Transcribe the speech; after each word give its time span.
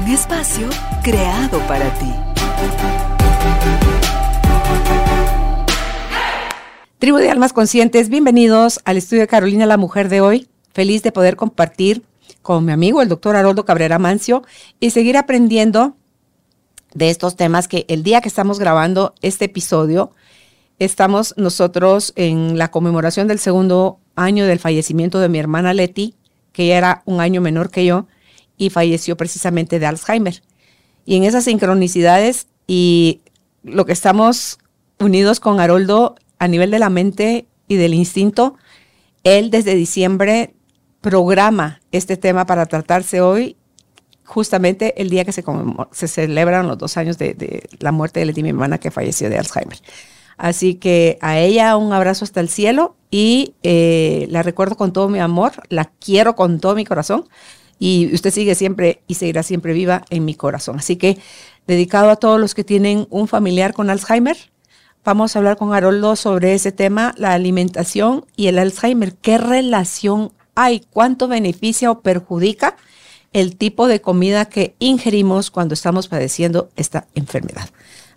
Un 0.00 0.08
espacio 0.08 0.66
creado 1.02 1.58
para 1.68 1.92
ti. 1.98 2.10
Tribu 6.98 7.18
de 7.18 7.30
Almas 7.30 7.52
Conscientes, 7.52 8.08
bienvenidos 8.08 8.80
al 8.86 8.96
estudio 8.96 9.20
de 9.20 9.28
Carolina, 9.28 9.66
la 9.66 9.76
mujer 9.76 10.08
de 10.08 10.22
hoy. 10.22 10.48
Feliz 10.72 11.02
de 11.02 11.12
poder 11.12 11.36
compartir 11.36 12.02
con 12.40 12.64
mi 12.64 12.72
amigo, 12.72 13.02
el 13.02 13.10
doctor 13.10 13.36
Haroldo 13.36 13.66
Cabrera 13.66 13.98
Mancio, 13.98 14.42
y 14.80 14.90
seguir 14.90 15.18
aprendiendo 15.18 15.96
de 16.94 17.10
estos 17.10 17.36
temas 17.36 17.68
que 17.68 17.84
el 17.88 18.02
día 18.02 18.22
que 18.22 18.28
estamos 18.28 18.58
grabando 18.58 19.14
este 19.20 19.46
episodio, 19.46 20.12
estamos 20.78 21.34
nosotros 21.36 22.14
en 22.16 22.56
la 22.56 22.70
conmemoración 22.70 23.28
del 23.28 23.38
segundo 23.38 23.98
año 24.16 24.46
del 24.46 24.60
fallecimiento 24.60 25.20
de 25.20 25.28
mi 25.28 25.38
hermana 25.38 25.74
Leti, 25.74 26.14
que 26.52 26.64
ella 26.64 26.78
era 26.78 27.02
un 27.04 27.20
año 27.20 27.42
menor 27.42 27.70
que 27.70 27.84
yo 27.84 28.06
y 28.60 28.68
falleció 28.68 29.16
precisamente 29.16 29.78
de 29.78 29.86
Alzheimer. 29.86 30.42
Y 31.06 31.16
en 31.16 31.24
esas 31.24 31.44
sincronicidades 31.44 32.46
y 32.66 33.22
lo 33.62 33.86
que 33.86 33.92
estamos 33.92 34.58
unidos 34.98 35.40
con 35.40 35.60
Haroldo 35.60 36.16
a 36.38 36.46
nivel 36.46 36.70
de 36.70 36.78
la 36.78 36.90
mente 36.90 37.46
y 37.68 37.76
del 37.76 37.94
instinto, 37.94 38.56
él 39.24 39.50
desde 39.50 39.74
diciembre 39.74 40.52
programa 41.00 41.80
este 41.90 42.18
tema 42.18 42.44
para 42.44 42.66
tratarse 42.66 43.22
hoy, 43.22 43.56
justamente 44.26 45.00
el 45.00 45.08
día 45.08 45.24
que 45.24 45.32
se, 45.32 45.42
se 45.90 46.06
celebran 46.06 46.68
los 46.68 46.76
dos 46.76 46.98
años 46.98 47.16
de, 47.16 47.66
la 47.78 47.92
muerte 47.92 48.20
de 48.20 48.26
Leti, 48.26 48.42
mi 48.42 48.50
hermana, 48.50 48.76
que 48.76 48.90
falleció 48.90 49.30
de 49.30 49.38
Alzheimer. 49.38 49.78
Así 50.36 50.74
que 50.74 51.16
a 51.22 51.38
ella 51.38 51.78
un 51.78 51.94
abrazo 51.94 52.26
hasta 52.26 52.40
el 52.40 52.50
cielo 52.50 52.94
y 53.10 53.54
eh, 53.62 54.26
la 54.28 54.42
recuerdo 54.42 54.76
con 54.76 54.92
todo 54.92 55.08
mi 55.08 55.18
amor, 55.18 55.52
la 55.70 55.86
quiero 55.86 56.36
con 56.36 56.60
todo 56.60 56.74
mi 56.74 56.84
corazón 56.84 57.24
y 57.80 58.14
usted 58.14 58.30
sigue 58.30 58.54
siempre 58.54 59.00
y 59.08 59.14
seguirá 59.14 59.42
siempre 59.42 59.72
viva 59.72 60.04
en 60.10 60.26
mi 60.26 60.34
corazón. 60.34 60.78
Así 60.78 60.96
que 60.96 61.18
dedicado 61.66 62.10
a 62.10 62.16
todos 62.16 62.38
los 62.38 62.54
que 62.54 62.62
tienen 62.62 63.06
un 63.08 63.26
familiar 63.26 63.72
con 63.72 63.88
Alzheimer, 63.88 64.36
vamos 65.02 65.34
a 65.34 65.38
hablar 65.38 65.56
con 65.56 65.72
Haroldo 65.72 66.14
sobre 66.14 66.52
ese 66.54 66.72
tema, 66.72 67.14
la 67.16 67.32
alimentación 67.32 68.26
y 68.36 68.48
el 68.48 68.58
Alzheimer. 68.58 69.14
¿Qué 69.14 69.38
relación 69.38 70.30
hay? 70.54 70.84
¿Cuánto 70.90 71.26
beneficia 71.26 71.90
o 71.90 72.02
perjudica 72.02 72.76
el 73.32 73.56
tipo 73.56 73.88
de 73.88 74.02
comida 74.02 74.44
que 74.44 74.74
ingerimos 74.78 75.50
cuando 75.50 75.72
estamos 75.72 76.06
padeciendo 76.06 76.68
esta 76.76 77.08
enfermedad? 77.14 77.70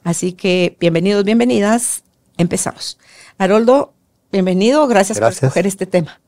Así 0.04 0.34
que 0.34 0.76
bienvenidos, 0.82 1.24
bienvenidas. 1.24 2.04
Empezamos. 2.38 2.98
Haroldo, 3.38 3.94
bienvenido. 4.30 4.86
Gracias, 4.88 5.20
Gracias. 5.20 5.40
por 5.40 5.48
escoger 5.48 5.68
este 5.68 5.86
tema. 5.86 6.20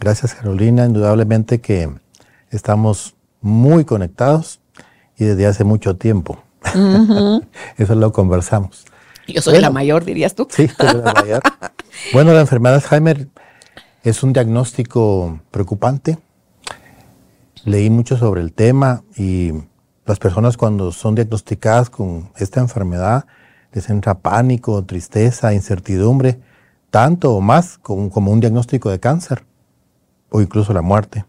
Gracias, 0.00 0.34
Carolina. 0.34 0.84
Indudablemente 0.84 1.62
que 1.62 1.88
estamos 2.54 3.14
muy 3.40 3.84
conectados 3.84 4.60
y 5.16 5.24
desde 5.24 5.46
hace 5.46 5.64
mucho 5.64 5.96
tiempo. 5.96 6.38
Eso 7.76 7.94
lo 7.94 8.12
conversamos. 8.12 8.84
Yo 9.26 9.40
soy 9.40 9.60
la 9.60 9.70
mayor, 9.70 10.04
dirías 10.04 10.34
tú. 10.34 10.46
Sí, 10.50 10.68
soy 10.68 11.02
la 11.02 11.12
mayor. 11.12 11.42
bueno, 12.12 12.32
la 12.32 12.40
enfermedad 12.40 12.74
de 12.74 12.82
Alzheimer 12.82 13.28
es 14.02 14.22
un 14.22 14.32
diagnóstico 14.32 15.40
preocupante. 15.50 16.18
Leí 17.64 17.88
mucho 17.88 18.16
sobre 18.16 18.42
el 18.42 18.52
tema 18.52 19.02
y 19.16 19.52
las 20.04 20.18
personas 20.18 20.56
cuando 20.56 20.92
son 20.92 21.14
diagnosticadas 21.14 21.88
con 21.88 22.30
esta 22.36 22.60
enfermedad 22.60 23.24
les 23.72 23.88
entra 23.88 24.14
pánico, 24.14 24.84
tristeza, 24.84 25.54
incertidumbre, 25.54 26.40
tanto 26.90 27.34
o 27.34 27.40
más 27.40 27.78
como, 27.78 28.10
como 28.10 28.30
un 28.30 28.40
diagnóstico 28.40 28.90
de 28.90 29.00
cáncer 29.00 29.44
o 30.30 30.40
incluso 30.40 30.72
la 30.72 30.82
muerte. 30.82 31.24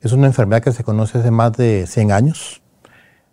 Es 0.00 0.12
una 0.12 0.28
enfermedad 0.28 0.62
que 0.62 0.70
se 0.70 0.84
conoce 0.84 1.18
hace 1.18 1.32
más 1.32 1.52
de 1.54 1.84
100 1.88 2.12
años. 2.12 2.62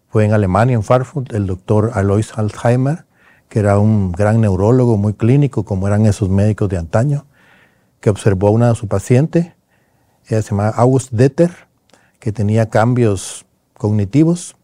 Fue 0.10 0.26
en 0.26 0.34
Alemania, 0.34 0.74
en 0.74 0.82
Frankfurt, 0.82 1.32
el 1.34 1.46
doctor 1.46 1.92
Alois 1.94 2.36
Alzheimer, 2.36 3.06
que 3.50 3.60
era 3.60 3.78
un 3.78 4.12
gran 4.12 4.42
neurólogo, 4.42 4.98
muy 4.98 5.14
clínico, 5.14 5.64
como 5.64 5.86
eran 5.88 6.08
esos 6.08 6.30
médicos 6.30 6.70
de 6.70 6.78
antaño, 6.78 7.28
que 8.00 8.10
observó 8.10 8.48
a 8.48 8.52
una 8.52 8.70
de 8.70 8.76
sus 8.76 8.90
pacientes, 8.90 9.54
ella 10.28 10.42
se 10.42 10.50
llamaba 10.50 10.70
August 10.70 11.12
Detter, 11.12 11.52
que 12.20 12.32
tenía 12.32 12.68
cambios 12.72 13.46
cognitivos, 13.78 14.56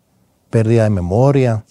pérdida 0.50 0.86
de 0.86 0.90
memoria, 0.90 1.66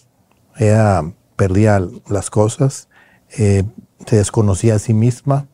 ella 0.57 1.03
perdía 1.35 1.83
las 2.09 2.31
cosas, 2.31 2.89
eh, 3.37 3.65
se 4.07 4.17
desconocía 4.17 4.77
a 4.77 4.79
sí 4.79 4.95
misma, 4.95 5.49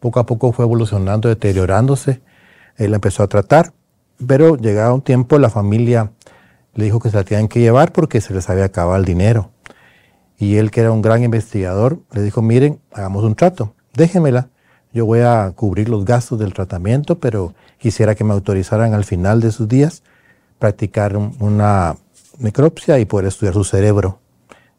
poco 0.00 0.18
a 0.18 0.26
poco 0.26 0.50
fue 0.50 0.64
evolucionando, 0.64 1.28
deteriorándose, 1.28 2.22
él 2.76 2.92
empezó 2.92 3.22
a 3.22 3.28
tratar, 3.28 3.72
pero 4.24 4.56
llegado 4.56 4.94
un 4.94 5.02
tiempo 5.02 5.38
la 5.38 5.50
familia 5.50 6.12
le 6.74 6.84
dijo 6.84 7.00
que 7.00 7.10
se 7.10 7.16
la 7.16 7.24
tenían 7.24 7.48
que 7.48 7.60
llevar 7.60 7.92
porque 7.92 8.20
se 8.20 8.34
les 8.34 8.48
había 8.48 8.64
acabado 8.64 8.96
el 8.96 9.04
dinero. 9.04 9.50
Y 10.38 10.56
él, 10.56 10.70
que 10.70 10.82
era 10.82 10.92
un 10.92 11.00
gran 11.00 11.22
investigador, 11.22 12.00
le 12.12 12.22
dijo, 12.22 12.42
miren, 12.42 12.78
hagamos 12.92 13.24
un 13.24 13.34
trato, 13.34 13.74
déjenmela, 13.94 14.50
yo 14.92 15.06
voy 15.06 15.20
a 15.20 15.52
cubrir 15.54 15.88
los 15.88 16.04
gastos 16.04 16.38
del 16.38 16.54
tratamiento, 16.54 17.18
pero 17.18 17.54
quisiera 17.78 18.14
que 18.14 18.24
me 18.24 18.32
autorizaran 18.32 18.94
al 18.94 19.04
final 19.04 19.40
de 19.40 19.52
sus 19.52 19.68
días 19.68 20.02
practicar 20.58 21.16
una 21.16 21.96
necropsia 22.38 22.98
y 22.98 23.04
poder 23.04 23.26
estudiar 23.26 23.54
su 23.54 23.64
cerebro. 23.64 24.20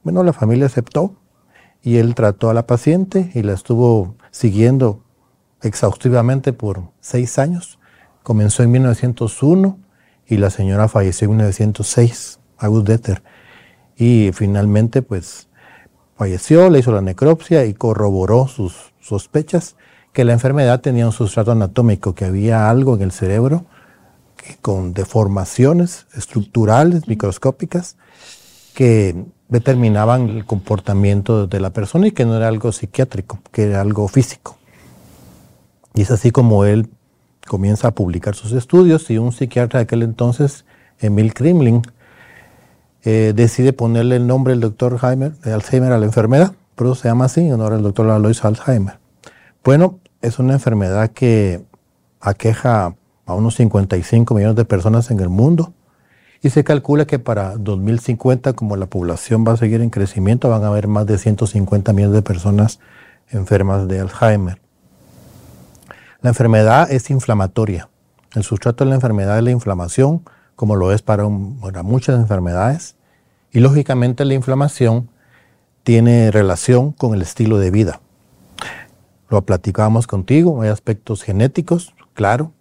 Bueno, 0.04 0.24
la 0.24 0.34
familia 0.34 0.68
aceptó 0.68 1.16
y 1.84 1.98
él 1.98 2.16
trató 2.16 2.50
a 2.50 2.54
la 2.54 2.68
paciente 2.68 3.32
y 3.34 3.42
la 3.42 3.54
estuvo 3.54 4.16
siguiendo 4.32 5.04
exhaustivamente 5.62 6.54
por 6.54 6.84
seis 7.00 7.40
años 7.40 7.80
Comenzó 8.28 8.62
en 8.62 8.72
1901 8.72 9.80
y 10.28 10.36
la 10.36 10.50
señora 10.50 10.90
falleció 10.90 11.28
en 11.28 11.38
1906, 11.38 12.40
August 12.58 12.86
Detter. 12.86 13.24
Y 13.96 14.32
finalmente, 14.34 15.02
pues, 15.02 15.48
falleció, 16.18 16.70
le 16.70 16.80
hizo 16.80 16.92
la 16.92 17.00
necropsia 17.00 17.64
y 17.64 17.74
corroboró 17.74 18.50
sus 18.50 18.92
sospechas 19.00 19.78
que 20.12 20.26
la 20.26 20.34
enfermedad 20.34 20.82
tenía 20.82 21.06
un 21.06 21.14
sustrato 21.14 21.54
anatómico, 21.54 22.16
que 22.16 22.26
había 22.26 22.70
algo 22.70 22.96
en 22.96 23.04
el 23.04 23.14
cerebro 23.14 23.64
con 24.62 24.94
deformaciones 24.94 26.06
estructurales, 26.14 27.08
microscópicas, 27.08 27.96
que 28.74 29.24
determinaban 29.48 30.28
el 30.28 30.46
comportamiento 30.46 31.48
de 31.48 31.62
la 31.62 31.70
persona 31.70 32.08
y 32.08 32.12
que 32.12 32.26
no 32.26 32.36
era 32.36 32.50
algo 32.50 32.74
psiquiátrico, 32.74 33.40
que 33.54 33.64
era 33.64 33.80
algo 33.80 34.06
físico. 34.10 34.58
Y 35.96 36.02
es 36.02 36.12
así 36.12 36.32
como 36.32 36.66
él 36.66 36.90
comienza 37.48 37.88
a 37.88 37.92
publicar 37.92 38.36
sus 38.36 38.52
estudios 38.52 39.10
y 39.10 39.18
un 39.18 39.32
psiquiatra 39.32 39.80
de 39.80 39.84
aquel 39.86 40.04
entonces, 40.04 40.66
Emil 41.00 41.34
Krimling, 41.34 41.82
eh, 43.04 43.34
decide 43.36 43.74
ponerle 43.74 44.18
el 44.18 44.28
nombre 44.28 44.52
del 44.54 44.62
doctor 44.62 45.00
de 45.00 45.54
Alzheimer 45.54 45.92
a 45.92 45.98
la 45.98 46.06
enfermedad, 46.06 46.54
pero 46.76 46.94
se 46.94 47.08
llama 47.08 47.26
así 47.26 47.42
en 47.42 47.54
honor 47.54 47.74
al 47.74 47.82
doctor 47.82 48.10
Alois 48.10 48.44
Alzheimer. 48.44 49.00
Bueno, 49.64 50.00
es 50.22 50.40
una 50.40 50.54
enfermedad 50.54 51.12
que 51.12 51.64
aqueja 52.22 52.96
a 53.26 53.34
unos 53.34 53.56
55 53.56 54.34
millones 54.34 54.56
de 54.56 54.66
personas 54.66 55.10
en 55.12 55.20
el 55.20 55.30
mundo 55.30 55.74
y 56.42 56.50
se 56.50 56.64
calcula 56.64 57.06
que 57.06 57.20
para 57.20 57.58
2050, 57.58 58.54
como 58.54 58.76
la 58.76 58.86
población 58.86 59.46
va 59.48 59.54
a 59.54 59.58
seguir 59.58 59.82
en 59.82 59.90
crecimiento, 59.90 60.50
van 60.50 60.64
a 60.64 60.68
haber 60.68 60.88
más 60.88 61.06
de 61.06 61.18
150 61.18 61.94
millones 61.94 62.16
de 62.16 62.22
personas 62.22 62.80
enfermas 63.30 63.88
de 63.88 64.00
Alzheimer. 64.00 64.62
La 66.28 66.32
enfermedad 66.32 66.92
es 66.92 67.10
inflamatoria. 67.10 67.88
El 68.36 68.44
sustrato 68.44 68.84
de 68.84 68.90
la 68.90 68.96
enfermedad 68.96 69.38
es 69.38 69.46
la 69.46 69.52
inflamación, 69.52 70.26
como 70.58 70.76
lo 70.76 70.92
es 70.92 71.02
para, 71.02 71.26
muchas 71.26 72.20
enfermedades. 72.20 72.98
Y 73.54 73.62
lógicamente 73.62 74.26
la 74.26 74.34
inflamación 74.34 75.10
tiene 75.84 76.30
relación 76.30 76.92
con 76.92 77.14
el 77.14 77.22
estilo 77.22 77.60
de 77.60 77.72
vida. 77.72 78.02
Lo 79.30 79.42
platicábamos 79.44 80.06
contigo, 80.06 80.62
hay 80.62 80.68
aspectos 80.68 81.24
genéticos, 81.24 81.96
claro. 82.14 82.52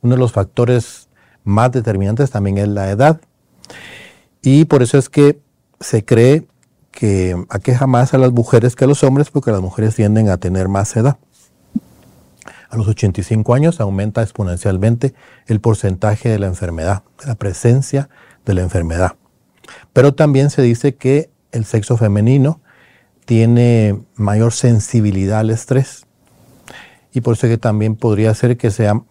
Uno 0.00 0.14
de 0.14 0.20
los 0.20 0.30
factores 0.30 1.08
más 1.42 1.72
determinantes 1.72 2.30
también 2.30 2.58
es 2.58 2.68
la 2.68 2.88
edad. 2.88 3.20
Y 4.42 4.66
por 4.66 4.84
eso 4.84 4.96
es 4.96 5.08
que 5.08 5.40
se 5.80 6.04
cree 6.04 6.46
que 6.92 7.34
aqueja 7.48 7.88
más 7.88 8.14
a 8.14 8.18
las 8.18 8.30
mujeres 8.30 8.76
que 8.76 8.84
a 8.84 8.86
los 8.86 9.02
hombres, 9.02 9.30
porque 9.32 9.50
las 9.50 9.60
mujeres 9.60 9.96
tienden 9.96 10.28
a 10.28 10.36
tener 10.36 10.68
más 10.68 10.96
edad. 10.96 11.18
A 12.70 12.76
los 12.76 12.86
85 12.88 13.54
años 13.54 13.80
aumenta 13.80 14.22
exponencialmente 14.22 15.14
el 15.46 15.60
porcentaje 15.60 16.28
de 16.28 16.38
la 16.38 16.46
enfermedad, 16.46 17.02
la 17.26 17.34
presencia 17.34 18.08
de 18.44 18.54
la 18.54 18.62
enfermedad. 18.62 19.16
Pero 19.92 20.14
también 20.14 20.50
se 20.50 20.62
dice 20.62 20.94
que 20.94 21.30
el 21.52 21.64
sexo 21.64 21.96
femenino 21.96 22.60
tiene 23.24 24.00
mayor 24.16 24.52
sensibilidad 24.52 25.40
al 25.40 25.50
estrés. 25.50 26.06
Y 27.12 27.20
por 27.20 27.34
eso 27.34 27.48
que 27.48 27.58
también 27.58 27.96
podría 27.96 28.34
ser 28.34 28.56
que 28.56 28.70
sea 28.70 29.02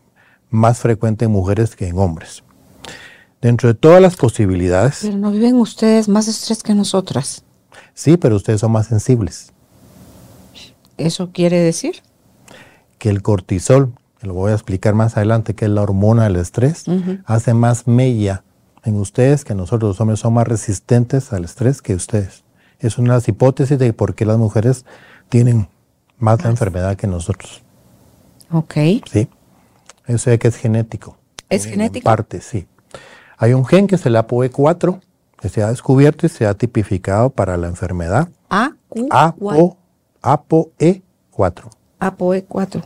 más 0.50 0.80
frecuente 0.80 1.26
en 1.26 1.32
mujeres 1.32 1.76
que 1.76 1.88
en 1.88 1.98
hombres. 1.98 2.44
Dentro 3.42 3.70
de 3.70 3.76
todas 3.76 4.02
las 4.02 4.16
posibilidades. 4.16 5.00
Pero 5.02 5.18
no 5.18 5.32
viven 5.32 5.56
ustedes 5.56 6.08
más 6.08 6.28
estrés 6.28 6.64
que 6.64 6.74
nosotras. 6.74 7.44
Sí, 7.94 8.18
pero 8.18 8.36
ustedes 8.36 8.62
son 8.62 8.72
más 8.72 8.88
sensibles. 8.88 9.52
¿Eso 10.98 11.32
quiere 11.32 11.60
decir? 11.60 12.02
Que 12.98 13.10
el 13.10 13.22
cortisol, 13.22 13.94
que 14.20 14.28
lo 14.28 14.34
voy 14.34 14.52
a 14.52 14.56
explicar 14.56 14.96
más 14.96 15.18
adelante, 15.18 15.54
que 15.54 15.66
es 15.66 15.72
la 15.72 15.82
hormona 15.82 16.24
del 16.24 16.38
estrés, 16.38 16.86
hace 17.26 17.54
más 17.54 17.88
mella 17.88 18.44
en 18.84 18.96
ustedes 18.96 19.44
que 19.44 19.54
nosotros 19.54 19.90
los 19.90 20.02
hombres 20.02 20.20
son 20.20 20.34
más 20.34 20.48
resistentes 20.48 21.34
al 21.34 21.44
estrés 21.44 21.82
que 21.82 21.94
ustedes. 21.94 22.44
Es 22.80 22.98
una 22.98 23.14
de 23.14 23.18
las 23.18 23.28
hipótesis 23.28 23.78
de 23.78 23.92
por 23.94 24.16
qué 24.16 24.26
las 24.26 24.38
mujeres 24.38 24.86
tienen 25.30 25.68
más 26.18 26.44
la 26.44 26.50
enfermedad 26.50 26.96
que 26.96 27.08
nosotros. 27.08 27.64
Ok. 28.52 28.74
Sí. 29.12 29.28
Eso 30.06 30.32
es 30.32 30.40
que 30.40 30.48
es 30.48 30.56
genético. 30.56 31.18
¿Es 31.50 31.66
en 31.66 31.72
genético? 31.72 32.06
parte, 32.06 32.42
sí. 32.42 32.68
Hay 33.38 33.54
un 33.54 33.66
gen 33.66 33.88
que 33.88 33.96
es 33.96 34.06
el 34.06 34.16
APOE4 34.16 35.00
que 35.40 35.50
se 35.50 35.62
ha 35.62 35.70
descubierto 35.70 36.26
y 36.26 36.30
se 36.30 36.46
ha 36.46 36.54
tipificado 36.56 37.30
para 37.30 37.58
la 37.58 37.68
enfermedad 37.68 38.30
A, 38.50 38.72
Q, 38.90 39.08
APO, 39.12 39.78
APOE4. 40.22 41.70
APOE4. 42.00 42.84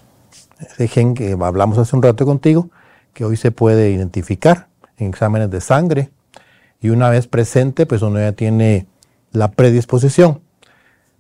Ese 0.59 0.87
gen 0.87 1.13
que 1.13 1.35
hablamos 1.39 1.77
hace 1.77 1.95
un 1.95 2.03
rato 2.03 2.25
contigo, 2.25 2.69
que 3.13 3.25
hoy 3.25 3.37
se 3.37 3.51
puede 3.51 3.91
identificar 3.91 4.67
en 4.97 5.07
exámenes 5.07 5.49
de 5.49 5.61
sangre 5.61 6.11
y 6.79 6.89
una 6.89 7.09
vez 7.09 7.27
presente, 7.27 7.85
pues 7.85 8.01
uno 8.01 8.19
ya 8.19 8.31
tiene 8.31 8.87
la 9.31 9.51
predisposición. 9.51 10.41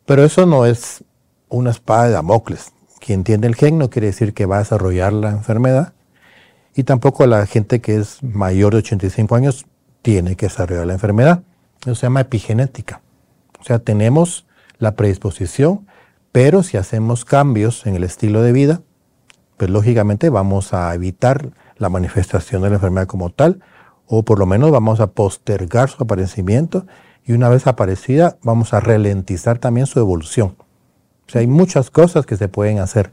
Pero 0.05 0.23
eso 0.23 0.45
no 0.45 0.65
es 0.65 1.03
una 1.49 1.71
espada 1.71 2.05
de 2.05 2.11
Damocles. 2.11 2.71
Quien 2.99 3.23
tiene 3.23 3.47
el 3.47 3.55
gen 3.55 3.77
no 3.77 3.89
quiere 3.89 4.07
decir 4.07 4.33
que 4.33 4.45
va 4.45 4.57
a 4.57 4.59
desarrollar 4.59 5.13
la 5.13 5.29
enfermedad 5.29 5.93
y 6.75 6.83
tampoco 6.83 7.25
la 7.25 7.45
gente 7.45 7.81
que 7.81 7.97
es 7.97 8.23
mayor 8.23 8.73
de 8.73 8.79
85 8.79 9.35
años 9.35 9.65
tiene 10.01 10.35
que 10.35 10.47
desarrollar 10.47 10.87
la 10.87 10.93
enfermedad. 10.93 11.43
Eso 11.81 11.95
se 11.95 12.05
llama 12.05 12.21
epigenética. 12.21 13.01
O 13.59 13.63
sea, 13.63 13.79
tenemos 13.79 14.45
la 14.79 14.95
predisposición, 14.95 15.87
pero 16.31 16.63
si 16.63 16.77
hacemos 16.77 17.25
cambios 17.25 17.85
en 17.85 17.95
el 17.95 18.03
estilo 18.03 18.41
de 18.41 18.51
vida, 18.51 18.81
pues 19.57 19.69
lógicamente 19.69 20.29
vamos 20.29 20.73
a 20.73 20.93
evitar 20.95 21.51
la 21.77 21.89
manifestación 21.89 22.61
de 22.61 22.69
la 22.69 22.75
enfermedad 22.75 23.07
como 23.07 23.29
tal, 23.29 23.59
o 24.07 24.23
por 24.23 24.39
lo 24.39 24.45
menos 24.45 24.71
vamos 24.71 24.99
a 24.99 25.07
postergar 25.07 25.89
su 25.89 26.03
aparecimiento 26.03 26.85
y 27.25 27.33
una 27.33 27.49
vez 27.49 27.67
aparecida 27.67 28.37
vamos 28.43 28.73
a 28.73 28.79
ralentizar 28.79 29.59
también 29.59 29.87
su 29.87 29.99
evolución. 29.99 30.55
O 31.27 31.31
sea, 31.31 31.41
hay 31.41 31.47
muchas 31.47 31.89
cosas 31.89 32.25
que 32.25 32.35
se 32.35 32.47
pueden 32.47 32.79
hacer 32.79 33.11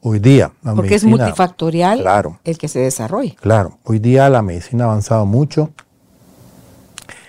hoy 0.00 0.18
día. 0.18 0.52
la 0.62 0.74
Porque 0.74 0.96
es 0.96 1.04
multifactorial 1.04 2.00
Claro. 2.00 2.40
el 2.44 2.58
que 2.58 2.68
se 2.68 2.80
desarrolle. 2.80 3.36
Claro, 3.40 3.78
hoy 3.84 3.98
día 4.00 4.28
la 4.28 4.42
medicina 4.42 4.84
ha 4.84 4.88
avanzado 4.88 5.24
mucho. 5.24 5.70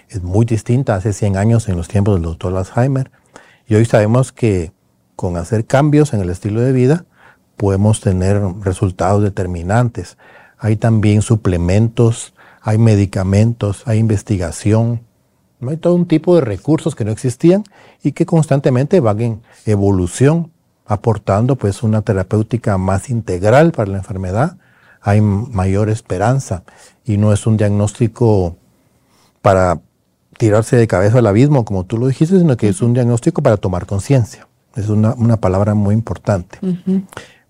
Es 0.09 0.21
muy 0.21 0.45
distinta 0.45 0.95
hace 0.95 1.13
100 1.13 1.37
años 1.37 1.69
en 1.69 1.77
los 1.77 1.87
tiempos 1.87 2.15
del 2.15 2.23
doctor 2.23 2.55
Alzheimer. 2.55 3.11
Y 3.67 3.75
hoy 3.75 3.85
sabemos 3.85 4.31
que 4.31 4.74
con 5.15 5.37
hacer 5.37 5.65
cambios 5.65 6.13
en 6.13 6.21
el 6.21 6.29
estilo 6.29 6.61
de 6.61 6.71
vida 6.71 7.05
podemos 7.57 8.01
tener 8.01 8.41
resultados 8.61 9.23
determinantes. 9.23 10.17
Hay 10.57 10.75
también 10.75 11.21
suplementos, 11.21 12.33
hay 12.61 12.77
medicamentos, 12.77 13.83
hay 13.85 13.99
investigación. 13.99 15.01
Hay 15.67 15.77
todo 15.77 15.95
un 15.95 16.05
tipo 16.05 16.35
de 16.35 16.41
recursos 16.41 16.95
que 16.95 17.05
no 17.05 17.11
existían 17.11 17.63
y 18.03 18.11
que 18.11 18.25
constantemente 18.25 18.99
van 18.99 19.21
en 19.21 19.41
evolución, 19.65 20.51
aportando 20.85 21.55
pues 21.55 21.81
una 21.81 22.01
terapéutica 22.01 22.77
más 22.77 23.09
integral 23.09 23.71
para 23.71 23.91
la 23.91 23.97
enfermedad. 23.97 24.57
Hay 25.01 25.21
mayor 25.21 25.89
esperanza 25.89 26.63
y 27.03 27.17
no 27.17 27.31
es 27.33 27.47
un 27.47 27.57
diagnóstico 27.57 28.57
para 29.41 29.79
tirarse 30.37 30.75
de 30.75 30.87
cabeza 30.87 31.19
al 31.19 31.27
abismo, 31.27 31.65
como 31.65 31.85
tú 31.85 31.97
lo 31.97 32.07
dijiste, 32.07 32.37
sino 32.37 32.57
que 32.57 32.67
es 32.67 32.81
un 32.81 32.93
diagnóstico 32.93 33.41
para 33.41 33.57
tomar 33.57 33.85
conciencia. 33.85 34.47
Es 34.75 34.89
una, 34.89 35.13
una 35.13 35.37
palabra 35.37 35.73
muy 35.73 35.93
importante. 35.93 36.59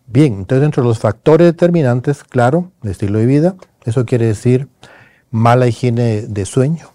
Bien, 0.08 0.34
entonces 0.34 0.62
dentro 0.62 0.84
de 0.84 0.90
los 0.90 1.00
factores 1.00 1.48
determinantes, 1.48 2.24
claro, 2.24 2.72
de 2.84 2.92
estilo 2.92 3.20
de 3.20 3.26
vida, 3.26 3.56
eso 3.84 4.06
quiere 4.06 4.28
decir 4.28 4.68
mala 5.32 5.68
higiene 5.68 6.22
de 6.22 6.46
sueño, 6.46 6.90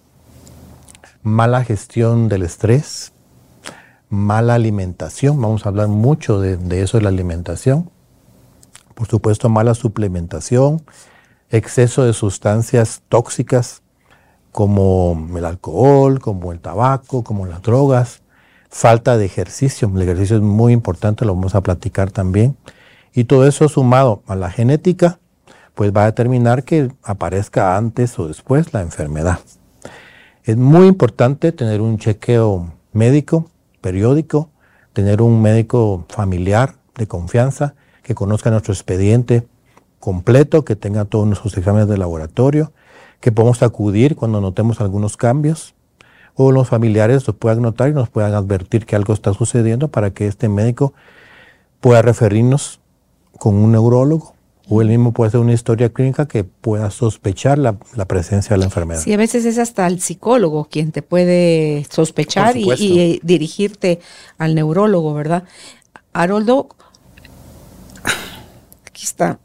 mala 1.22 1.64
gestión 1.64 2.28
del 2.28 2.42
estrés, 2.42 3.12
mala 4.08 4.54
alimentación, 4.54 5.40
vamos 5.40 5.66
a 5.66 5.70
hablar 5.70 5.88
mucho 5.88 6.40
de, 6.40 6.56
de 6.56 6.82
eso 6.82 6.98
de 6.98 7.02
la 7.02 7.08
alimentación, 7.08 7.90
por 8.94 9.08
supuesto 9.08 9.48
mala 9.48 9.74
suplementación, 9.74 10.82
exceso 11.50 12.04
de 12.04 12.12
sustancias 12.12 13.02
tóxicas 13.08 13.82
como 14.52 15.28
el 15.36 15.44
alcohol, 15.44 16.20
como 16.20 16.52
el 16.52 16.60
tabaco, 16.60 17.24
como 17.24 17.46
las 17.46 17.62
drogas, 17.62 18.22
falta 18.70 19.18
de 19.18 19.26
ejercicio, 19.26 19.90
el 19.94 20.02
ejercicio 20.02 20.36
es 20.36 20.42
muy 20.42 20.72
importante, 20.72 21.24
lo 21.24 21.34
vamos 21.34 21.54
a 21.54 21.60
platicar 21.60 22.10
también, 22.10 22.56
y 23.12 23.24
todo 23.24 23.46
eso 23.46 23.68
sumado 23.68 24.22
a 24.26 24.36
la 24.36 24.50
genética, 24.50 25.18
pues 25.74 25.92
va 25.94 26.04
a 26.04 26.06
determinar 26.06 26.64
que 26.64 26.90
aparezca 27.02 27.76
antes 27.76 28.18
o 28.18 28.28
después 28.28 28.72
la 28.72 28.80
enfermedad. 28.80 29.40
Es 30.44 30.56
muy 30.56 30.86
importante 30.86 31.52
tener 31.52 31.80
un 31.80 31.98
chequeo 31.98 32.72
médico 32.92 33.50
periódico, 33.80 34.50
tener 34.92 35.20
un 35.20 35.42
médico 35.42 36.04
familiar 36.08 36.76
de 36.96 37.06
confianza 37.06 37.74
que 38.02 38.14
conozca 38.14 38.50
nuestro 38.50 38.72
expediente 38.72 39.46
completo, 39.98 40.64
que 40.64 40.76
tenga 40.76 41.04
todos 41.04 41.26
nuestros 41.26 41.56
exámenes 41.56 41.88
de 41.88 41.98
laboratorio, 41.98 42.72
que 43.20 43.32
podamos 43.32 43.62
acudir 43.62 44.16
cuando 44.16 44.40
notemos 44.40 44.80
algunos 44.80 45.16
cambios 45.16 45.74
o 46.42 46.52
los 46.52 46.68
familiares 46.68 47.26
lo 47.26 47.34
puedan 47.34 47.60
notar 47.60 47.90
y 47.90 47.92
nos 47.92 48.08
puedan 48.08 48.32
advertir 48.32 48.86
que 48.86 48.96
algo 48.96 49.12
está 49.12 49.34
sucediendo 49.34 49.88
para 49.88 50.12
que 50.12 50.26
este 50.26 50.48
médico 50.48 50.94
pueda 51.80 52.00
referirnos 52.00 52.80
con 53.38 53.56
un 53.56 53.72
neurólogo 53.72 54.34
o 54.66 54.80
él 54.80 54.88
mismo 54.88 55.12
puede 55.12 55.28
hacer 55.28 55.40
una 55.40 55.52
historia 55.52 55.90
clínica 55.90 56.26
que 56.26 56.44
pueda 56.44 56.90
sospechar 56.90 57.58
la, 57.58 57.76
la 57.94 58.06
presencia 58.06 58.54
de 58.54 58.58
la 58.58 58.64
enfermedad. 58.64 59.02
Sí, 59.02 59.12
a 59.12 59.18
veces 59.18 59.44
es 59.44 59.58
hasta 59.58 59.86
el 59.86 60.00
psicólogo 60.00 60.64
quien 60.64 60.92
te 60.92 61.02
puede 61.02 61.86
sospechar 61.90 62.56
y, 62.56 63.20
dirigirte 63.22 64.00
al 64.38 64.54
neurólogo, 64.54 65.12
¿verdad? 65.12 65.44
Haroldo, 66.14 66.68
aquí 68.86 69.04
está. 69.04 69.38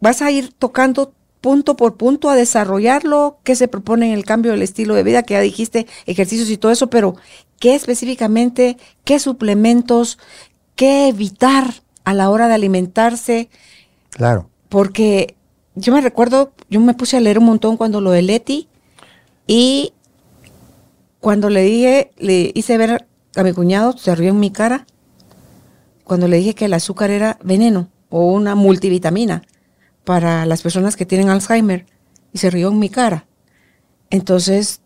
Vas 0.00 0.22
a 0.22 0.32
ir 0.32 0.52
tocando 0.52 1.12
punto 1.44 1.76
por 1.76 1.98
punto 1.98 2.30
a 2.30 2.36
desarrollarlo, 2.36 3.36
qué 3.44 3.54
se 3.54 3.68
propone 3.68 4.06
en 4.06 4.12
el 4.14 4.24
cambio 4.24 4.52
del 4.52 4.62
estilo 4.62 4.94
de 4.94 5.02
vida, 5.02 5.24
que 5.24 5.34
ya 5.34 5.42
dijiste, 5.42 5.86
ejercicios 6.06 6.48
y 6.48 6.56
todo 6.56 6.72
eso, 6.72 6.88
pero 6.88 7.16
qué 7.60 7.74
específicamente, 7.74 8.78
qué 9.04 9.18
suplementos, 9.18 10.18
qué 10.74 11.06
evitar 11.06 11.82
a 12.04 12.14
la 12.14 12.30
hora 12.30 12.48
de 12.48 12.54
alimentarse, 12.54 13.50
Claro, 14.08 14.48
porque 14.70 15.36
yo 15.74 15.92
me 15.92 16.00
recuerdo, 16.00 16.54
yo 16.70 16.80
me 16.80 16.94
puse 16.94 17.18
a 17.18 17.20
leer 17.20 17.38
un 17.38 17.44
montón 17.44 17.76
cuando 17.76 18.00
lo 18.00 18.12
de 18.12 18.22
Leti 18.22 18.66
y 19.46 19.92
cuando 21.20 21.50
le 21.50 21.60
dije, 21.60 22.10
le 22.16 22.52
hice 22.54 22.78
ver 22.78 23.06
a 23.36 23.42
mi 23.42 23.52
cuñado, 23.52 23.92
se 23.98 24.14
rió 24.14 24.30
en 24.30 24.40
mi 24.40 24.50
cara, 24.50 24.86
cuando 26.04 26.26
le 26.26 26.38
dije 26.38 26.54
que 26.54 26.64
el 26.64 26.72
azúcar 26.72 27.10
era 27.10 27.38
veneno 27.44 27.90
o 28.08 28.32
una 28.32 28.54
multivitamina 28.54 29.42
para 30.04 30.46
las 30.46 30.62
personas 30.62 30.96
que 30.96 31.06
tienen 31.06 31.30
Alzheimer 31.30 31.86
y 32.32 32.38
se 32.38 32.50
rió 32.50 32.68
en 32.68 32.78
mi 32.78 32.88
cara. 32.88 33.26
Entonces 34.10 34.80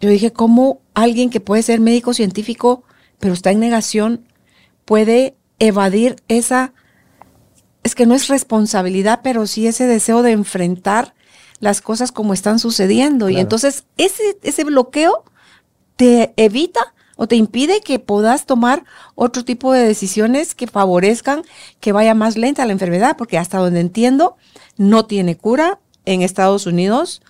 yo 0.00 0.10
dije, 0.10 0.32
¿cómo 0.32 0.80
alguien 0.94 1.30
que 1.30 1.40
puede 1.40 1.62
ser 1.62 1.80
médico 1.80 2.14
científico 2.14 2.84
pero 3.18 3.34
está 3.34 3.50
en 3.50 3.60
negación 3.60 4.26
puede 4.84 5.36
evadir 5.58 6.16
esa 6.28 6.72
es 7.82 7.94
que 7.94 8.06
no 8.06 8.14
es 8.14 8.28
responsabilidad, 8.28 9.20
pero 9.22 9.46
sí 9.46 9.66
ese 9.66 9.86
deseo 9.86 10.22
de 10.22 10.32
enfrentar 10.32 11.14
las 11.60 11.80
cosas 11.80 12.12
como 12.12 12.34
están 12.34 12.58
sucediendo. 12.58 13.30
Y 13.30 13.38
entonces 13.38 13.84
ese, 13.96 14.38
ese 14.42 14.64
bloqueo 14.64 15.24
te 15.96 16.34
evita 16.36 16.94
o 17.20 17.26
te 17.26 17.34
impide 17.34 17.80
que 17.80 17.98
puedas 17.98 18.46
tomar 18.46 18.84
otro 19.16 19.44
tipo 19.44 19.72
de 19.72 19.82
decisiones 19.82 20.54
que 20.54 20.68
favorezcan 20.68 21.42
que 21.80 21.90
vaya 21.90 22.14
más 22.14 22.36
lenta 22.36 22.64
la 22.64 22.72
enfermedad, 22.72 23.16
porque 23.18 23.38
hasta 23.38 23.58
donde 23.58 23.80
entiendo, 23.80 24.36
no 24.76 25.04
tiene 25.04 25.36
cura 25.36 25.80
en 26.04 26.22
Estados 26.22 26.66
Unidos. 26.66 27.20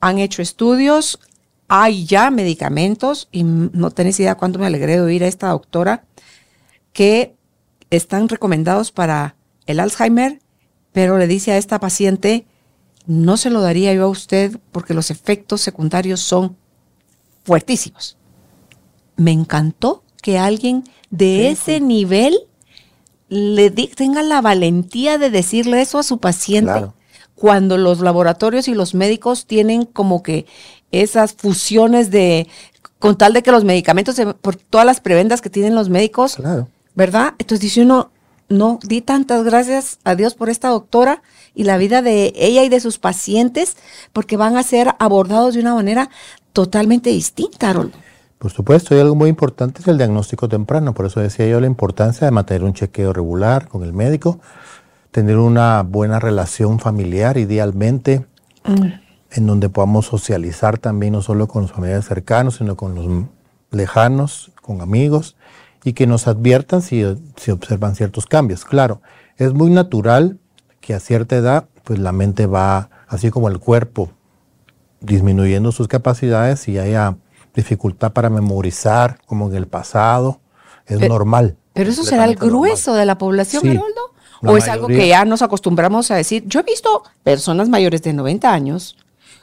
Han 0.00 0.18
hecho 0.18 0.42
estudios, 0.42 1.18
hay 1.66 2.04
ya 2.04 2.30
medicamentos, 2.30 3.28
y 3.32 3.42
no 3.44 3.90
tenés 3.90 4.20
idea 4.20 4.34
cuánto 4.34 4.58
me 4.58 4.66
alegré 4.66 4.96
de 4.96 5.00
oír 5.00 5.24
a 5.24 5.28
esta 5.28 5.48
doctora, 5.48 6.04
que 6.92 7.34
están 7.88 8.28
recomendados 8.28 8.92
para 8.92 9.34
el 9.64 9.80
Alzheimer, 9.80 10.40
pero 10.92 11.16
le 11.16 11.26
dice 11.26 11.52
a 11.52 11.56
esta 11.56 11.80
paciente, 11.80 12.44
no 13.06 13.38
se 13.38 13.48
lo 13.48 13.62
daría 13.62 13.94
yo 13.94 14.04
a 14.04 14.08
usted 14.08 14.58
porque 14.72 14.92
los 14.92 15.10
efectos 15.10 15.62
secundarios 15.62 16.20
son 16.20 16.54
fuertísimos. 17.44 18.18
Me 19.22 19.30
encantó 19.30 20.02
que 20.20 20.38
alguien 20.38 20.84
de 21.10 21.50
ese 21.50 21.80
nivel 21.80 22.36
le 23.28 23.70
tenga 23.70 24.22
la 24.22 24.40
valentía 24.40 25.16
de 25.16 25.30
decirle 25.30 25.80
eso 25.80 25.98
a 25.98 26.02
su 26.02 26.18
paciente. 26.18 26.88
Cuando 27.34 27.78
los 27.78 28.00
laboratorios 28.00 28.66
y 28.68 28.74
los 28.74 28.94
médicos 28.94 29.46
tienen 29.46 29.84
como 29.84 30.22
que 30.22 30.46
esas 30.90 31.32
fusiones 31.32 32.10
de, 32.10 32.48
con 32.98 33.16
tal 33.16 33.32
de 33.32 33.42
que 33.42 33.52
los 33.52 33.64
medicamentos, 33.64 34.16
por 34.40 34.56
todas 34.56 34.86
las 34.86 35.00
prebendas 35.00 35.40
que 35.40 35.50
tienen 35.50 35.74
los 35.74 35.88
médicos, 35.88 36.36
¿verdad? 36.94 37.34
Entonces 37.38 37.60
dice 37.60 37.82
uno, 37.82 38.10
no, 38.48 38.78
di 38.82 39.00
tantas 39.00 39.44
gracias 39.44 39.98
a 40.04 40.14
Dios 40.14 40.34
por 40.34 40.50
esta 40.50 40.68
doctora 40.68 41.22
y 41.54 41.64
la 41.64 41.78
vida 41.78 42.02
de 42.02 42.32
ella 42.36 42.64
y 42.64 42.68
de 42.68 42.80
sus 42.80 42.98
pacientes, 42.98 43.76
porque 44.12 44.36
van 44.36 44.56
a 44.56 44.62
ser 44.62 44.94
abordados 44.98 45.54
de 45.54 45.60
una 45.60 45.74
manera 45.74 46.10
totalmente 46.52 47.10
distinta, 47.10 47.70
Harold. 47.70 47.92
Por 48.42 48.50
supuesto, 48.50 48.96
y 48.96 48.98
algo 48.98 49.14
muy 49.14 49.30
importante 49.30 49.82
es 49.82 49.86
el 49.86 49.98
diagnóstico 49.98 50.48
temprano. 50.48 50.94
Por 50.94 51.06
eso 51.06 51.20
decía 51.20 51.46
yo 51.46 51.60
la 51.60 51.68
importancia 51.68 52.24
de 52.24 52.32
mantener 52.32 52.64
un 52.64 52.72
chequeo 52.72 53.12
regular 53.12 53.68
con 53.68 53.84
el 53.84 53.92
médico, 53.92 54.40
tener 55.12 55.36
una 55.38 55.84
buena 55.84 56.18
relación 56.18 56.80
familiar, 56.80 57.36
idealmente, 57.36 58.26
mm. 58.64 58.86
en 59.30 59.46
donde 59.46 59.68
podamos 59.68 60.06
socializar 60.06 60.78
también, 60.78 61.12
no 61.12 61.22
solo 61.22 61.46
con 61.46 61.62
los 61.62 61.70
familiares 61.70 62.04
cercanos, 62.04 62.56
sino 62.56 62.76
con 62.76 62.96
los 62.96 63.26
lejanos, 63.70 64.50
con 64.60 64.80
amigos, 64.80 65.36
y 65.84 65.92
que 65.92 66.08
nos 66.08 66.26
adviertan 66.26 66.82
si, 66.82 67.04
si 67.36 67.52
observan 67.52 67.94
ciertos 67.94 68.26
cambios. 68.26 68.64
Claro, 68.64 69.02
es 69.36 69.54
muy 69.54 69.70
natural 69.70 70.40
que 70.80 70.94
a 70.94 70.98
cierta 70.98 71.36
edad, 71.36 71.68
pues 71.84 72.00
la 72.00 72.10
mente 72.10 72.46
va, 72.46 72.90
así 73.06 73.30
como 73.30 73.46
el 73.46 73.60
cuerpo, 73.60 74.10
disminuyendo 75.00 75.70
sus 75.70 75.86
capacidades 75.86 76.66
y 76.66 76.80
haya 76.80 77.14
dificultad 77.54 78.12
para 78.12 78.30
memorizar, 78.30 79.18
como 79.26 79.48
en 79.48 79.56
el 79.56 79.66
pasado, 79.66 80.40
es 80.86 81.00
normal. 81.00 81.56
Pero 81.72 81.90
eso 81.90 82.04
será 82.04 82.24
el 82.24 82.36
grueso 82.36 82.94
de 82.94 83.06
la 83.06 83.18
población, 83.18 83.62
sí, 83.62 83.80
¿O 84.44 84.56
es 84.56 84.68
algo 84.68 84.88
que 84.88 85.06
ya 85.06 85.24
nos 85.24 85.40
acostumbramos 85.42 86.10
a 86.10 86.16
decir? 86.16 86.44
Yo 86.46 86.60
he 86.60 86.62
visto 86.64 87.04
personas 87.22 87.68
mayores 87.68 88.02
de 88.02 88.12
90 88.12 88.52
años 88.52 88.96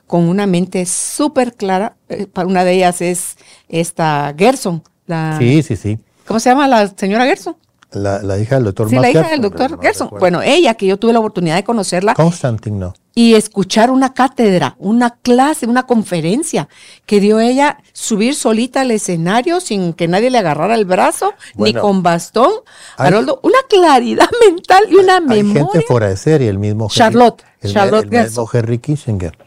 con 0.08 0.28
una 0.28 0.46
mente 0.46 0.86
súper 0.86 1.54
clara. 1.54 1.96
Eh, 2.10 2.28
una 2.46 2.66
de 2.66 2.74
ellas 2.74 3.02
es 3.02 3.38
esta 3.70 4.34
Gerson. 4.38 4.84
La, 5.08 5.38
sí, 5.40 5.64
sí, 5.64 5.78
sí. 5.78 6.00
¿Cómo 6.28 6.40
se 6.40 6.50
llama 6.50 6.68
la 6.68 6.88
señora 6.88 7.26
Gerson? 7.26 7.56
La, 7.92 8.38
hija 8.38 8.56
del 8.56 8.66
doctor 8.66 8.90
Sí, 8.90 8.98
la 8.98 9.10
hija 9.10 9.30
del 9.30 9.42
doctor 9.42 9.80
Gerson. 9.82 10.10
bueno, 10.20 10.42
ella, 10.42 10.76
que 10.76 10.86
yo 10.86 10.98
tuve 11.00 11.14
la 11.14 11.20
oportunidad 11.20 11.56
de 11.56 11.64
conocerla. 11.64 12.14
Constantine, 12.14 12.78
no. 12.78 12.94
Y 13.20 13.36
escuchar 13.36 13.92
una 13.92 14.14
cátedra, 14.14 14.78
una 14.80 15.10
clase, 15.10 15.66
una 15.66 15.86
conferencia 15.86 16.70
que 17.06 17.20
dio 17.20 17.42
ella, 17.42 17.80
subir 17.92 18.34
solita 18.34 18.80
al 18.80 18.92
escenario 18.92 19.60
sin 19.60 19.92
que 19.92 20.08
nadie 20.08 20.30
le 20.30 20.38
agarrara 20.38 20.74
el 20.76 20.86
brazo, 20.86 21.34
ni 21.56 21.74
con 21.74 22.02
bastón. 22.02 22.50
Haroldo, 22.96 23.42
una 23.44 23.58
claridad 23.68 24.30
mental 24.48 24.86
y 24.90 24.96
una 24.96 25.20
memoria. 25.20 25.64
Hay 25.64 25.68
gente 25.72 25.82
fuera 25.86 26.08
de 26.08 26.16
serie, 26.16 26.48
el 26.48 26.60
mismo 26.60 26.88
Charlotte. 26.90 27.44
El, 27.60 27.74
Charlotte 27.74 28.06
el, 28.10 28.24
mismo 28.24 28.50
Henry 28.54 28.80
Kissinger. 28.80 29.38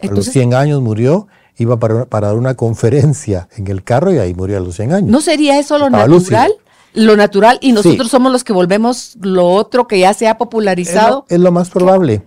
a 0.00 0.06
los 0.06 0.24
100 0.24 0.54
años 0.54 0.80
murió 0.80 1.28
iba 1.58 1.78
para, 1.78 2.06
para, 2.06 2.28
dar 2.28 2.36
una 2.38 2.54
conferencia 2.54 3.50
en 3.54 3.66
el 3.66 3.84
carro 3.84 4.14
y 4.14 4.16
ahí 4.16 4.32
murió 4.32 4.56
a 4.56 4.60
los 4.60 4.76
100 4.76 4.94
años. 4.94 5.10
¿No 5.10 5.20
sería 5.20 5.58
eso 5.58 5.76
lo 5.76 5.90
natural? 5.90 6.54
lo 6.92 7.16
natural 7.16 7.58
y 7.60 7.72
nosotros 7.72 8.10
somos 8.10 8.32
los 8.32 8.44
que 8.44 8.52
volvemos 8.52 9.16
lo 9.20 9.48
otro 9.48 9.86
que 9.86 9.98
ya 10.00 10.14
se 10.14 10.28
ha 10.28 10.38
popularizado. 10.38 11.24
Es 11.28 11.38
lo, 11.38 11.52
más 11.52 11.70
probable, 11.70 12.22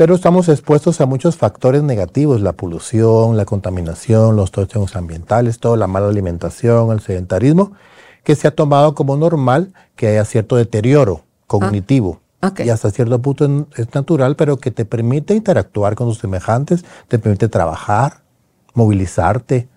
pero 0.00 0.14
estamos 0.14 0.48
expuestos 0.48 1.02
a 1.02 1.04
muchos 1.04 1.36
factores 1.36 1.82
negativos, 1.82 2.40
la 2.40 2.54
polución, 2.54 3.36
la 3.36 3.44
contaminación, 3.44 4.34
los 4.34 4.50
tóxicos 4.50 4.96
ambientales, 4.96 5.58
toda 5.58 5.76
la 5.76 5.88
mala 5.88 6.08
alimentación, 6.08 6.90
el 6.90 7.00
sedentarismo, 7.00 7.72
que 8.24 8.34
se 8.34 8.48
ha 8.48 8.50
tomado 8.50 8.94
como 8.94 9.18
normal 9.18 9.74
que 9.96 10.08
haya 10.08 10.24
cierto 10.24 10.56
deterioro 10.56 11.24
cognitivo. 11.46 12.22
Ah, 12.40 12.54
y 12.64 12.70
hasta 12.70 12.90
cierto 12.90 13.20
punto 13.20 13.66
es 13.76 13.94
natural, 13.94 14.36
pero 14.36 14.56
que 14.56 14.70
te 14.70 14.86
permite 14.86 15.34
interactuar 15.34 15.96
con 15.96 16.08
tus 16.08 16.16
semejantes, 16.16 16.82
te 17.06 17.18
permite 17.18 17.50
trabajar, 17.50 18.22
movilizarte 18.72 19.68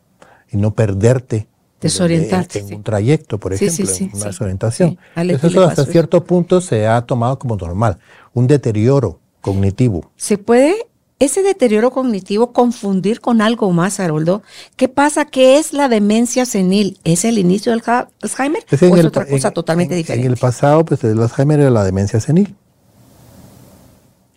y 0.50 0.56
no 0.56 0.74
perderte 0.74 1.50
Desorientarte. 1.82 2.60
En, 2.60 2.75
un 2.75 2.84
trayecto, 2.84 3.38
por 3.38 3.51
ejemplo, 3.51 3.86
una 4.13 4.25
desorientación. 4.27 4.98
eso 5.18 5.63
hasta 5.65 5.84
cierto 5.84 6.24
punto 6.24 6.62
se 6.62 6.88
ha 6.88 7.01
tomado 7.01 7.38
como 7.38 7.58
normal, 7.58 7.98
un 8.34 8.48
deterioro 8.48 9.20
cognitivo. 9.43 10.09
¿Se 10.15 10.39
puede 10.39 10.88
ese 11.19 11.43
deterioro 11.43 11.91
cognitivo 11.91 12.53
confundir 12.53 13.21
con 13.21 13.41
algo 13.41 13.71
más, 13.71 14.00
Haroldo? 14.00 14.41
¿Qué 14.75 14.88
pasa? 14.88 15.25
¿Qué 15.25 15.59
es 15.59 15.73
la 15.73 15.89
demencia 15.89 16.45
senil? 16.45 16.97
¿Es 17.03 17.25
el 17.25 17.38
inicio 17.38 17.71
del 17.71 17.83
Alzheimer 17.85 18.63
es 18.71 18.81
o 18.81 18.97
es 18.97 19.05
otra 19.05 19.27
cosa 19.27 19.51
totalmente 19.51 19.95
diferente? 19.95 20.25
En 20.25 20.33
el 20.33 20.39
pasado, 20.39 20.83
pues 20.85 21.03
el 21.03 21.21
Alzheimer 21.21 21.59
era 21.59 21.69
la 21.69 21.83
demencia 21.83 22.19
senil. 22.19 22.55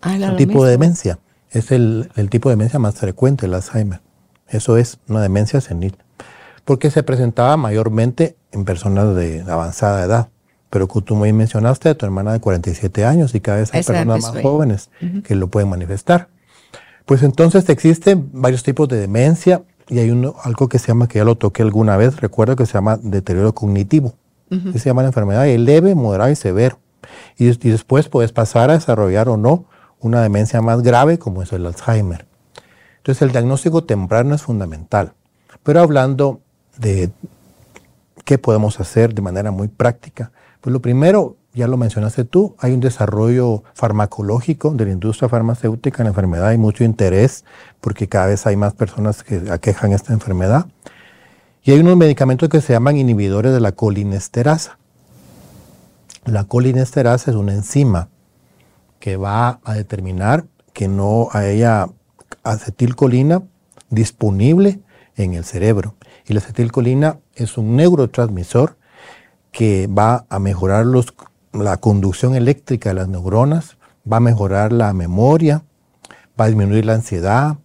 Ah, 0.03 0.17
un 0.31 0.37
tipo 0.37 0.65
de 0.65 0.73
demencia. 0.73 1.19
Es 1.51 1.71
el, 1.71 2.11
el 2.17 2.29
tipo 2.29 2.49
de 2.49 2.57
demencia 2.57 2.79
más 2.79 2.97
frecuente, 2.97 3.47
el 3.47 3.55
Alzheimer. 3.55 4.01
Eso 4.49 4.77
es 4.77 4.99
una 5.09 5.23
demencia 5.23 5.61
senil 5.61 5.97
porque 6.67 6.91
se 6.91 7.05
presentaba 7.05 7.57
mayormente 7.57 8.37
en 8.51 8.65
personas 8.65 9.15
de 9.15 9.43
avanzada 9.49 10.05
edad. 10.05 10.29
Pero 10.77 10.89
como 10.89 11.05
tú 11.05 11.17
muy 11.17 11.33
mencionaste, 11.33 11.95
tu 11.95 12.05
hermana 12.05 12.35
de 12.35 12.41
47 12.41 13.07
años 13.07 13.35
y 13.35 13.41
cada 13.41 13.61
vez 13.61 13.73
hay 13.73 13.83
personas 13.83 14.21
más 14.21 14.43
jóvenes 14.43 14.91
que 15.25 15.35
lo 15.35 15.49
pueden 15.49 15.71
manifestar. 15.71 16.29
Pues 17.07 17.23
entonces 17.23 17.67
existen 17.71 18.29
varios 18.35 18.63
tipos 18.63 18.87
de 18.87 18.99
demencia 18.99 19.63
y 19.89 20.01
hay 20.01 20.11
uno, 20.11 20.35
algo 20.45 20.69
que 20.69 20.79
se 20.79 20.89
llama, 20.89 21.09
que 21.09 21.19
ya 21.19 21.25
lo 21.25 21.39
toqué 21.39 21.63
alguna 21.63 21.97
vez, 21.97 22.21
recuerdo 22.21 22.57
que 22.57 22.67
se 22.67 22.75
llama 22.75 22.99
deterioro 23.03 23.55
cognitivo. 23.55 24.17
se 24.51 24.79
llama 24.79 25.01
la 25.01 25.09
enfermedad 25.09 25.47
leve, 25.47 25.95
moderado 25.95 26.31
y 26.31 26.37
severo. 26.37 26.79
Y, 27.39 27.47
y, 27.47 27.71
después 27.71 28.11
puedes 28.11 28.33
pasar 28.33 28.69
a 28.69 28.75
desarrollar 28.75 29.31
o 29.31 29.39
no 29.39 29.65
una 30.01 30.21
demencia 30.21 30.61
más 30.61 30.83
grave 30.83 31.19
como 31.19 31.43
es 31.43 31.55
el 31.55 31.65
Alzheimer. 31.65 32.27
Entonces 32.99 33.23
el 33.23 33.33
diagnóstico 33.33 33.83
temprano 33.85 34.35
es 34.35 34.43
fundamental. 34.43 35.15
Pero 35.63 35.81
hablando 35.81 36.43
de 36.77 37.11
qué 38.27 38.37
podemos 38.37 38.79
hacer 38.79 39.15
de 39.15 39.23
manera 39.23 39.51
muy 39.53 39.69
práctica. 39.69 40.33
Pues 40.67 40.73
lo 40.73 40.83
primero, 40.83 41.37
ya 41.55 41.69
lo 41.69 41.77
mencionaste 41.77 42.25
tú, 42.25 42.57
hay 42.59 42.73
un 42.73 42.81
desarrollo 42.81 43.63
farmacológico 43.75 44.71
de 44.71 44.87
la 44.87 44.91
industria 44.91 45.29
farmacéutica 45.29 46.03
en 46.03 46.07
la 46.07 46.09
enfermedad, 46.09 46.49
hay 46.49 46.59
mucho 46.59 46.83
interés 46.83 47.45
porque 47.81 48.09
cada 48.09 48.27
vez 48.27 48.49
hay 48.49 48.57
más 48.57 48.75
personas 48.75 49.23
que 49.23 49.45
aquejan 49.53 49.93
esta 49.93 50.13
enfermedad. 50.13 50.67
Y 51.63 51.71
hay 51.71 51.79
unos 51.79 51.97
medicamentos 51.97 52.49
que 52.49 52.61
se 52.61 52.73
llaman 52.73 52.97
inhibidores 52.97 53.53
de 53.53 53.61
la 53.61 53.71
colinesterasa. 53.71 54.77
La 56.25 56.43
colinesterasa 56.43 57.31
es 57.31 57.37
una 57.37 57.55
enzima 57.55 58.09
que 58.99 59.17
va 59.17 59.61
a 59.63 59.75
determinar 59.75 60.47
que 60.73 60.89
no 60.89 61.29
haya 61.31 61.87
acetilcolina 62.43 63.41
disponible 63.89 64.81
en 65.15 65.35
el 65.35 65.45
cerebro. 65.45 65.95
Y 66.27 66.33
la 66.33 66.41
acetilcolina 66.41 67.21
es 67.37 67.57
un 67.57 67.77
neurotransmisor 67.77 68.77
que 69.57 69.87
va 69.87 70.27
a 70.29 70.39
mejorar 70.39 70.85
los, 70.85 71.15
la 71.55 71.79
conducción 71.79 72.35
eléctrica 72.35 72.91
de 72.91 72.97
las 72.97 73.09
neuronas, 73.09 73.79
va 74.11 74.19
a 74.19 74.21
mejorar 74.21 74.71
la 74.71 74.93
memoria, 74.93 75.63
va 76.39 76.45
a 76.45 76.49
disminuir 76.49 76.85
la 76.85 76.93
ansiedad 76.93 77.57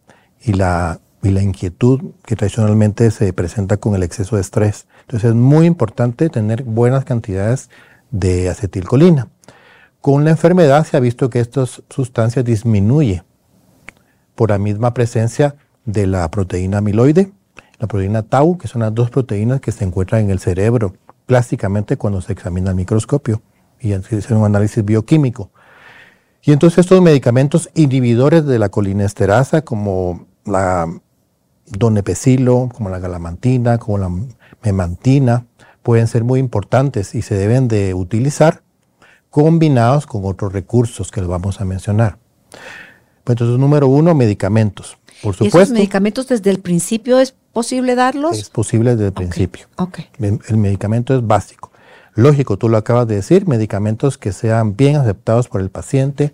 y 0.41 0.53
la, 0.53 1.01
y 1.21 1.31
la 1.31 1.41
inquietud 1.41 2.13
que 2.25 2.37
tradicionalmente 2.37 3.11
se 3.11 3.33
presenta 3.33 3.75
con 3.75 3.93
el 3.93 4.03
exceso 4.03 4.37
de 4.37 4.41
estrés. 4.41 4.87
Entonces 5.01 5.31
es 5.31 5.35
muy 5.35 5.65
importante 5.65 6.29
tener 6.29 6.63
buenas 6.63 7.03
cantidades 7.03 7.69
de 8.09 8.47
acetilcolina. 8.47 9.27
Con 9.99 10.23
la 10.23 10.29
enfermedad 10.29 10.85
se 10.85 10.95
ha 10.95 11.01
visto 11.01 11.29
que 11.29 11.41
estas 11.41 11.83
sustancias 11.89 12.45
disminuyen 12.45 13.23
por 14.35 14.51
la 14.51 14.59
misma 14.59 14.93
presencia 14.93 15.57
de 15.83 16.07
la 16.07 16.31
proteína 16.31 16.77
amiloide 16.77 17.33
la 17.81 17.87
proteína 17.87 18.21
tau, 18.21 18.59
que 18.59 18.67
son 18.67 18.81
las 18.81 18.93
dos 18.93 19.09
proteínas 19.09 19.59
que 19.59 19.71
se 19.71 19.83
encuentran 19.83 20.21
en 20.21 20.29
el 20.29 20.39
cerebro 20.39 20.93
plásticamente 21.25 21.97
cuando 21.97 22.21
se 22.21 22.33
examina 22.33 22.69
el 22.69 22.75
microscopio 22.75 23.41
y 23.79 23.89
se 23.89 24.17
hace 24.17 24.33
un 24.33 24.45
análisis 24.45 24.83
bioquímico. 24.83 25.51
Y 26.43 26.51
entonces 26.51 26.79
estos 26.79 27.01
medicamentos 27.01 27.69
inhibidores 27.75 28.45
de 28.45 28.59
la 28.59 28.69
colinesterasa, 28.69 29.61
como 29.61 30.27
la 30.45 30.87
donepecilo, 31.67 32.69
como 32.73 32.89
la 32.89 32.99
galamantina, 32.99 33.77
como 33.77 33.97
la 33.97 34.11
memantina, 34.63 35.45
pueden 35.83 36.07
ser 36.07 36.23
muy 36.23 36.39
importantes 36.39 37.15
y 37.15 37.21
se 37.21 37.35
deben 37.35 37.67
de 37.67 37.93
utilizar 37.93 38.63
combinados 39.29 40.05
con 40.07 40.25
otros 40.25 40.51
recursos 40.51 41.11
que 41.11 41.21
vamos 41.21 41.61
a 41.61 41.65
mencionar. 41.65 42.17
Pues 43.23 43.35
entonces, 43.35 43.57
número 43.59 43.87
uno, 43.87 44.13
medicamentos. 44.13 44.97
Por 45.21 45.35
supuesto. 45.35 45.61
¿Esos 45.61 45.73
medicamentos 45.73 46.27
desde 46.27 46.49
el 46.49 46.59
principio 46.59 47.19
es 47.19 47.35
posible 47.51 47.95
darlos? 47.95 48.37
Es 48.37 48.49
posible 48.49 48.91
desde 48.91 49.07
el 49.07 49.13
principio. 49.13 49.67
El, 50.19 50.57
medicamento 50.57 51.15
es 51.15 51.25
básico. 51.25 51.71
Lógico, 52.15 52.57
tú 52.57 52.69
lo 52.69 52.77
acabas 52.77 53.07
de 53.07 53.15
decir, 53.15 53.47
medicamentos 53.47 54.17
que 54.17 54.33
sean 54.33 54.75
bien 54.75 54.97
aceptados 54.97 55.47
por 55.47 55.61
el 55.61 55.69
paciente, 55.69 56.33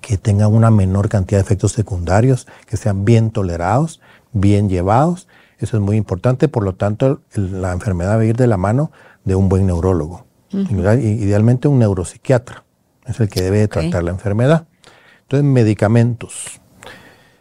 que 0.00 0.18
tengan 0.18 0.52
una 0.52 0.70
menor 0.70 1.08
cantidad 1.08 1.38
de 1.38 1.44
efectos 1.44 1.72
secundarios, 1.72 2.46
que 2.66 2.76
sean 2.76 3.04
bien 3.04 3.30
tolerados, 3.30 4.00
bien 4.32 4.68
llevados. 4.68 5.26
Eso 5.58 5.76
es 5.76 5.82
muy 5.82 5.96
importante, 5.96 6.48
por 6.48 6.62
lo 6.62 6.74
tanto 6.74 7.22
la 7.34 7.72
enfermedad 7.72 8.20
a 8.20 8.24
ir 8.24 8.36
de 8.36 8.46
la 8.46 8.56
mano 8.56 8.92
de 9.24 9.34
un 9.34 9.48
buen 9.48 9.66
neurólogo, 9.66 10.26
idealmente 10.52 11.66
un 11.66 11.78
neuropsiquiatra, 11.78 12.64
es 13.06 13.18
el 13.18 13.28
que 13.28 13.42
debe 13.42 13.66
tratar 13.66 14.04
la 14.04 14.10
enfermedad. 14.10 14.66
Entonces, 15.22 15.44
medicamentos. 15.44 16.60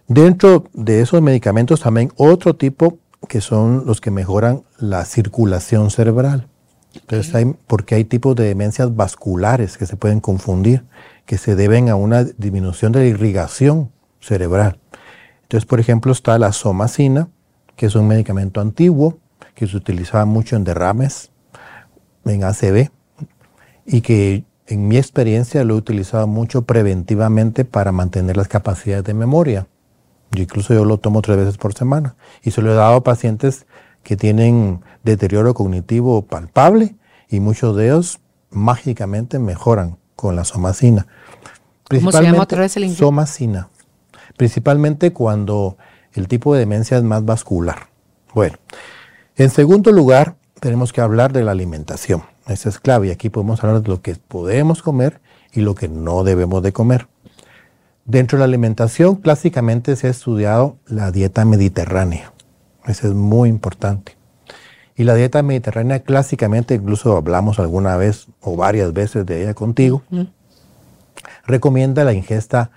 Dentro 0.08 0.66
de 0.74 1.02
esos 1.02 1.22
medicamentos 1.22 1.82
también 1.82 2.12
otro 2.16 2.56
tipo 2.56 3.00
que 3.28 3.42
son 3.42 3.86
los 3.88 4.02
que 4.02 4.12
mejoran 4.12 4.62
la 4.78 5.04
circulación 5.06 5.90
cerebral. 5.90 6.48
Entonces, 6.94 7.34
hay, 7.34 7.56
porque 7.68 7.96
hay 7.96 8.06
tipos 8.06 8.36
de 8.36 8.46
demencias 8.46 8.96
vasculares 8.96 9.78
que 9.78 9.86
se 9.86 9.98
pueden 9.98 10.20
confundir, 10.20 10.86
que 11.26 11.38
se 11.38 11.56
deben 11.56 11.90
a 11.90 11.96
una 11.96 12.24
disminución 12.24 12.92
de 12.92 13.00
la 13.00 13.06
irrigación 13.06 13.92
cerebral. 14.20 14.80
Entonces, 15.44 15.66
por 15.66 15.80
ejemplo, 15.80 16.12
está 16.12 16.38
la 16.40 16.54
somacina, 16.54 17.28
que 17.76 17.88
es 17.88 17.96
un 17.96 18.08
medicamento 18.08 18.62
antiguo 18.62 19.18
que 19.56 19.68
se 19.68 19.76
utilizaba 19.76 20.26
mucho 20.26 20.56
en 20.56 20.64
derrames, 20.64 21.32
en 22.26 22.44
ACV, 22.44 22.92
y 23.86 24.02
que 24.02 24.46
en 24.68 24.88
mi 24.88 24.98
experiencia 24.98 25.64
lo 25.64 25.76
he 25.76 25.78
utilizado 25.78 26.28
mucho 26.28 26.64
preventivamente 26.64 27.66
para 27.66 27.92
mantener 27.92 28.38
las 28.38 28.48
capacidades 28.48 29.04
de 29.04 29.14
memoria. 29.14 29.68
Yo 30.36 30.44
incluso 30.44 30.74
yo 30.74 30.86
lo 30.86 30.98
tomo 30.98 31.22
tres 31.22 31.38
veces 31.38 31.58
por 31.58 31.74
semana 31.74 32.16
y 32.44 32.52
se 32.52 32.62
lo 32.62 32.72
he 32.72 32.76
dado 32.76 32.96
a 32.96 33.04
pacientes 33.04 33.66
que 34.04 34.16
tienen 34.16 34.82
deterioro 35.04 35.54
cognitivo 35.54 36.22
palpable 36.22 36.96
y 37.30 37.40
muchos 37.40 37.76
de 37.76 37.88
ellos 37.88 38.20
mágicamente 38.52 39.40
mejoran 39.40 39.98
con 40.16 40.36
la 40.36 40.46
somacina. 40.46 41.08
¿Cómo 41.90 42.12
se 42.12 42.24
llama 42.24 42.44
otra 42.44 42.62
vez 42.62 42.78
el 42.78 42.96
Somacina. 42.96 43.70
Principalmente 44.38 45.14
cuando 45.14 45.78
el 46.14 46.28
tipo 46.28 46.54
de 46.54 46.62
demencia 46.62 46.98
es 46.98 47.04
más 47.04 47.26
vascular. 47.26 47.88
Bueno, 48.34 48.58
en 49.36 49.50
segundo 49.50 49.92
lugar, 49.92 50.36
tenemos 50.60 50.94
que 50.94 51.02
hablar 51.02 51.34
de 51.34 51.44
la 51.44 51.52
alimentación. 51.52 52.24
Esa 52.48 52.70
es 52.70 52.80
clave 52.80 53.08
y 53.08 53.12
aquí 53.12 53.30
podemos 53.30 53.64
hablar 53.64 53.82
de 53.82 53.90
lo 53.90 54.02
que 54.02 54.16
podemos 54.16 54.82
comer 54.82 55.22
y 55.52 55.62
lo 55.62 55.76
que 55.76 55.88
no 55.88 56.24
debemos 56.24 56.64
de 56.64 56.74
comer. 56.74 57.08
Dentro 58.08 58.38
de 58.38 58.42
la 58.42 58.46
alimentación, 58.46 59.16
clásicamente 59.16 59.96
se 59.96 60.06
ha 60.06 60.12
estudiado 60.12 60.78
la 60.86 61.12
dieta 61.12 61.44
mediterránea. 61.44 62.34
Eso 62.86 63.08
es 63.08 63.16
muy 63.16 63.50
importante. 63.50 64.16
Y 64.96 65.06
la 65.06 65.16
dieta 65.16 65.42
mediterránea 65.42 66.04
clásicamente, 66.04 66.76
incluso 66.76 67.18
hablamos 67.18 67.58
alguna 67.58 67.98
vez 67.98 68.28
o 68.42 68.56
varias 68.56 68.94
veces 68.94 69.26
de 69.26 69.42
ella 69.42 69.56
contigo, 69.56 70.04
recomienda 71.48 72.04
la 72.04 72.14
ingesta 72.14 72.70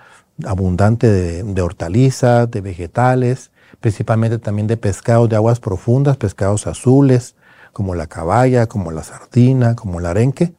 abundante 0.47 1.05
de, 1.05 1.43
de, 1.43 1.61
hortalizas, 1.61 2.49
de 2.49 2.61
vegetales, 2.61 3.51
principalmente 3.79 4.39
también 4.39 4.65
de 4.65 4.77
pescados 4.77 5.29
de 5.29 5.35
aguas 5.35 5.59
profundas, 5.59 6.17
pescados 6.17 6.65
azules, 6.65 7.35
como 7.71 7.93
la 7.93 8.07
caballa, 8.07 8.65
como 8.65 8.89
la 8.89 9.03
sardina, 9.03 9.75
como 9.75 9.99
el 9.99 10.07
arenque, 10.07 10.53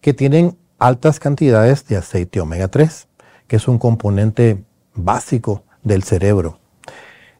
que 0.00 0.14
tienen 0.14 0.56
altas 0.78 1.18
cantidades 1.18 1.84
de 1.88 1.96
aceite 1.96 2.40
omega 2.40 2.68
3 2.68 3.08
que 3.52 3.56
es 3.56 3.68
un 3.68 3.76
componente 3.76 4.64
básico 4.94 5.64
del 5.82 6.04
cerebro. 6.04 6.58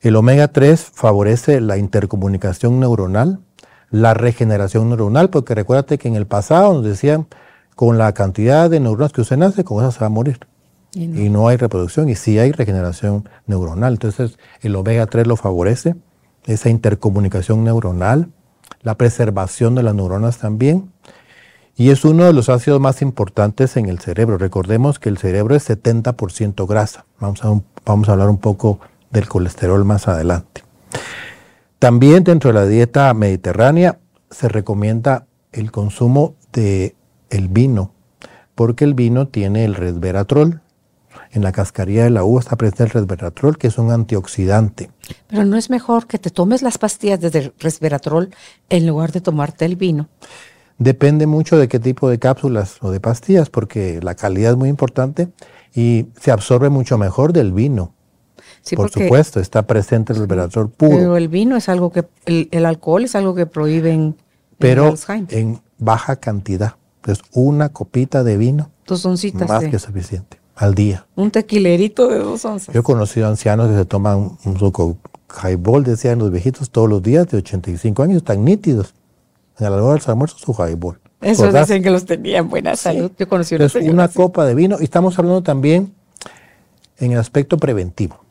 El 0.02 0.14
omega 0.16 0.48
3 0.48 0.90
favorece 0.92 1.62
la 1.62 1.78
intercomunicación 1.78 2.78
neuronal, 2.80 3.40
la 3.90 4.12
regeneración 4.12 4.90
neuronal, 4.90 5.30
porque 5.30 5.54
recuérdate 5.54 5.96
que 5.96 6.08
en 6.08 6.16
el 6.16 6.26
pasado 6.26 6.74
nos 6.74 6.84
decían, 6.84 7.28
con 7.76 7.96
la 7.96 8.12
cantidad 8.12 8.68
de 8.68 8.78
neuronas 8.78 9.14
que 9.14 9.22
usted 9.22 9.38
nace, 9.38 9.64
con 9.64 9.82
eso 9.82 9.90
se 9.90 10.00
va 10.00 10.08
a 10.08 10.10
morir. 10.10 10.40
Y 10.92 11.06
no. 11.06 11.18
y 11.18 11.30
no, 11.30 11.48
hay 11.48 11.56
reproducción, 11.56 12.10
y 12.10 12.14
sí 12.14 12.38
hay 12.38 12.52
regeneración 12.52 13.26
neuronal. 13.46 13.94
Entonces, 13.94 14.38
el 14.60 14.76
omega 14.76 15.06
3 15.06 15.26
lo 15.26 15.36
favorece, 15.36 15.94
esa 16.44 16.68
intercomunicación 16.68 17.64
neuronal, 17.64 18.28
la 18.82 18.98
preservación 18.98 19.74
de 19.74 19.82
las 19.82 19.94
neuronas 19.94 20.36
también, 20.36 20.92
y 21.76 21.90
es 21.90 22.04
uno 22.04 22.24
de 22.24 22.32
los 22.32 22.48
ácidos 22.48 22.80
más 22.80 23.02
importantes 23.02 23.76
en 23.76 23.88
el 23.88 23.98
cerebro. 23.98 24.38
Recordemos 24.38 24.98
que 24.98 25.08
el 25.08 25.18
cerebro 25.18 25.54
es 25.54 25.68
70% 25.68 26.66
grasa. 26.66 27.06
Vamos 27.18 27.44
a, 27.44 27.60
vamos 27.84 28.08
a 28.08 28.12
hablar 28.12 28.28
un 28.28 28.38
poco 28.38 28.80
del 29.10 29.28
colesterol 29.28 29.84
más 29.84 30.08
adelante. 30.08 30.62
También 31.78 32.24
dentro 32.24 32.52
de 32.52 32.54
la 32.54 32.66
dieta 32.66 33.12
mediterránea 33.14 33.98
se 34.30 34.48
recomienda 34.48 35.26
el 35.52 35.72
consumo 35.72 36.34
de 36.52 36.94
el 37.30 37.48
vino, 37.48 37.92
porque 38.54 38.84
el 38.84 38.94
vino 38.94 39.28
tiene 39.28 39.64
el 39.64 39.74
resveratrol. 39.74 40.60
En 41.32 41.42
la 41.42 41.52
cascarilla 41.52 42.04
de 42.04 42.10
la 42.10 42.24
uva 42.24 42.40
está 42.40 42.56
presente 42.56 42.84
el 42.84 42.90
resveratrol, 42.90 43.56
que 43.56 43.66
es 43.68 43.78
un 43.78 43.90
antioxidante. 43.90 44.90
Pero 45.28 45.44
no 45.44 45.56
es 45.56 45.70
mejor 45.70 46.06
que 46.06 46.18
te 46.18 46.30
tomes 46.30 46.60
las 46.62 46.76
pastillas 46.76 47.20
de 47.20 47.52
resveratrol 47.58 48.34
en 48.68 48.86
lugar 48.86 49.12
de 49.12 49.22
tomarte 49.22 49.64
el 49.64 49.76
vino. 49.76 50.08
Depende 50.82 51.28
mucho 51.28 51.58
de 51.58 51.68
qué 51.68 51.78
tipo 51.78 52.10
de 52.10 52.18
cápsulas 52.18 52.78
o 52.80 52.90
de 52.90 52.98
pastillas, 52.98 53.50
porque 53.50 54.00
la 54.02 54.16
calidad 54.16 54.50
es 54.50 54.56
muy 54.56 54.68
importante 54.68 55.28
y 55.74 56.06
se 56.20 56.32
absorbe 56.32 56.70
mucho 56.70 56.98
mejor 56.98 57.32
del 57.32 57.52
vino. 57.52 57.94
Por 58.74 58.90
supuesto, 58.90 59.38
está 59.38 59.62
presente 59.62 60.12
el 60.12 60.18
resveratrol 60.18 60.70
puro. 60.70 60.96
Pero 60.96 61.16
el 61.16 61.28
vino 61.28 61.56
es 61.56 61.68
algo 61.68 61.92
que, 61.92 62.04
el, 62.26 62.66
alcohol 62.66 63.04
es 63.04 63.14
algo 63.14 63.34
que 63.34 63.46
prohíben 63.46 64.16
pero 64.58 64.94
en 65.28 65.60
baja 65.78 66.16
cantidad. 66.16 66.74
Entonces, 66.96 67.24
una 67.32 67.68
copita 67.68 68.24
de 68.24 68.36
vino, 68.36 68.70
dos 68.84 69.06
oncitas, 69.06 69.48
más 69.48 69.64
que 69.64 69.78
suficiente, 69.78 70.40
al 70.56 70.74
día. 70.74 71.06
Un 71.14 71.30
tequilerito 71.30 72.08
de 72.08 72.18
dos 72.18 72.44
onzas. 72.44 72.74
Yo 72.74 72.80
he 72.80 72.84
conocido 72.84 73.28
ancianos 73.28 73.68
que 73.68 73.76
se 73.76 73.84
toman 73.84 74.36
un 74.44 74.58
suco 74.58 74.96
highball, 75.44 75.84
decían 75.84 76.18
los 76.18 76.32
viejitos, 76.32 76.70
todos 76.70 76.88
los 76.88 77.02
días 77.02 77.28
de 77.28 77.38
85 77.38 78.02
años, 78.02 78.24
tan 78.24 78.44
nítidos 78.44 78.94
en 79.66 79.76
la 79.76 79.82
hora 79.82 80.00
del 80.00 80.10
almuerzo 80.10 80.38
su 80.38 80.52
highball. 80.52 80.98
Eso 81.20 81.52
dicen 81.52 81.82
que 81.82 81.90
los 81.90 82.04
tenía 82.04 82.38
en 82.38 82.48
buena 82.48 82.74
salud. 82.76 83.12
Yo 83.18 83.28
conocí 83.28 83.54
una, 83.54 83.68
una 83.90 84.08
copa 84.08 84.44
de 84.44 84.54
vino 84.54 84.76
y 84.80 84.84
estamos 84.84 85.18
hablando 85.18 85.42
también 85.42 85.94
en 86.98 87.12
el 87.12 87.18
aspecto 87.18 87.58
preventivo. 87.58 88.24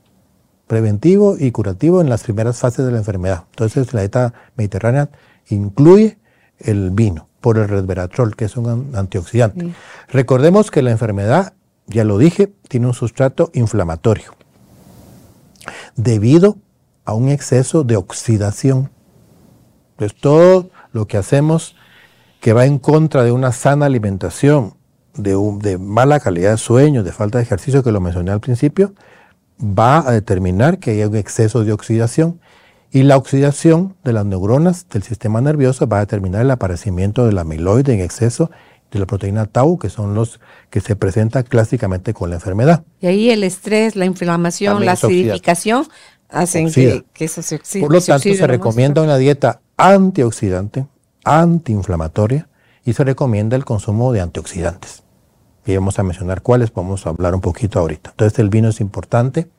Preventivo 0.67 1.35
y 1.39 1.51
curativo 1.51 2.01
en 2.01 2.09
las 2.09 2.23
primeras 2.23 2.59
fases 2.59 2.85
de 2.85 2.91
la 2.91 2.97
enfermedad. 2.97 3.45
Entonces 3.51 3.93
la 3.93 4.01
dieta 4.01 4.33
mediterránea 4.55 5.09
incluye 5.49 6.17
el 6.59 6.91
vino 6.91 7.27
por 7.39 7.57
el 7.57 7.67
resveratrol, 7.67 8.35
que 8.35 8.45
es 8.45 8.55
un 8.55 8.95
antioxidante. 8.95 9.73
Recordemos 10.09 10.69
que 10.69 10.81
la 10.81 10.91
enfermedad, 10.91 11.53
ya 11.87 12.03
lo 12.03 12.17
dije, 12.17 12.53
tiene 12.67 12.87
un 12.87 12.93
sustrato 12.93 13.51
inflamatorio 13.53 14.33
debido 15.95 16.57
a 17.05 17.13
un 17.13 17.29
exceso 17.29 17.83
de 17.83 17.95
oxidación. 17.95 18.89
Entonces 19.91 20.19
todo 20.19 20.69
lo 20.91 21.07
que 21.07 21.17
hacemos 21.17 21.75
que 22.39 22.53
va 22.53 22.65
en 22.65 22.79
contra 22.79 23.23
de 23.23 23.31
una 23.31 23.51
sana 23.51 23.85
alimentación, 23.85 24.75
de, 25.13 25.37
de 25.61 25.77
mala 25.77 26.19
calidad 26.19 26.51
de 26.51 26.57
sueño, 26.57 27.03
de 27.03 27.11
falta 27.11 27.37
de 27.37 27.43
ejercicio, 27.43 27.83
que 27.83 27.91
lo 27.91 28.01
mencioné 28.01 28.31
al 28.31 28.39
principio, 28.39 28.93
va 29.61 30.07
a 30.07 30.11
determinar 30.11 30.79
que 30.79 30.91
hay 30.91 31.03
un 31.03 31.15
exceso 31.15 31.63
de 31.63 31.71
oxidación. 31.71 32.39
Y 32.91 33.03
la 33.03 33.15
oxidación 33.15 33.95
de 34.03 34.11
las 34.11 34.25
neuronas 34.25 34.89
del 34.89 35.03
sistema 35.03 35.39
nervioso 35.39 35.87
va 35.87 35.97
a 35.97 35.99
determinar 36.01 36.41
el 36.41 36.51
aparecimiento 36.51 37.25
de 37.25 37.31
la 37.31 37.41
amiloide 37.41 37.93
en 37.93 38.01
exceso 38.01 38.51
de 38.91 38.99
la 38.99 39.05
proteína 39.05 39.45
tau, 39.45 39.77
que 39.79 39.89
son 39.89 40.13
los 40.13 40.41
que 40.69 40.81
se 40.81 40.97
presentan 40.97 41.43
clásicamente 41.43 42.13
con 42.13 42.29
la 42.29 42.35
enfermedad. 42.35 42.83
Y 42.99 43.07
ahí 43.07 43.29
el 43.29 43.43
estrés, 43.43 43.95
la 43.95 44.05
inflamación, 44.05 44.83
la 44.85 44.93
acidificación 44.93 45.87
hacen 46.27 46.71
que, 46.71 47.05
eso 47.19 47.41
se 47.41 47.55
oxide. 47.55 47.81
Por 47.81 47.93
lo 47.93 48.01
tanto, 48.01 48.33
se, 48.33 48.47
recomienda 48.47 49.01
una 49.01 49.17
dieta 49.17 49.61
antioxidante, 49.77 50.87
antiinflamatoria 51.23 52.47
y 52.83 52.93
se 52.93 53.03
recomienda 53.03 53.55
el 53.55 53.65
consumo 53.65 54.11
de 54.11 54.21
antioxidantes. 54.21 55.03
Y 55.65 55.75
vamos 55.75 55.99
a 55.99 56.03
mencionar 56.03 56.41
cuáles, 56.41 56.73
vamos 56.73 57.05
a 57.05 57.09
hablar 57.09 57.35
un 57.35 57.41
poquito 57.41 57.79
ahorita. 57.79 58.11
Entonces 58.11 58.39
el 58.39 58.49
vino 58.49 58.69
es 58.69 58.81
importante. 58.81 59.49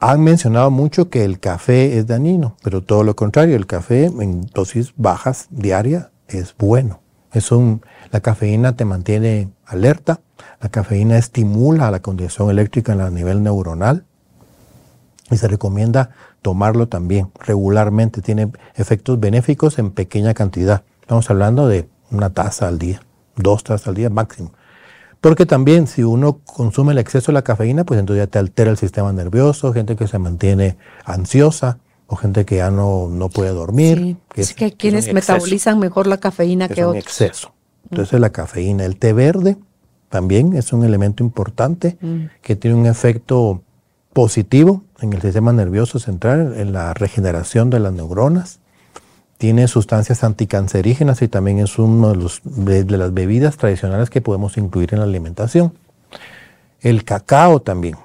Han 0.00 0.22
mencionado 0.22 0.70
mucho 0.70 1.10
que 1.10 1.24
el 1.24 1.38
café 1.38 1.98
es 1.98 2.06
dañino, 2.06 2.56
pero 2.62 2.82
todo 2.82 3.04
lo 3.04 3.14
contrario, 3.14 3.54
el 3.56 3.66
café 3.66 4.06
en 4.06 4.46
dosis 4.46 4.94
bajas 4.96 5.46
diaria 5.50 6.10
es 6.26 6.54
bueno. 6.56 7.00
Es 7.32 7.52
un, 7.52 7.82
la 8.10 8.20
cafeína 8.20 8.74
te 8.76 8.84
mantiene 8.84 9.50
alerta, 9.64 10.20
la 10.60 10.68
cafeína 10.68 11.16
estimula 11.18 11.90
la 11.90 12.00
condición 12.00 12.50
eléctrica 12.50 12.92
a 12.92 13.10
nivel 13.10 13.42
neuronal 13.42 14.04
y 15.30 15.36
se 15.36 15.46
recomienda 15.46 16.10
tomarlo 16.42 16.88
también 16.88 17.30
regularmente. 17.40 18.22
Tiene 18.22 18.50
efectos 18.74 19.20
benéficos 19.20 19.78
en 19.78 19.90
pequeña 19.90 20.34
cantidad. 20.34 20.84
Estamos 21.00 21.28
hablando 21.30 21.68
de 21.68 21.88
una 22.10 22.30
taza 22.30 22.68
al 22.68 22.78
día, 22.78 23.02
dos 23.36 23.64
tazas 23.64 23.88
al 23.88 23.94
día 23.94 24.10
máximo. 24.10 24.52
Porque 25.20 25.44
también 25.44 25.86
si 25.86 26.02
uno 26.02 26.38
consume 26.44 26.92
el 26.92 26.98
exceso 26.98 27.30
de 27.30 27.34
la 27.34 27.42
cafeína, 27.42 27.84
pues 27.84 28.00
entonces 28.00 28.24
ya 28.24 28.30
te 28.30 28.38
altera 28.38 28.70
el 28.70 28.78
sistema 28.78 29.12
nervioso, 29.12 29.72
gente 29.72 29.94
que 29.96 30.08
se 30.08 30.18
mantiene 30.18 30.78
ansiosa 31.04 31.78
o 32.06 32.16
gente 32.16 32.44
que 32.44 32.56
ya 32.56 32.70
no, 32.70 33.08
no 33.08 33.28
puede 33.28 33.50
dormir. 33.50 34.16
Que 34.32 34.40
es, 34.40 34.54
que 34.54 34.72
quienes 34.72 35.12
metabolizan 35.12 35.78
mejor 35.78 36.06
la 36.06 36.16
cafeína 36.18 36.68
que, 36.68 36.84
otros. 36.84 37.04
exceso. 37.04 37.52
Entonces 37.90 38.18
la 38.18 38.30
cafeína, 38.30 38.84
el 38.84 38.96
té 38.96 39.12
verde 39.12 39.58
también 40.08 40.56
es 40.56 40.72
un 40.72 40.84
elemento 40.84 41.22
importante 41.22 41.96
que 42.42 42.56
tiene 42.56 42.76
un 42.76 42.86
efecto 42.86 43.62
positivo 44.12 44.82
en 45.00 45.12
el 45.12 45.22
sistema 45.22 45.52
nervioso 45.52 45.98
central, 45.98 46.54
en 46.56 46.72
la 46.72 46.94
regeneración 46.94 47.70
de 47.70 47.80
las 47.80 47.92
neuronas. 47.92 48.60
Tiene 49.38 49.68
sustancias 49.68 50.22
anticancerígenas 50.22 51.22
y 51.22 51.28
también 51.28 51.60
es 51.60 51.78
uno 51.78 52.12
de, 52.12 52.84
de, 52.84 52.98
las 52.98 53.14
bebidas 53.14 53.56
tradicionales 53.56 54.10
que 54.10 54.20
podemos 54.20 54.58
incluir 54.58 54.92
en 54.92 55.00
la 55.00 55.06
alimentación. 55.06 55.72
El 56.80 57.04
cacao 57.04 57.60
también 57.60 57.96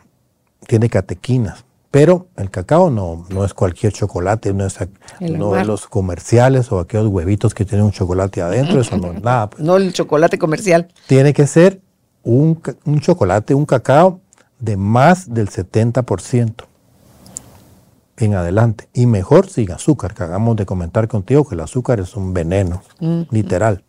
tiene 0.65 0.89
catequinas, 0.89 1.65
pero 1.91 2.27
el 2.37 2.49
cacao 2.49 2.89
no, 2.89 3.25
no 3.29 3.43
es 3.43 3.53
cualquier 3.53 3.91
chocolate, 3.91 4.53
no 4.53 4.65
es 4.65 4.77
no 5.19 5.51
de 5.51 5.65
los 5.65 5.87
comerciales 5.87 6.71
o 6.71 6.79
aquellos 6.79 7.07
huevitos 7.07 7.53
que 7.53 7.65
tienen 7.65 7.85
un 7.85 7.91
chocolate 7.91 8.41
adentro, 8.41 8.79
eso 8.79 8.97
no 8.97 9.11
es 9.11 9.21
nada. 9.21 9.49
Pues. 9.49 9.63
No 9.65 9.75
el 9.75 9.91
chocolate 9.91 10.37
comercial. 10.37 10.87
Tiene 11.07 11.33
que 11.33 11.47
ser 11.47 11.81
un, 12.23 12.61
un 12.85 12.99
chocolate, 13.01 13.53
un 13.53 13.65
cacao 13.65 14.21
de 14.59 14.77
más 14.77 15.33
del 15.33 15.49
70% 15.49 16.65
en 18.17 18.33
adelante. 18.35 18.89
Y 18.93 19.05
mejor 19.05 19.49
sin 19.49 19.71
azúcar, 19.71 20.13
que 20.13 20.23
hagamos 20.23 20.55
de 20.55 20.65
comentar 20.65 21.07
contigo 21.07 21.47
que 21.47 21.55
el 21.55 21.61
azúcar 21.61 21.99
es 21.99 22.15
un 22.15 22.33
veneno, 22.33 22.81
literal, 23.31 23.83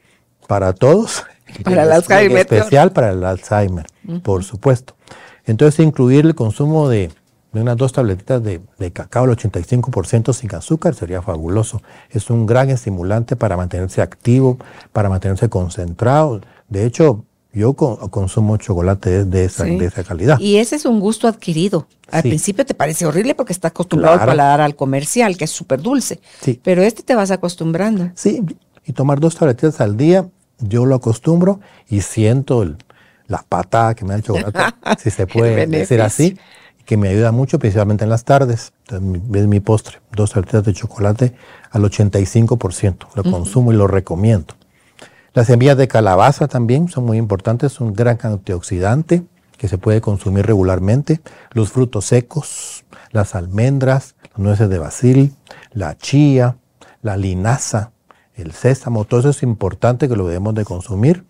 para 0.47 0.73
todos. 0.73 1.25
Para 1.63 1.85
el 1.85 1.93
Alzheimer. 1.93 2.39
especial 2.39 2.91
para 2.91 3.13
el 3.13 3.23
Alzheimer, 3.23 3.87
por 4.25 4.43
supuesto. 4.43 4.97
Entonces, 5.45 5.79
incluir 5.87 6.27
el 6.27 6.35
consumo 6.35 6.89
de, 6.89 7.13
unas 7.53 7.77
dos 7.77 7.93
tabletitas 7.93 8.43
de, 8.43 8.61
cacao 8.93 9.25
al 9.25 9.31
85% 9.31 10.33
sin 10.33 10.55
azúcar 10.55 10.95
sería 10.95 11.23
fabuloso. 11.23 11.83
Es 12.11 12.31
un 12.31 12.47
gran 12.47 12.69
estimulante 12.71 13.37
para 13.37 13.57
mantenerse 13.57 14.03
activo, 14.03 14.59
para 14.93 15.09
mantenerse 15.09 15.49
concentrado. 15.49 16.41
De 16.69 16.85
hecho, 16.85 17.25
yo 17.53 17.73
consumo 17.75 18.59
chocolate 18.59 19.25
de 19.25 19.45
esa, 19.45 19.65
de 19.65 19.87
esa, 19.87 20.05
calidad. 20.05 20.39
Y 20.39 20.57
ese 20.57 20.77
es 20.77 20.85
un 20.85 21.01
gusto 21.01 21.27
adquirido. 21.27 21.87
Al 22.11 22.23
principio 22.23 22.67
te 22.67 22.75
parece 22.75 23.07
horrible 23.07 23.35
porque 23.35 23.53
estás 23.53 23.71
acostumbrado 23.71 24.17
a 24.17 24.27
paladar 24.27 24.61
al 24.61 24.77
comercial, 24.77 25.37
que 25.39 25.45
es 25.45 25.51
súper 25.51 25.81
dulce. 25.81 26.21
Sí. 26.43 26.61
Pero 26.63 26.83
este 26.83 27.03
te 27.03 27.15
vas 27.15 27.31
acostumbrando. 27.31 28.11
Sí, 28.15 28.43
y 28.85 28.93
tomar 28.93 29.21
dos 29.21 29.37
tabletitas 29.37 29.81
al 29.81 29.97
día, 29.97 30.29
yo 30.59 30.85
lo 30.85 30.95
acostumbro 30.95 31.61
y 31.89 32.03
siento 32.03 32.77
la 33.27 33.45
patada 33.49 33.95
que 33.95 34.05
me 34.05 34.11
da 34.11 34.17
el 34.17 34.23
chocolate, 34.23 34.59
si 35.03 35.11
se 35.11 35.27
puede 35.27 35.67
decir 35.67 36.01
así, 36.03 36.39
que 36.85 36.97
me 36.97 37.09
ayuda 37.09 37.33
mucho, 37.33 37.59
principalmente 37.59 38.05
en 38.05 38.11
las 38.11 38.25
tardes. 38.25 38.73
Entonces, 38.89 39.43
es 39.43 39.47
mi 39.49 39.61
postre, 39.61 39.99
dos 40.13 40.31
tabletitas 40.31 40.65
de 40.65 40.73
chocolate 40.75 41.35
al 41.71 41.83
85%. 41.83 43.09
Lo 43.15 43.25
consumo 43.25 43.73
y 43.73 43.77
lo 43.77 43.87
recomiendo. 43.87 44.55
Las 45.37 45.49
semillas 45.49 45.77
de 45.77 45.87
calabaza 45.87 46.49
también 46.49 46.89
son 46.89 47.05
muy 47.05 47.19
importantes, 47.19 47.79
un 47.83 47.93
gran 47.93 48.17
antioxidante 48.23 49.23
que 49.59 49.69
se 49.69 49.77
puede 49.77 50.01
consumir 50.01 50.47
regularmente. 50.47 51.21
Los 51.53 51.73
frutos 51.73 52.07
secos, 52.07 52.87
las 53.11 53.35
almendras, 53.35 54.15
las 54.31 54.39
nueces 54.39 54.71
de 54.71 54.79
basil, 54.79 55.35
la 55.75 55.99
chía, 55.99 56.57
la 57.03 57.19
linaza, 57.19 57.93
el 58.35 58.53
sésamo, 58.53 59.05
todo 59.05 59.21
eso 59.21 59.29
es 59.29 59.43
importante 59.43 60.09
que 60.09 60.17
lo 60.17 60.27
debemos 60.27 60.55
de 60.55 60.65
consumir. 60.65 61.27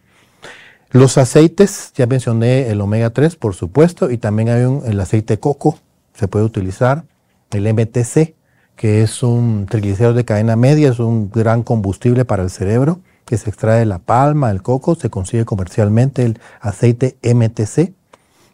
Los 0.92 1.18
aceites, 1.18 1.90
ya 1.96 2.06
mencioné 2.06 2.68
el 2.68 2.80
omega 2.82 3.10
3, 3.10 3.34
por 3.34 3.56
supuesto, 3.56 4.12
y 4.12 4.18
también 4.18 4.50
hay 4.50 4.62
un, 4.66 4.82
el 4.86 5.00
aceite 5.00 5.40
coco, 5.40 5.80
se 6.14 6.28
puede 6.28 6.44
utilizar. 6.44 7.02
El 7.50 7.74
MTC, 7.74 8.36
que 8.76 9.02
es 9.02 9.24
un 9.24 9.66
triglicérido 9.68 10.14
de 10.14 10.24
cadena 10.24 10.54
media, 10.54 10.90
es 10.90 11.00
un 11.00 11.28
gran 11.28 11.64
combustible 11.64 12.24
para 12.24 12.44
el 12.44 12.50
cerebro 12.50 13.00
que 13.26 13.36
se 13.36 13.50
extrae 13.50 13.80
de 13.80 13.86
la 13.86 13.98
palma, 13.98 14.50
el 14.52 14.62
coco, 14.62 14.94
se 14.94 15.10
consigue 15.10 15.44
comercialmente 15.44 16.24
el 16.24 16.40
aceite 16.60 17.18
MTC. 17.22 17.92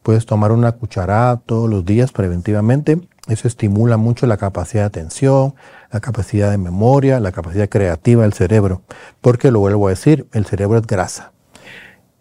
Puedes 0.02 0.26
tomar 0.26 0.50
una 0.50 0.72
cucharada 0.72 1.36
todos 1.36 1.70
los 1.70 1.84
días 1.84 2.10
preventivamente. 2.10 3.00
Eso 3.28 3.46
estimula 3.46 3.98
mucho 3.98 4.26
la 4.26 4.38
capacidad 4.38 4.82
de 4.82 4.86
atención, 4.86 5.54
la 5.92 6.00
capacidad 6.00 6.50
de 6.50 6.58
memoria, 6.58 7.20
la 7.20 7.32
capacidad 7.32 7.68
creativa 7.68 8.22
del 8.22 8.32
cerebro. 8.32 8.82
Porque 9.20 9.52
lo 9.52 9.60
vuelvo 9.60 9.86
a 9.86 9.90
decir, 9.90 10.26
el 10.32 10.46
cerebro 10.46 10.78
es 10.78 10.86
grasa. 10.86 11.32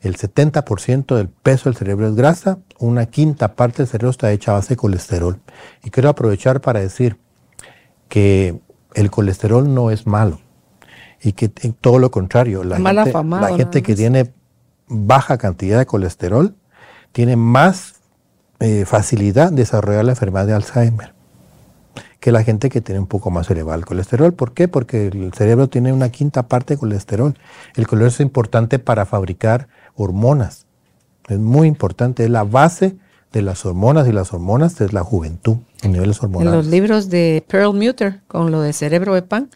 El 0.02 0.18
70% 0.18 1.16
del 1.16 1.30
peso 1.30 1.70
del 1.70 1.78
cerebro 1.78 2.08
es 2.10 2.16
grasa, 2.16 2.60
una 2.80 3.06
quinta 3.06 3.56
parte 3.56 3.78
del 3.78 3.88
cerebro 3.88 4.10
está 4.10 4.32
hecha 4.32 4.52
a 4.52 4.56
base 4.56 4.70
de 4.70 4.78
colesterol. 4.78 5.40
Y 5.84 5.90
quiero 5.90 6.10
aprovechar 6.10 6.60
para 6.60 6.82
decir 6.82 7.18
que 8.10 8.60
el 8.94 9.10
colesterol 9.10 9.74
no 9.74 9.90
es 9.90 10.06
malo 10.06 10.42
y 11.22 11.34
que 11.34 11.50
todo 11.50 12.00
lo 12.00 12.12
contrario, 12.12 12.64
la 12.64 12.78
gente, 13.56 13.84
que 13.84 13.96
tiene 13.96 14.32
baja 14.88 15.38
cantidad 15.38 15.80
de 15.80 15.86
colesterol 15.86 16.56
tiene 17.12 17.36
más 17.36 17.96
eh, 18.60 18.86
facilidad 18.86 19.52
de 19.52 19.58
desarrollar 19.58 20.06
la 20.06 20.12
enfermedad 20.12 20.48
de 20.48 20.54
Alzheimer 20.54 21.14
que 22.22 22.32
la 22.32 22.44
gente 22.44 22.70
que 22.70 22.82
tiene 22.82 23.00
un 23.00 23.08
poco 23.08 23.32
más 23.32 23.50
elevado 23.50 23.80
el 23.80 23.86
colesterol. 23.86 24.32
¿Por 24.32 24.54
qué? 24.54 24.68
Porque 24.68 25.08
el 25.08 25.34
cerebro 25.34 25.68
tiene 25.68 25.92
una 25.92 26.10
quinta 26.10 26.48
parte 26.48 26.76
de 26.76 26.80
colesterol. 26.80 27.36
El 27.76 27.88
colesterol 27.88 28.14
es 28.14 28.20
importante 28.20 28.78
para 28.78 29.08
fabricar 29.08 29.68
hormonas. 29.96 30.68
Es 31.28 31.40
muy 31.40 31.68
importante, 31.68 32.24
es 32.24 32.30
la 32.30 32.44
base 32.44 32.96
de 33.34 33.42
las 33.42 33.66
hormonas 33.66 34.08
y 34.08 34.12
las 34.12 34.34
hormonas 34.34 34.80
es 34.82 34.94
la 34.94 35.04
juventud 35.04 35.58
en 35.82 35.94
niveles 35.94 36.22
hormonales. 36.22 36.54
En 36.54 36.58
los 36.58 36.68
libros 36.68 37.10
de 37.10 37.44
Pearl 37.48 37.74
Muter 37.74 38.22
con 38.28 38.52
lo 38.52 38.62
de 38.62 38.72
cerebro 38.74 39.16
de 39.16 39.24
pan, 39.24 39.50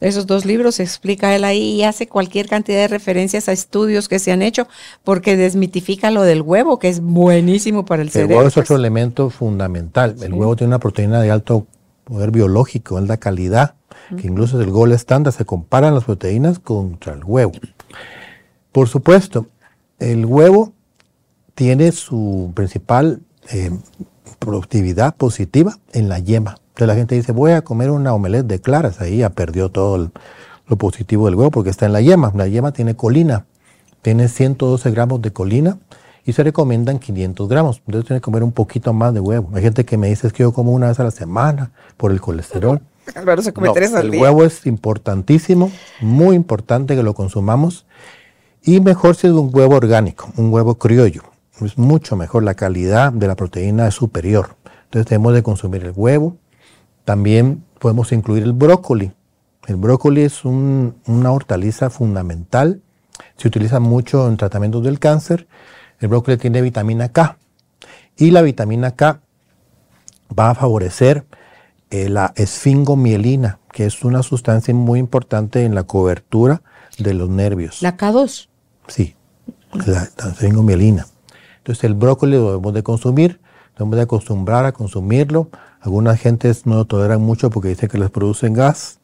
esos 0.00 0.26
dos 0.26 0.44
libros 0.44 0.78
explica 0.78 1.34
él 1.34 1.44
ahí 1.44 1.72
y 1.72 1.82
hace 1.82 2.06
cualquier 2.06 2.48
cantidad 2.48 2.78
de 2.78 2.88
referencias 2.88 3.48
a 3.48 3.52
estudios 3.52 4.08
que 4.08 4.18
se 4.18 4.30
han 4.30 4.42
hecho 4.42 4.68
porque 5.02 5.36
desmitifica 5.36 6.10
lo 6.10 6.22
del 6.22 6.42
huevo, 6.42 6.78
que 6.78 6.88
es 6.88 7.00
buenísimo 7.00 7.84
para 7.84 8.02
el, 8.02 8.10
cerebro. 8.10 8.34
El 8.34 8.36
huevo 8.38 8.48
es 8.48 8.56
otro 8.56 8.76
elemento 8.76 9.30
fundamental. 9.30 10.16
El 10.22 10.34
huevo 10.34 10.54
tiene 10.54 10.68
una 10.68 10.78
proteína 10.78 11.20
de 11.20 11.30
alto 11.30 11.66
poder 12.04 12.30
biológico, 12.30 12.98
es 12.98 13.08
la 13.08 13.16
calidad, 13.16 13.74
que 14.16 14.28
incluso 14.28 14.58
es 14.58 14.66
el 14.66 14.72
gol 14.72 14.92
estándar, 14.92 15.32
se 15.32 15.44
comparan 15.44 15.94
las 15.94 16.04
proteínas 16.04 16.58
contra 16.58 17.12
el 17.12 17.24
huevo. 17.24 17.52
Por 18.72 18.88
supuesto, 18.88 19.46
el 19.98 20.24
huevo 20.24 20.72
tiene 21.54 21.90
su 21.92 22.52
principal 22.54 23.20
eh, 23.50 23.70
productividad 24.38 25.16
positiva 25.16 25.78
en 25.92 26.08
la 26.08 26.20
yema. 26.20 26.56
Entonces 26.78 26.94
la 26.94 27.00
gente 27.00 27.16
dice, 27.16 27.32
voy 27.32 27.50
a 27.50 27.62
comer 27.62 27.90
una 27.90 28.14
omelette 28.14 28.46
de 28.46 28.60
claras. 28.60 29.00
Ahí 29.00 29.16
ya 29.16 29.30
perdió 29.30 29.68
todo 29.68 30.12
lo 30.68 30.76
positivo 30.76 31.26
del 31.26 31.34
huevo 31.34 31.50
porque 31.50 31.70
está 31.70 31.86
en 31.86 31.92
la 31.92 32.00
yema. 32.00 32.30
La 32.36 32.46
yema 32.46 32.70
tiene 32.70 32.94
colina. 32.94 33.46
Tiene 34.00 34.28
112 34.28 34.88
gramos 34.92 35.20
de 35.20 35.32
colina 35.32 35.78
y 36.24 36.34
se 36.34 36.44
recomiendan 36.44 37.00
500 37.00 37.48
gramos. 37.48 37.82
Entonces 37.84 38.06
tiene 38.06 38.20
que 38.20 38.24
comer 38.24 38.44
un 38.44 38.52
poquito 38.52 38.92
más 38.92 39.12
de 39.12 39.18
huevo. 39.18 39.50
Hay 39.54 39.62
gente 39.62 39.84
que 39.84 39.96
me 39.96 40.06
dice 40.06 40.28
es 40.28 40.32
que 40.32 40.44
yo 40.44 40.52
como 40.52 40.70
una 40.70 40.86
vez 40.86 41.00
a 41.00 41.02
la 41.02 41.10
semana 41.10 41.72
por 41.96 42.12
el 42.12 42.20
colesterol. 42.20 42.80
se 43.42 43.52
come 43.52 43.70
tres 43.74 43.92
al 43.94 44.14
el 44.14 44.20
huevo 44.20 44.44
es 44.44 44.64
importantísimo, 44.64 45.72
muy 46.00 46.36
importante 46.36 46.94
que 46.94 47.02
lo 47.02 47.12
consumamos. 47.12 47.86
Y 48.62 48.80
mejor 48.80 49.16
si 49.16 49.26
es 49.26 49.32
un 49.32 49.50
huevo 49.52 49.74
orgánico, 49.74 50.30
un 50.36 50.52
huevo 50.52 50.76
criollo. 50.76 51.22
Es 51.60 51.76
mucho 51.76 52.14
mejor, 52.14 52.44
la 52.44 52.54
calidad 52.54 53.12
de 53.12 53.26
la 53.26 53.34
proteína 53.34 53.88
es 53.88 53.94
superior. 53.94 54.50
Entonces 54.84 55.08
tenemos 55.08 55.34
de 55.34 55.42
consumir 55.42 55.82
el 55.82 55.92
huevo, 55.96 56.36
también 57.08 57.64
podemos 57.78 58.12
incluir 58.12 58.42
el 58.42 58.52
brócoli. 58.52 59.12
El 59.66 59.76
brócoli 59.76 60.24
es 60.24 60.44
una 60.44 61.32
hortaliza 61.32 61.88
fundamental. 61.88 62.82
Se 63.38 63.48
utiliza 63.48 63.80
mucho 63.80 64.28
en 64.28 64.36
tratamientos 64.36 64.84
del 64.84 64.98
cáncer. 64.98 65.48
El 66.00 66.08
brócoli 66.08 66.36
tiene 66.36 66.60
vitamina 66.60 67.08
K. 67.08 67.38
Y 68.18 68.30
la 68.30 68.42
vitamina 68.42 68.90
K 68.90 69.22
va 70.38 70.50
a 70.50 70.54
favorecer 70.54 71.24
eh, 71.88 72.10
la 72.10 72.34
esfingomielina, 72.36 73.58
que 73.72 73.86
es 73.86 74.04
una 74.04 74.22
sustancia 74.22 74.74
muy 74.74 74.98
importante 74.98 75.64
en 75.64 75.74
la 75.74 75.84
cobertura 75.84 76.60
de 76.98 77.14
los 77.14 77.30
nervios. 77.30 77.80
¿La 77.80 77.96
K2? 77.96 78.48
Sí, 78.86 79.16
la, 79.72 80.10
la 80.18 80.30
esfingomielina. 80.30 81.06
Entonces 81.56 81.84
el 81.84 81.94
brócoli 81.94 82.32
lo 82.32 82.48
debemos 82.48 82.74
de 82.74 82.82
consumir, 82.82 83.40
debemos 83.78 83.96
de 83.96 84.02
acostumbrar 84.02 84.66
a 84.66 84.72
consumirlo 84.72 85.48
algunas 85.80 86.20
gentes 86.20 86.66
no 86.66 86.76
lo 86.76 86.84
toleran 86.84 87.20
mucho 87.20 87.50
porque 87.50 87.68
dicen 87.68 87.88
que 87.88 87.98
les 87.98 88.10
producen 88.10 88.52
gas, 88.52 89.00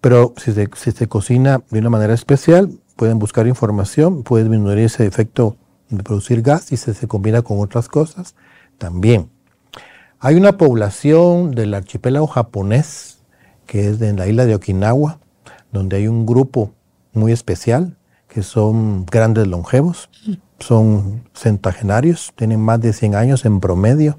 pero 0.00 0.34
si 0.36 0.52
se, 0.52 0.68
si 0.74 0.92
se 0.92 1.08
cocina 1.08 1.62
de 1.70 1.78
una 1.78 1.90
manera 1.90 2.14
especial, 2.14 2.70
pueden 2.96 3.18
buscar 3.18 3.46
información, 3.46 4.22
puede 4.22 4.44
disminuir 4.44 4.78
ese 4.78 5.06
efecto 5.06 5.56
de 5.88 6.02
producir 6.02 6.42
gas 6.42 6.72
y 6.72 6.76
si 6.76 6.94
se 6.94 7.08
combina 7.08 7.42
con 7.42 7.60
otras 7.60 7.88
cosas 7.88 8.34
también. 8.78 9.30
Hay 10.18 10.36
una 10.36 10.58
población 10.58 11.52
del 11.52 11.74
archipiélago 11.74 12.26
japonés, 12.26 13.20
que 13.66 13.88
es 13.88 13.98
de 13.98 14.12
la 14.12 14.26
isla 14.26 14.46
de 14.46 14.54
Okinawa, 14.54 15.18
donde 15.72 15.96
hay 15.96 16.08
un 16.08 16.26
grupo 16.26 16.72
muy 17.12 17.32
especial, 17.32 17.96
que 18.28 18.42
son 18.42 19.06
grandes 19.06 19.46
longevos, 19.46 20.10
son 20.58 21.24
centagenarios, 21.34 22.32
tienen 22.36 22.60
más 22.60 22.80
de 22.80 22.92
100 22.92 23.14
años 23.14 23.44
en 23.44 23.60
promedio 23.60 24.18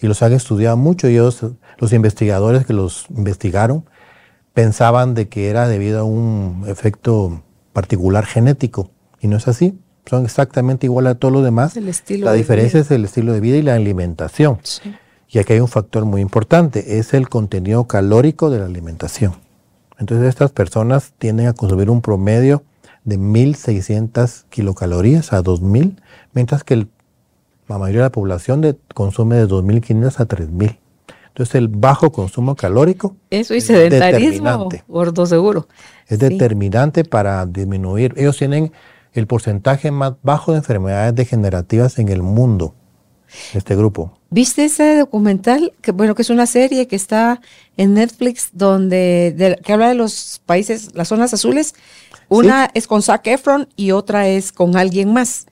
y 0.00 0.06
los 0.06 0.22
han 0.22 0.32
estudiado 0.32 0.76
mucho. 0.76 1.06
Ellos, 1.06 1.44
los 1.78 1.92
investigadores 1.92 2.66
que 2.66 2.72
los 2.72 3.06
investigaron 3.10 3.84
pensaban 4.54 5.14
de 5.14 5.28
que 5.28 5.48
era 5.50 5.68
debido 5.68 6.00
a 6.00 6.04
un 6.04 6.64
efecto 6.66 7.42
particular 7.72 8.24
genético 8.26 8.90
y 9.20 9.28
no 9.28 9.36
es 9.36 9.48
así. 9.48 9.78
son 10.08 10.24
exactamente 10.24 10.86
igual 10.86 11.08
a 11.08 11.16
todos 11.16 11.32
los 11.34 11.42
demás. 11.44 11.74
La 12.24 12.32
diferencia 12.32 12.78
es 12.80 12.90
el 12.92 13.04
estilo 13.04 13.32
de 13.32 13.40
vida 13.40 13.56
y 13.56 13.62
la 13.62 13.74
alimentación. 13.74 14.58
Sí. 14.62 14.94
Y 15.28 15.38
aquí 15.40 15.54
hay 15.54 15.58
un 15.60 15.66
factor 15.68 16.04
muy 16.04 16.20
importante, 16.20 16.98
es 17.00 17.12
el 17.12 17.28
contenido 17.28 17.88
calórico 17.88 18.48
de 18.48 18.60
la 18.60 18.66
alimentación. 18.66 19.34
Entonces 19.98 20.28
estas 20.28 20.52
personas 20.52 21.12
tienden 21.18 21.48
a 21.48 21.54
consumir 21.54 21.90
un 21.90 22.02
promedio 22.02 22.62
de 23.04 23.18
1.600 23.18 24.44
kilocalorías 24.48 25.32
a 25.32 25.42
2.000, 25.42 25.96
mientras 26.32 26.62
que 26.64 26.74
el- 26.74 26.88
la 27.68 27.78
mayoría 27.78 28.00
de 28.02 28.06
la 28.06 28.12
población 28.12 28.60
de- 28.60 28.76
consume 28.94 29.36
de 29.36 29.46
2.500 29.46 30.20
a 30.20 30.26
3.000. 30.26 30.78
Entonces 31.28 31.54
el 31.56 31.68
bajo 31.68 32.12
consumo 32.12 32.56
calórico 32.56 33.14
Eso 33.30 33.52
y 33.54 33.58
es 33.58 33.66
sedentarismo, 33.66 34.68
gordo 34.88 35.26
seguro. 35.26 35.68
es 36.08 36.18
Sí. 36.18 36.24
determinante 36.28 37.04
para 37.04 37.44
disminuir. 37.44 38.14
Ellos 38.16 38.36
tienen 38.38 38.72
el 39.12 39.26
porcentaje 39.26 39.90
más 39.90 40.14
bajo 40.22 40.52
de 40.52 40.58
enfermedades 40.58 41.14
degenerativas 41.14 41.98
en 41.98 42.08
el 42.08 42.22
mundo, 42.22 42.74
este 43.54 43.76
grupo. 43.76 44.12
¿Viste 44.30 44.64
ese 44.64 44.96
documental? 44.98 45.72
Que 45.82 45.92
bueno, 45.92 46.14
que 46.14 46.22
es 46.22 46.30
una 46.30 46.46
serie 46.46 46.86
que 46.88 46.96
está 46.96 47.40
en 47.76 47.94
Netflix 47.94 48.48
donde 48.52 49.34
de- 49.36 49.56
que 49.62 49.72
habla 49.72 49.88
de 49.88 49.94
los 49.94 50.40
países, 50.46 50.94
las 50.94 51.08
zonas 51.08 51.34
azules. 51.34 51.74
Una 52.28 52.70
es 52.74 52.86
con 52.86 53.02
Zac 53.02 53.26
Efron 53.28 53.68
y 53.76 53.90
otra 53.92 54.26
es 54.28 54.52
con 54.52 54.76
alguien 54.76 55.12
más. 55.12 55.46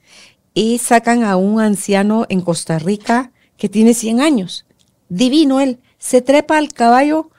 Y 0.55 0.79
sacan 0.79 1.25
a 1.25 1.37
un 1.37 1.61
anciano 1.61 2.27
en 2.29 2.40
Costa 2.40 2.79
Rica 2.79 3.33
que 3.57 3.69
tiene 3.69 3.93
100 3.95 4.21
años. 4.21 4.67
Divino 5.09 5.61
él. 5.61 5.81
Se 5.99 6.23
trepa 6.23 6.59
al 6.59 6.73
caballo, 6.73 7.31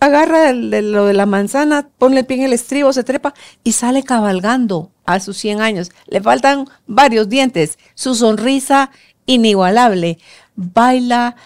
agarra 0.00 0.50
el- 0.50 0.70
lo 0.92 1.06
de 1.06 1.14
la 1.14 1.26
manzana, 1.26 1.88
pone 1.98 2.20
el 2.20 2.26
pie 2.26 2.36
en 2.38 2.42
el 2.44 2.52
estribo, 2.52 2.92
se 2.92 3.04
trepa 3.04 3.34
y 3.64 3.72
sale 3.72 4.02
cabalgando 4.02 4.90
a 5.06 5.18
sus 5.20 5.36
100 5.38 5.60
años. 5.60 5.90
Le 6.06 6.20
faltan 6.20 6.66
varios 6.86 7.28
dientes. 7.28 7.78
Su 7.94 8.14
sonrisa 8.14 8.90
inigualable. 9.26 10.18
Baila, 10.56 11.36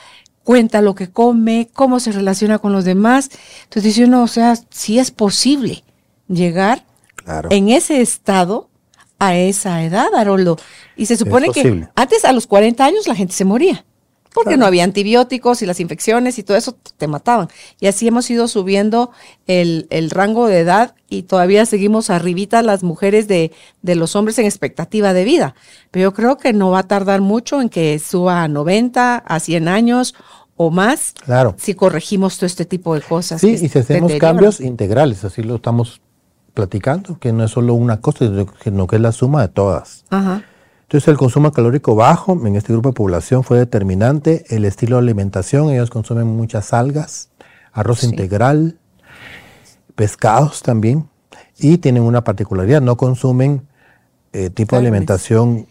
cuenta 0.44 0.80
lo 0.82 0.94
que 0.94 1.10
come, 1.10 1.68
cómo 1.72 2.00
se 2.00 2.12
relaciona 2.12 2.58
con 2.58 2.72
los 2.72 2.84
demás. 2.84 3.30
Entonces 3.64 3.84
dice 3.84 4.04
uno, 4.04 4.22
o 4.22 4.28
sea, 4.28 4.54
sí 4.70 4.98
es 4.98 5.10
posible 5.10 5.84
llegar 6.28 6.84
Claro. 7.16 7.48
en 7.52 7.68
ese 7.68 8.00
estado 8.00 8.69
a 9.20 9.36
esa 9.36 9.84
edad, 9.84 10.12
Haroldo. 10.14 10.58
Y 10.96 11.06
se 11.06 11.16
supone 11.16 11.50
que 11.50 11.86
antes 11.94 12.24
a 12.24 12.32
los 12.32 12.48
40 12.48 12.84
años 12.84 13.06
la 13.06 13.14
gente 13.14 13.34
se 13.34 13.44
moría. 13.44 13.84
Porque 14.32 14.56
no 14.56 14.64
había 14.64 14.84
antibióticos 14.84 15.60
y 15.60 15.66
las 15.66 15.80
infecciones 15.80 16.38
y 16.38 16.44
todo 16.44 16.56
eso 16.56 16.76
te 16.96 17.08
mataban. 17.08 17.48
Y 17.80 17.88
así 17.88 18.06
hemos 18.06 18.30
ido 18.30 18.46
subiendo 18.46 19.10
el, 19.48 19.88
el 19.90 20.08
rango 20.08 20.46
de 20.46 20.60
edad 20.60 20.94
y 21.08 21.24
todavía 21.24 21.66
seguimos 21.66 22.10
arribita 22.10 22.62
las 22.62 22.84
mujeres 22.84 23.26
de, 23.26 23.50
de 23.82 23.94
los 23.96 24.14
hombres 24.14 24.38
en 24.38 24.46
expectativa 24.46 25.12
de 25.12 25.24
vida. 25.24 25.56
Pero 25.90 26.04
yo 26.04 26.14
creo 26.14 26.38
que 26.38 26.52
no 26.52 26.70
va 26.70 26.78
a 26.78 26.82
tardar 26.86 27.20
mucho 27.22 27.60
en 27.60 27.68
que 27.68 27.98
suba 27.98 28.44
a 28.44 28.48
90, 28.48 29.16
a 29.16 29.40
100 29.40 29.66
años 29.66 30.14
o 30.54 30.70
más 30.70 31.14
Claro. 31.24 31.56
si 31.58 31.74
corregimos 31.74 32.36
todo 32.36 32.46
este 32.46 32.64
tipo 32.64 32.94
de 32.94 33.00
cosas. 33.00 33.40
Sí, 33.40 33.58
y 33.60 33.68
si 33.68 33.78
hacemos 33.80 34.12
cambios 34.14 34.60
integrales, 34.60 35.24
así 35.24 35.42
lo 35.42 35.56
estamos 35.56 36.00
platicando, 36.60 37.18
que 37.18 37.32
no 37.32 37.44
es 37.44 37.50
solo 37.52 37.72
una 37.72 38.02
cosa, 38.02 38.30
sino 38.62 38.86
que 38.86 38.96
es 38.96 39.02
la 39.02 39.12
suma 39.12 39.40
de 39.40 39.48
todas. 39.48 40.04
Ajá. 40.10 40.42
Entonces 40.82 41.08
el 41.08 41.16
consumo 41.16 41.52
calórico 41.52 41.94
bajo 41.94 42.32
en 42.46 42.54
este 42.56 42.72
grupo 42.74 42.90
de 42.90 42.92
población 42.94 43.44
fue 43.44 43.56
determinante, 43.58 44.44
el 44.50 44.66
estilo 44.66 44.96
de 44.96 45.02
alimentación, 45.02 45.70
ellos 45.70 45.88
consumen 45.88 46.26
muchas 46.26 46.74
algas, 46.74 47.30
arroz 47.72 48.00
Sí. 48.00 48.06
integral, 48.08 48.76
pescados 49.94 50.62
también, 50.62 51.08
y 51.58 51.78
tienen 51.78 52.02
una 52.02 52.24
particularidad, 52.24 52.82
no 52.82 52.96
consumen 52.96 53.66
eh, 54.32 54.50
tipo 54.50 54.76
de 54.76 54.80
alimentación 54.82 55.66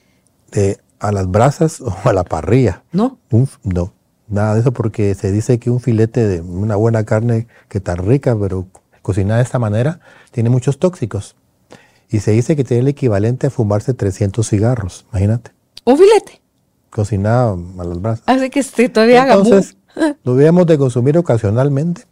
a 1.00 1.12
las 1.12 1.30
brasas 1.30 1.82
o 1.82 1.94
a 2.04 2.14
la 2.14 2.24
parrilla. 2.24 2.82
¿No? 2.92 3.20
Un 3.30 3.48
no, 3.64 3.94
nada 4.28 4.56
de 4.56 4.62
eso 4.62 4.72
porque 4.72 5.14
se 5.16 5.32
dice 5.32 5.60
que 5.60 5.70
un 5.70 5.80
filete 5.80 6.28
de 6.28 6.42
una 6.42 6.76
buena 6.76 7.04
carne 7.04 7.48
que 7.68 7.80
tan 7.80 7.98
rica, 7.98 8.36
pero 8.40 8.66
cocinada 9.02 9.38
de 9.38 9.44
esta 9.44 9.60
manera, 9.60 10.00
tiene 10.32 10.50
muchos 10.50 10.80
tóxicos. 10.80 11.36
Y 12.10 12.20
se 12.20 12.32
dice 12.32 12.56
que 12.56 12.64
tiene 12.64 12.82
el 12.82 12.88
equivalente 12.88 13.48
a 13.48 13.50
fumarse 13.50 13.94
300 13.94 14.48
cigarros, 14.48 15.06
imagínate, 15.12 15.52
Un 15.84 15.98
filete. 15.98 16.42
cocinada 16.90 17.56
a 17.78 17.84
las 17.84 18.02
brasas. 18.02 18.24
Así 18.26 18.50
que 18.50 18.60
este, 18.60 18.90
todavía 18.90 19.24
haga 19.24 19.36
Entonces, 19.36 19.78
lo 20.24 20.36
debemos 20.36 20.66
de 20.66 20.78
consumir 20.78 21.18
ocasionalmente 21.18 22.04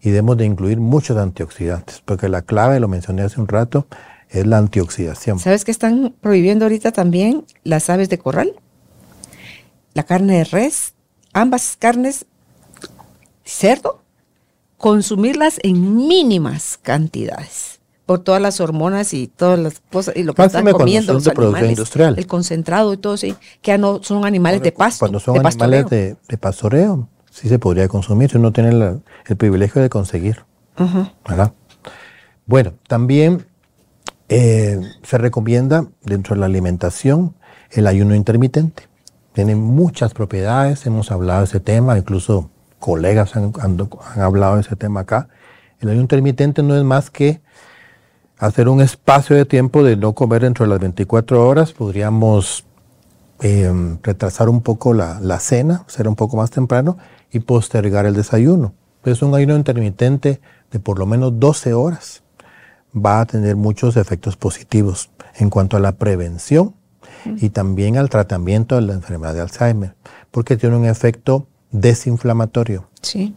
y 0.00 0.10
debemos 0.10 0.36
de 0.38 0.46
incluir 0.46 0.80
muchos 0.80 1.16
antioxidantes, 1.16 2.02
porque 2.04 2.28
la 2.28 2.42
clave, 2.42 2.80
lo 2.80 2.88
mencioné 2.88 3.22
hace 3.22 3.40
un 3.40 3.48
rato, 3.48 3.86
es 4.30 4.46
la 4.46 4.56
antioxidación. 4.58 5.38
¿Sabes 5.38 5.64
que 5.64 5.70
están 5.70 6.14
prohibiendo 6.20 6.64
ahorita 6.64 6.90
también 6.92 7.44
las 7.64 7.90
aves 7.90 8.08
de 8.08 8.18
corral? 8.18 8.54
La 9.92 10.04
carne 10.04 10.38
de 10.38 10.44
res, 10.44 10.94
ambas 11.34 11.76
carnes, 11.78 12.24
cerdo, 13.44 14.01
consumirlas 14.82 15.60
en 15.62 15.96
mínimas 16.08 16.76
cantidades 16.82 17.78
por 18.04 18.18
todas 18.18 18.42
las 18.42 18.60
hormonas 18.60 19.14
y 19.14 19.28
todas 19.28 19.56
las 19.56 19.80
cosas 19.92 20.16
y 20.16 20.24
lo 20.24 20.34
que 20.34 20.42
Máxime 20.42 20.70
están 20.70 20.72
comiendo 20.80 21.12
los 21.14 21.28
animales, 21.28 21.70
industrial. 21.70 22.14
el 22.18 22.26
concentrado 22.26 22.92
y 22.92 22.96
todo 22.96 23.16
sí, 23.16 23.36
que 23.62 23.68
ya 23.70 23.78
no 23.78 24.02
son 24.02 24.24
animales 24.24 24.60
de 24.60 24.72
pasto, 24.72 24.98
Cuando 24.98 25.20
son 25.20 25.34
de 25.34 25.40
animales 25.46 25.86
de, 25.88 26.16
de 26.28 26.36
pastoreo, 26.36 27.08
sí 27.30 27.48
se 27.48 27.60
podría 27.60 27.86
consumir, 27.86 28.28
si 28.32 28.38
uno 28.38 28.52
tiene 28.52 28.72
la- 28.72 28.98
el 29.26 29.36
privilegio 29.36 29.80
de 29.80 29.88
conseguir. 29.88 30.44
Bueno, 32.44 32.74
también 32.88 33.46
eh, 34.28 34.80
se 35.04 35.16
recomienda 35.16 35.86
dentro 36.02 36.34
de 36.34 36.40
la 36.40 36.46
alimentación 36.46 37.36
el 37.70 37.86
ayuno 37.86 38.16
intermitente. 38.16 38.88
Tiene 39.32 39.54
muchas 39.54 40.12
propiedades, 40.12 40.84
hemos 40.86 41.12
hablado 41.12 41.38
de 41.42 41.44
ese 41.46 41.60
tema, 41.60 41.96
incluso 41.96 42.50
colegas 42.82 43.36
han, 43.36 43.52
han- 43.60 43.78
han 44.14 44.20
hablado 44.20 44.56
de 44.56 44.62
ese 44.62 44.76
tema 44.76 45.00
acá. 45.00 45.28
El 45.80 45.88
ayuno 45.88 46.02
intermitente 46.02 46.62
no 46.62 46.76
es 46.76 46.82
más 46.84 47.10
que 47.10 47.40
hacer 48.38 48.68
un 48.68 48.80
espacio 48.80 49.36
de 49.36 49.44
tiempo 49.44 49.82
de 49.84 49.96
no 49.96 50.14
comer 50.14 50.42
dentro 50.42 50.64
de 50.64 50.70
las 50.70 50.80
24 50.80 51.46
horas. 51.48 51.72
Podríamos 51.72 52.64
eh, 53.40 53.72
retrasar 54.02 54.48
un 54.48 54.60
poco 54.62 54.94
la, 54.94 55.20
la 55.20 55.38
cena, 55.38 55.84
ser 55.86 56.08
un 56.08 56.16
poco 56.16 56.36
más 56.36 56.50
temprano 56.50 56.98
y 57.30 57.40
postergar 57.40 58.04
el 58.06 58.14
desayuno. 58.14 58.74
Es 59.04 59.22
un 59.22 59.34
ayuno 59.34 59.56
intermitente 59.56 60.40
de 60.70 60.78
por 60.80 60.98
lo 60.98 61.06
menos 61.06 61.38
12 61.38 61.72
horas. 61.74 62.22
Va 62.94 63.20
a 63.20 63.26
tener 63.26 63.56
muchos 63.56 63.96
efectos 63.96 64.36
positivos 64.36 65.10
en 65.36 65.50
cuanto 65.50 65.76
a 65.76 65.80
la 65.80 65.92
prevención 65.92 66.74
y 67.38 67.50
también 67.50 67.96
al 67.96 68.10
tratamiento 68.10 68.74
de 68.74 68.82
la 68.82 68.94
enfermedad 68.94 69.34
de 69.34 69.40
Alzheimer, 69.40 69.94
porque 70.32 70.56
tiene 70.56 70.76
un 70.76 70.84
efecto 70.86 71.46
desinflamatorio. 71.72 72.88
Sí. 73.00 73.34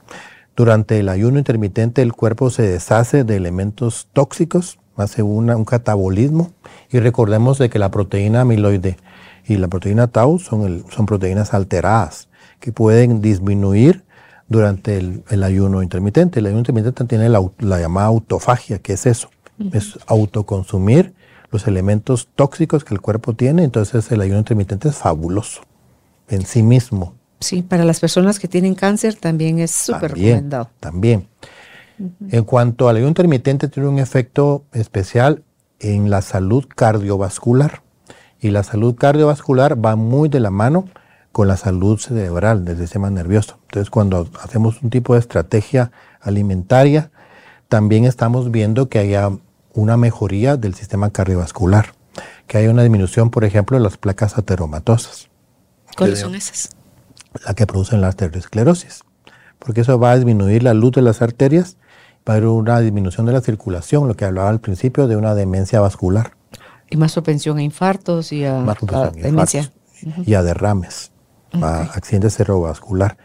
Durante 0.56 1.00
el 1.00 1.10
ayuno 1.10 1.38
intermitente 1.40 2.02
el 2.02 2.14
cuerpo 2.14 2.50
se 2.50 2.62
deshace 2.64 3.24
de 3.24 3.36
elementos 3.36 4.08
tóxicos, 4.14 4.80
hace 4.96 5.24
una- 5.24 5.58
un 5.58 5.66
catabolismo 5.66 6.52
y 6.90 7.00
recordemos 7.00 7.58
de 7.58 7.70
que 7.70 7.80
la 7.80 7.92
proteína 7.92 8.42
amiloide 8.42 8.98
y 9.46 9.58
la 9.58 9.68
proteína 9.68 10.08
tau 10.08 10.40
son, 10.40 10.62
el- 10.66 10.86
son 10.90 11.06
proteínas 11.06 11.54
alteradas 11.54 12.30
que 12.60 12.72
pueden 12.72 13.20
disminuir 13.22 14.04
durante 14.48 14.98
el, 14.98 15.24
el 15.30 15.44
ayuno 15.44 15.82
intermitente. 15.84 16.40
El 16.40 16.46
ayuno 16.46 16.60
intermitente 16.60 17.04
tiene 17.06 17.28
la 17.30 17.80
llamada 17.80 18.08
autofagia, 18.08 18.80
que 18.80 18.94
es 18.94 19.06
eso, 19.06 19.30
es 19.74 19.98
autoconsumir 20.08 21.14
los 21.52 21.68
elementos 21.68 22.30
tóxicos 22.36 22.84
que 22.84 22.94
el 22.94 23.02
cuerpo 23.02 23.34
tiene, 23.34 23.64
entonces 23.64 24.12
el 24.12 24.22
ayuno 24.22 24.40
intermitente 24.40 24.90
es 24.90 24.96
fabuloso 24.96 25.62
en 26.30 26.46
sí 26.46 26.64
mismo. 26.64 27.14
Sí, 27.40 27.62
para 27.62 27.84
las 27.84 28.00
personas 28.00 28.40
que 28.40 28.48
tienen 28.48 28.76
cáncer 28.76 29.16
también 29.16 29.60
es 29.60 29.72
súper 29.72 30.12
También, 30.12 30.28
recomendado. 30.28 30.70
También. 30.80 31.28
En 32.30 32.44
cuanto 32.44 32.90
al 32.90 32.98
ayuno 32.98 33.10
intermitente, 33.10 33.68
tiene 33.68 33.88
un 33.88 34.00
efecto 34.00 34.66
especial 34.74 35.44
en 35.80 36.10
la 36.10 36.22
salud 36.22 36.66
cardiovascular. 36.68 37.84
Y 38.40 38.52
la 38.52 38.64
salud 38.64 38.96
cardiovascular 38.96 39.84
va 39.84 39.96
muy 39.96 40.30
de 40.30 40.40
la 40.40 40.52
mano 40.52 40.86
con 41.32 41.48
la 41.48 41.58
salud 41.58 42.00
cerebral 42.00 42.64
del 42.66 42.78
sistema 42.78 43.10
nervioso. 43.10 43.60
Entonces, 43.64 43.90
cuando 43.90 44.30
hacemos 44.42 44.82
un 44.82 44.90
tipo 44.90 45.14
de 45.14 45.20
estrategia 45.20 45.92
alimentaria, 46.22 47.12
también 47.68 48.06
estamos 48.06 48.52
viendo 48.52 48.88
que 48.90 49.00
haya 49.00 49.30
una 49.74 49.98
mejoría 49.98 50.58
del 50.58 50.76
sistema 50.76 51.10
cardiovascular, 51.10 51.94
que 52.48 52.58
haya 52.58 52.70
una 52.70 52.84
disminución, 52.84 53.30
por 53.30 53.44
ejemplo, 53.44 53.78
de 53.78 53.84
las 53.84 53.98
placas 53.98 54.38
ateromatosas 54.38 55.30
¿Cuáles 55.96 56.20
son 56.20 56.36
esas? 56.36 56.70
La 57.46 57.54
que 57.54 57.66
producen 57.68 58.02
la 58.02 58.08
arteriosclerosis, 58.08 59.04
porque 59.60 59.82
eso 59.82 60.00
va 60.00 60.12
a 60.12 60.16
disminuir 60.16 60.64
la 60.64 60.74
luz 60.74 60.92
de 60.94 61.02
las 61.02 61.22
arterias, 61.22 61.78
va 62.28 62.34
a 62.34 62.38
haber 62.38 62.48
una 62.50 62.80
disminución 62.80 63.26
de 63.26 63.34
la 63.34 63.42
circulación, 63.42 64.08
lo 64.08 64.16
que 64.16 64.26
hablaba 64.26 64.50
al 64.50 64.60
principio 64.62 65.08
de 65.08 65.16
una 65.16 65.36
demencia 65.36 65.80
vascular, 65.82 66.32
Y 66.90 66.98
más 66.98 67.14
propensión 67.14 67.58
a 67.58 67.64
infartos 67.64 68.32
y 68.32 68.46
a, 68.46 68.60
más 68.60 68.78
a 68.92 69.08
a 69.08 69.10
demencia. 69.12 69.72
y 70.26 70.34
a 70.36 70.44
derrames, 70.44 71.12
a 71.54 71.82
Ok. 71.90 71.96
accidente 71.98 72.30
cerebrovascular. 72.30 73.18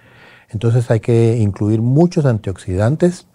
Entonces 0.48 0.90
hay 0.90 1.00
que 1.00 1.36
incluir 1.38 1.80
muchos 1.82 2.24
antioxidantes. 2.26 3.26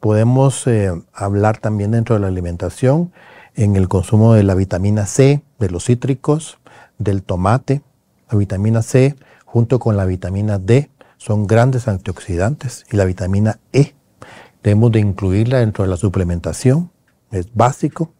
Podemos 0.00 0.66
eh, 0.66 0.90
hablar 1.14 1.58
también 1.58 1.92
dentro 1.92 2.14
de 2.16 2.20
la 2.20 2.26
alimentación 2.28 3.12
en 3.54 3.76
el 3.76 3.88
consumo 3.88 4.32
de 4.34 4.42
la 4.42 4.54
vitamina 4.54 5.06
C, 5.06 5.42
de 5.58 5.70
los 5.70 5.84
cítricos, 5.84 6.58
del 6.98 7.22
tomate. 7.22 7.82
La 8.30 8.38
vitamina 8.38 8.82
C 8.82 9.14
junto 9.52 9.78
con 9.78 9.98
la 9.98 10.06
vitamina 10.06 10.58
D 10.58 10.90
son 11.18 11.46
grandes 11.46 11.86
antioxidantes 11.86 12.86
y 12.90 12.96
la 12.96 13.04
vitamina 13.04 13.58
E 13.74 13.94
debemos 14.62 14.90
de 14.92 15.00
incluirla 15.00 15.58
dentro 15.58 15.84
de 15.84 15.90
la 15.90 15.98
suplementación, 15.98 16.90
es 17.30 17.52
básico. 17.52 18.12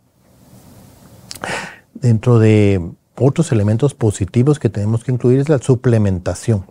Dentro 1.94 2.38
de 2.38 2.86
otros 3.18 3.50
elementos 3.50 3.94
positivos 3.94 4.58
que 4.58 4.68
tenemos 4.68 5.04
que 5.04 5.12
incluir 5.12 5.40
es 5.40 5.48
la 5.48 5.56
suplementación. 5.58 6.66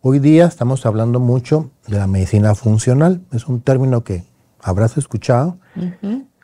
Hoy 0.00 0.18
día 0.18 0.46
estamos 0.46 0.84
hablando 0.84 1.20
mucho 1.20 1.70
de 1.86 1.98
la 1.98 2.08
medicina 2.08 2.56
funcional, 2.56 3.20
es 3.30 3.46
un 3.46 3.60
término 3.60 4.02
que 4.02 4.24
habrás 4.60 4.96
escuchado. 4.96 5.58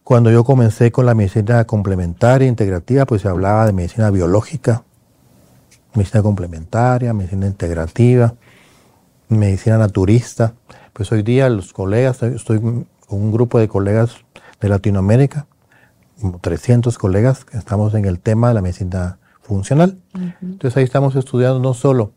Cuando 0.05 0.31
yo 0.31 0.45
comencé 0.45 0.93
con 0.93 1.07
la 1.07 1.15
medicina 1.15 1.65
complementaria, 1.65 2.47
integrativa, 2.47 3.05
pues 3.05 3.23
se 3.23 3.29
hablaba 3.29 3.67
de 3.67 3.73
medicina 3.73 4.11
biológica, 4.11 4.85
medicina 5.95 6.23
complementaria, 6.23 7.13
medicina 7.13 7.47
integrativa, 7.47 8.35
medicina 9.29 9.79
naturista. 9.79 10.55
Pues 10.93 11.11
hoy 11.13 11.23
día 11.23 11.49
los 11.49 11.73
colegas, 11.73 12.23
estoy 12.23 12.61
con 12.61 12.87
un 13.09 13.33
grupo 13.33 13.59
de 13.59 13.69
colegas 13.69 14.17
de 14.61 14.69
Latinoamérica, 14.69 15.47
como 16.21 16.39
300 16.39 16.97
colegas, 16.99 17.45
que 17.45 17.59
estamos 17.59 17.95
en 17.95 18.05
el 18.05 18.21
tema 18.21 18.49
de 18.49 18.55
la 18.55 18.63
medicina 18.63 19.19
funcional. 19.41 19.99
Entonces 20.41 20.77
ahí 20.77 20.85
estamos 20.85 21.17
estudiando 21.17 21.59
no 21.59 21.75
solo 21.75 22.13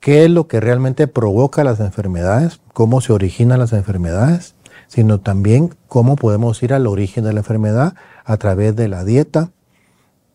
qué 0.00 0.24
es 0.24 0.30
lo 0.30 0.46
que 0.46 0.60
realmente 0.60 1.08
provoca 1.08 1.64
las 1.64 1.80
enfermedades, 1.80 2.60
cómo 2.72 3.00
se 3.00 3.12
originan 3.12 3.58
las 3.58 3.72
enfermedades, 3.72 4.54
sino 4.86 5.18
también 5.20 5.74
cómo 5.88 6.16
podemos 6.16 6.62
ir 6.62 6.72
al 6.72 6.86
origen 6.86 7.24
de 7.24 7.32
la 7.32 7.40
enfermedad 7.40 7.94
a 8.24 8.36
través 8.36 8.76
de 8.76 8.88
la 8.88 9.04
dieta, 9.04 9.50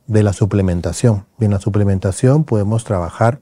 de 0.08 0.24
la 0.24 0.34
suplementación. 0.34 1.26
Y 1.40 1.46
en 1.46 1.52
la 1.52 1.60
suplementación 1.60 2.44
podemos 2.44 2.84
trabajar, 2.84 3.40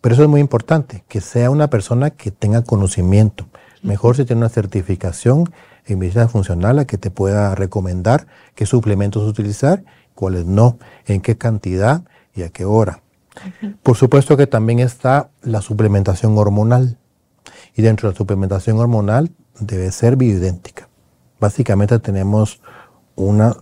pero 0.00 0.14
eso 0.14 0.22
es 0.22 0.28
muy 0.28 0.40
importante, 0.40 1.04
que 1.08 1.20
sea 1.20 1.50
una 1.50 1.68
persona 1.68 2.10
que 2.10 2.30
tenga 2.30 2.62
conocimiento. 2.62 3.46
Mejor 3.82 4.16
si 4.16 4.24
tiene 4.24 4.40
una 4.40 4.48
certificación 4.48 5.52
en 5.86 5.98
medicina 5.98 6.28
funcional 6.28 6.78
a 6.78 6.84
que 6.84 6.98
te 6.98 7.10
pueda 7.10 7.54
recomendar 7.54 8.26
qué 8.54 8.66
suplementos 8.66 9.28
utilizar, 9.28 9.84
cuáles 10.14 10.46
no, 10.46 10.78
en 11.06 11.20
qué 11.20 11.36
cantidad 11.36 12.02
y 12.34 12.42
a 12.42 12.50
qué 12.50 12.64
hora. 12.64 13.02
Por 13.82 13.96
supuesto 13.96 14.36
que 14.36 14.46
también 14.46 14.80
está 14.80 15.30
la 15.42 15.62
suplementación 15.62 16.36
hormonal. 16.36 16.98
Y 17.74 17.82
dentro 17.82 18.08
de 18.08 18.14
la 18.14 18.18
suplementación 18.18 18.78
hormonal 18.78 19.30
debe 19.60 19.92
ser 19.92 20.16
bioidéntica. 20.16 20.88
Básicamente 21.40 21.98
tenemos 22.00 22.60
una 23.18 23.56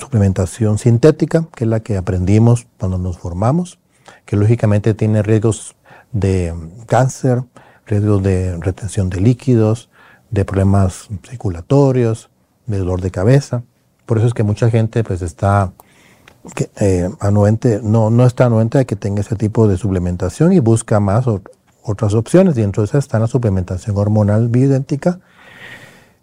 suplementación 0.00 0.76
sintética, 0.76 1.46
que 1.54 1.64
es 1.64 1.70
la 1.70 1.80
que 1.80 1.96
aprendimos 1.96 2.66
cuando 2.78 2.98
nos 2.98 3.16
formamos, 3.16 3.78
que 4.26 4.36
lógicamente 4.36 4.92
tiene 4.92 5.22
riesgos 5.22 5.76
de 6.10 6.52
cáncer, 6.86 7.44
riesgos 7.86 8.22
de 8.24 8.56
retención 8.58 9.08
de 9.08 9.20
líquidos, 9.20 9.88
de 10.30 10.44
problemas 10.44 11.08
circulatorios, 11.28 12.28
de 12.66 12.78
dolor 12.78 13.00
de 13.00 13.12
cabeza. 13.12 13.62
Por 14.04 14.18
eso 14.18 14.26
es 14.26 14.34
que 14.34 14.42
mucha 14.42 14.68
gente 14.68 15.04
pues 15.04 15.22
está 15.22 15.72
eh, 16.80 17.08
anuente, 17.20 17.80
no, 17.84 18.10
no 18.10 18.26
está 18.26 18.46
anuente 18.46 18.78
de 18.78 18.86
que 18.86 18.96
tenga 18.96 19.20
ese 19.20 19.36
tipo 19.36 19.68
de 19.68 19.76
suplementación 19.76 20.52
y 20.52 20.58
busca 20.58 20.98
más 20.98 21.26
otras 21.84 22.14
opciones. 22.14 22.58
Y 22.58 22.62
entonces 22.62 22.96
está 22.96 23.20
la 23.20 23.28
suplementación 23.28 23.96
hormonal 23.96 24.48
bioidéntica, 24.48 25.20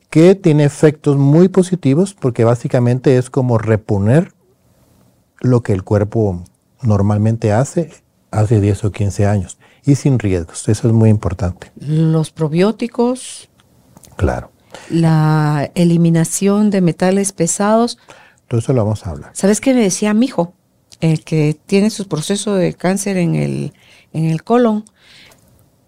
que 0.09 0.35
tiene 0.35 0.63
efectos 0.63 1.17
muy 1.17 1.49
positivos 1.49 2.13
porque 2.13 2.43
básicamente 2.43 3.17
es 3.17 3.29
como 3.29 3.57
reponer 3.57 4.33
lo 5.39 5.61
que 5.61 5.73
el 5.73 5.83
cuerpo 5.83 6.43
normalmente 6.81 7.51
hace 7.51 7.91
hace 8.31 8.61
10 8.61 8.85
o 8.85 8.91
15 8.91 9.25
años 9.25 9.57
y 9.85 9.95
sin 9.95 10.19
riesgos. 10.19 10.67
Eso 10.67 10.87
es 10.87 10.93
muy 10.93 11.09
importante. 11.09 11.71
Los 11.79 12.31
probióticos. 12.31 13.49
Claro. 14.15 14.51
La 14.89 15.71
eliminación 15.75 16.69
de 16.69 16.81
metales 16.81 17.31
pesados. 17.31 17.97
Todo 18.47 18.59
eso 18.59 18.73
lo 18.73 18.83
vamos 18.83 19.05
a 19.05 19.11
hablar. 19.11 19.31
¿Sabes 19.33 19.61
qué 19.61 19.73
me 19.73 19.81
decía 19.81 20.13
mi 20.13 20.27
hijo? 20.27 20.53
El 21.01 21.23
que 21.23 21.57
tiene 21.65 21.89
su 21.89 22.07
proceso 22.07 22.55
de 22.55 22.73
cáncer 22.73 23.17
en 23.17 23.35
el, 23.35 23.73
en 24.13 24.25
el 24.25 24.43
colon. 24.43 24.85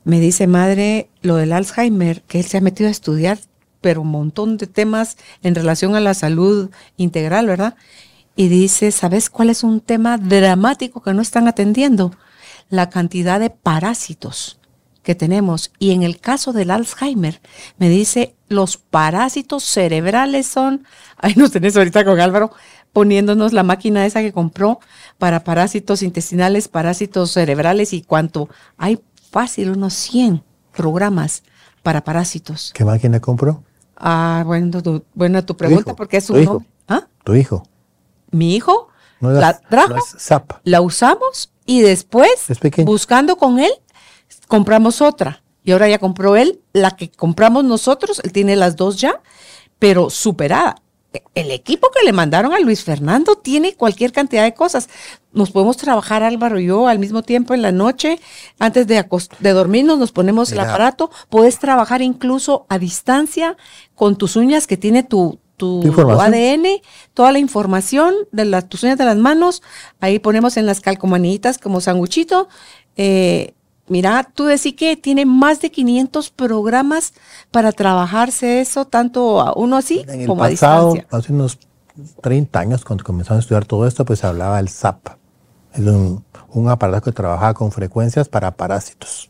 Me 0.03 0.19
dice, 0.19 0.47
madre, 0.47 1.09
lo 1.21 1.35
del 1.35 1.53
Alzheimer, 1.53 2.23
que 2.23 2.39
él 2.39 2.45
se 2.45 2.57
ha 2.57 2.61
metido 2.61 2.87
a 2.87 2.91
estudiar, 2.91 3.39
pero 3.81 4.01
un 4.01 4.09
montón 4.09 4.57
de 4.57 4.67
temas 4.67 5.17
en 5.43 5.55
relación 5.55 5.95
a 5.95 5.99
la 5.99 6.13
salud 6.13 6.69
integral, 6.97 7.47
¿verdad? 7.47 7.75
Y 8.35 8.47
dice, 8.47 8.91
¿sabes 8.91 9.29
cuál 9.29 9.49
es 9.49 9.63
un 9.63 9.81
tema 9.81 10.17
dramático 10.17 11.01
que 11.01 11.13
no 11.13 11.21
están 11.21 11.47
atendiendo? 11.47 12.15
La 12.69 12.89
cantidad 12.89 13.39
de 13.39 13.49
parásitos 13.49 14.59
que 15.03 15.15
tenemos. 15.15 15.71
Y 15.79 15.91
en 15.91 16.03
el 16.03 16.19
caso 16.19 16.53
del 16.53 16.71
Alzheimer, 16.71 17.41
me 17.77 17.89
dice, 17.89 18.35
los 18.47 18.77
parásitos 18.77 19.63
cerebrales 19.63 20.47
son, 20.47 20.85
ahí 21.17 21.33
nos 21.35 21.51
tenés 21.51 21.75
ahorita 21.75 22.05
con 22.05 22.19
Álvaro, 22.19 22.51
poniéndonos 22.93 23.53
la 23.53 23.63
máquina 23.63 24.05
esa 24.05 24.21
que 24.21 24.33
compró 24.33 24.79
para 25.17 25.43
parásitos 25.43 26.03
intestinales, 26.03 26.67
parásitos 26.67 27.31
cerebrales 27.31 27.93
y 27.93 28.01
cuánto. 28.01 28.49
Hay 28.77 29.01
fácil 29.31 29.71
unos 29.71 29.93
100 29.93 30.43
programas 30.73 31.43
para 31.83 32.03
parásitos. 32.03 32.71
¿Qué 32.73 32.85
máquina 32.85 33.19
compró? 33.19 33.63
Ah, 34.03 34.41
bueno, 34.45 34.81
tu, 34.81 35.03
bueno, 35.13 35.45
tu 35.45 35.55
pregunta, 35.55 35.95
porque 35.95 36.17
es 36.17 36.29
un 36.31 36.41
hijo? 36.41 36.65
¿Ah? 36.87 37.07
Tu 37.23 37.35
hijo. 37.35 37.63
Mi 38.31 38.55
hijo 38.55 38.87
la 39.19 39.59
trajo, 39.59 39.95
la 40.63 40.81
usamos 40.81 41.51
y 41.67 41.81
después, 41.81 42.47
buscando 42.83 43.35
con 43.35 43.59
él, 43.59 43.71
compramos 44.47 45.01
otra. 45.01 45.43
Y 45.63 45.71
ahora 45.71 45.87
ya 45.87 45.99
compró 45.99 46.35
él 46.35 46.61
la 46.73 46.95
que 46.95 47.11
compramos 47.11 47.63
nosotros, 47.63 48.19
él 48.23 48.31
tiene 48.31 48.55
las 48.55 48.75
dos 48.75 48.99
ya, 48.99 49.21
pero 49.77 50.09
superada 50.09 50.81
el 51.35 51.51
equipo 51.51 51.89
que 51.91 52.05
le 52.05 52.13
mandaron 52.13 52.53
a 52.53 52.59
Luis 52.59 52.83
Fernando 52.83 53.35
tiene 53.35 53.75
cualquier 53.75 54.11
cantidad 54.11 54.43
de 54.43 54.53
cosas. 54.53 54.89
Nos 55.33 55.51
podemos 55.51 55.77
trabajar 55.77 56.23
Álvaro 56.23 56.59
y 56.59 56.67
yo 56.67 56.87
al 56.87 56.99
mismo 56.99 57.23
tiempo 57.23 57.53
en 57.53 57.61
la 57.61 57.71
noche, 57.71 58.19
antes 58.59 58.87
de, 58.87 59.05
de 59.39 59.49
dormirnos 59.51 59.97
nos 59.97 60.11
ponemos 60.11 60.51
el 60.51 60.59
aparato, 60.59 61.11
puedes 61.29 61.59
trabajar 61.59 62.01
incluso 62.01 62.65
a 62.69 62.79
distancia 62.79 63.57
con 63.95 64.17
tus 64.17 64.35
uñas 64.35 64.67
que 64.67 64.77
tiene 64.77 65.03
tu, 65.03 65.39
tu, 65.57 65.81
ADN, 66.19 66.81
toda 67.13 67.31
la 67.31 67.39
información 67.39 68.15
de 68.31 68.45
las, 68.45 68.67
tus 68.67 68.83
uñas 68.83 68.97
de 68.97 69.05
las 69.05 69.17
manos, 69.17 69.61
ahí 69.99 70.17
ponemos 70.19 70.57
en 70.57 70.65
las 70.65 70.81
calcomanitas 70.81 71.57
como 71.57 71.81
sanguchito, 71.81 72.49
eh, 72.95 73.53
Mira, 73.87 74.29
tú 74.33 74.45
decís 74.45 74.73
que 74.75 74.95
tiene 74.95 75.25
más 75.25 75.61
de 75.61 75.71
500 75.71 76.29
programas 76.29 77.13
para 77.51 77.71
trabajarse 77.71 78.61
eso, 78.61 78.85
tanto 78.85 79.41
a 79.41 79.53
uno 79.53 79.77
así 79.77 80.05
en 80.07 80.27
como 80.27 80.45
el 80.45 80.53
pasado, 80.53 80.95
Hace 81.09 81.33
unos 81.33 81.59
30 82.21 82.59
años, 82.59 82.85
cuando 82.85 83.03
comenzamos 83.03 83.39
a 83.39 83.41
estudiar 83.41 83.65
todo 83.65 83.85
esto, 83.85 84.05
pues 84.05 84.19
se 84.19 84.27
hablaba 84.27 84.57
del 84.57 84.69
SAP. 84.69 85.09
Es 85.73 85.79
un, 85.81 86.23
aparato 86.69 87.05
que 87.05 87.11
trabajaba 87.11 87.53
con 87.53 87.71
frecuencias 87.71 88.29
para 88.29 88.51
parásitos. 88.51 89.29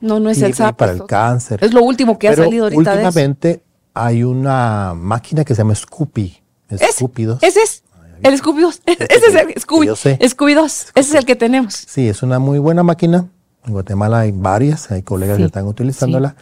No, 0.00 0.20
no 0.20 0.28
es 0.28 0.42
el 0.42 0.54
SAP. 0.54 0.76
para 0.76 0.92
el 0.92 1.06
cáncer. 1.06 1.62
Es 1.62 1.72
lo 1.72 1.82
último 1.82 2.18
que 2.18 2.28
ha 2.28 2.36
salido 2.36 2.64
ahorita. 2.64 2.92
Últimamente 2.92 3.62
hay 3.94 4.24
una 4.24 4.92
máquina 4.94 5.44
que 5.44 5.54
se 5.54 5.62
llama 5.62 5.74
Scoopy. 5.74 6.42
Scoopy 6.76 7.28
Ese 7.40 7.62
es. 7.62 7.84
El 8.22 8.38
Scooby 8.38 8.62
2. 8.62 8.82
Ese 8.86 9.04
es 9.26 9.34
el 9.34 9.60
Scooby. 9.60 9.88
Scooby 10.28 10.54
2. 10.54 10.86
Ese 10.94 10.94
es 10.94 11.14
el 11.14 11.26
que 11.26 11.36
tenemos. 11.36 11.74
Sí, 11.74 12.08
es 12.08 12.22
una 12.22 12.38
muy 12.38 12.58
buena 12.58 12.82
máquina 12.82 13.28
en 13.66 13.72
Guatemala 13.72 14.20
hay 14.20 14.32
varias, 14.32 14.90
hay 14.90 15.02
colegas 15.02 15.38
que 15.38 15.44
están 15.44 15.66
utilizándola. 15.66 16.36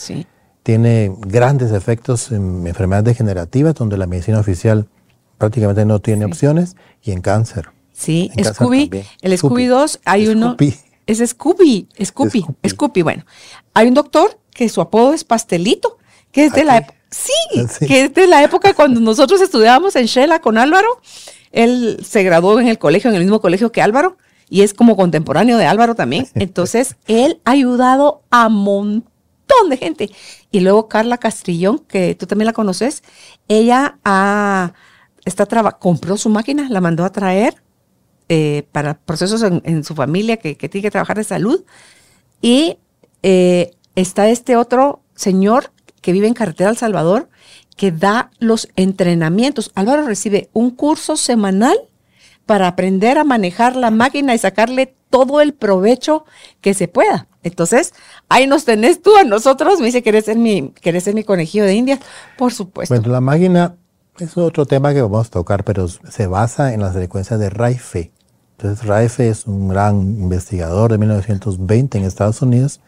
Tiene 0.62 1.12
grandes 1.18 1.72
efectos 1.72 2.30
en 2.30 2.66
enfermedades 2.66 3.04
degenerativas, 3.06 3.74
donde 3.74 3.96
la 3.96 4.06
medicina 4.06 4.38
oficial 4.38 4.86
prácticamente 5.38 5.84
no 5.84 6.00
tiene 6.00 6.24
opciones, 6.24 6.76
y 7.02 7.10
en 7.10 7.20
cáncer. 7.20 7.70
Sí, 7.92 8.30
Scooby, 8.42 8.90
el 9.20 9.36
Scooby. 9.36 9.66
2, 9.66 10.00
hay 10.04 10.28
uno. 10.28 10.56
Es 11.06 11.18
Scooby, 11.18 11.88
Scooby, 12.02 12.46
Scooby, 12.68 13.02
Bueno, 13.02 13.24
hay 13.74 13.88
un 13.88 13.94
doctor 13.94 14.38
que 14.52 14.68
su 14.68 14.80
apodo 14.80 15.14
es 15.14 15.24
Pastelito, 15.24 15.98
que 16.30 16.44
es 16.44 16.52
de 16.52 16.64
la 16.64 16.86
sí, 17.10 17.32
sí, 17.68 17.86
que 17.86 18.04
es 18.04 18.14
de 18.14 18.28
la 18.28 18.42
época 18.44 18.72
cuando 18.74 19.00
nosotros 19.00 19.40
estudiábamos 19.40 19.96
en 19.96 20.06
Shela 20.06 20.40
con 20.40 20.58
Álvaro. 20.58 21.00
Él 21.50 21.98
se 22.08 22.22
graduó 22.22 22.60
en 22.60 22.68
el 22.68 22.78
colegio, 22.78 23.10
en 23.10 23.16
el 23.16 23.22
mismo 23.22 23.40
colegio 23.40 23.72
que 23.72 23.82
Álvaro 23.82 24.16
y 24.52 24.60
es 24.60 24.74
como 24.74 24.96
contemporáneo 24.96 25.56
de 25.56 25.64
Álvaro 25.64 25.94
también. 25.94 26.28
Entonces, 26.34 26.96
él 27.06 27.40
ha 27.46 27.52
ayudado 27.52 28.20
a 28.30 28.48
un 28.48 28.62
montón 28.62 29.70
de 29.70 29.78
gente. 29.78 30.10
Y 30.50 30.60
luego 30.60 30.88
Carla 30.88 31.16
Castrillón, 31.16 31.78
que 31.78 32.14
tú 32.14 32.26
también 32.26 32.44
la 32.44 32.52
conoces, 32.52 33.02
ella 33.48 33.98
ha, 34.04 34.74
está 35.24 35.46
compró 35.78 36.18
su 36.18 36.28
máquina, 36.28 36.68
la 36.68 36.82
mandó 36.82 37.06
a 37.06 37.12
traer 37.12 37.54
eh, 38.28 38.64
para 38.72 38.98
procesos 38.98 39.42
en, 39.42 39.84
su 39.84 39.94
familia 39.94 40.36
que, 40.36 40.54
tiene 40.54 40.82
que 40.82 40.90
trabajar 40.90 41.16
de 41.16 41.24
salud. 41.24 41.64
Y 42.42 42.76
eh, 43.22 43.70
está 43.94 44.28
este 44.28 44.56
otro 44.56 45.00
señor 45.14 45.72
que 46.02 46.12
vive 46.12 46.26
en 46.26 46.34
Carretera 46.34 46.68
El 46.68 46.76
Salvador, 46.76 47.30
que 47.74 47.90
da 47.90 48.30
los 48.38 48.68
entrenamientos. 48.76 49.72
Álvaro 49.74 50.06
recibe 50.06 50.50
un 50.52 50.72
curso 50.72 51.16
semanal 51.16 51.78
para 52.46 52.68
aprender 52.68 53.18
a 53.18 53.24
manejar 53.24 53.76
la 53.76 53.90
máquina 53.90 54.34
y 54.34 54.38
sacarle 54.38 54.94
todo 55.10 55.40
el 55.40 55.52
provecho 55.52 56.24
que 56.60 56.74
se 56.74 56.88
pueda. 56.88 57.28
Entonces, 57.42 57.92
ahí 58.28 58.46
nos 58.46 58.64
tenés 58.64 59.02
tú 59.02 59.16
a 59.16 59.24
nosotros. 59.24 59.80
Me 59.80 59.86
dice, 59.86 60.02
¿querés 60.02 60.24
ser 60.24 60.38
mi, 60.38 60.70
querés 60.80 61.04
ser 61.04 61.14
mi 61.14 61.24
conejillo 61.24 61.64
de 61.64 61.74
India? 61.74 61.98
Por 62.38 62.52
supuesto. 62.52 62.94
Bueno, 62.94 63.12
la 63.12 63.20
máquina 63.20 63.76
es 64.18 64.36
otro 64.36 64.66
tema 64.66 64.92
que 64.92 65.02
vamos 65.02 65.26
a 65.26 65.30
tocar, 65.30 65.64
pero 65.64 65.88
se 65.88 66.26
basa 66.26 66.72
en 66.72 66.80
las 66.80 66.94
frecuencias 66.94 67.38
de 67.38 67.50
Raife. 67.50 68.12
Entonces, 68.56 68.86
Raife 68.86 69.28
es 69.28 69.46
un 69.46 69.68
gran 69.68 70.00
investigador 70.00 70.92
de 70.92 70.98
1920 70.98 71.98
en 71.98 72.04
Estados 72.04 72.42
Unidos 72.42 72.80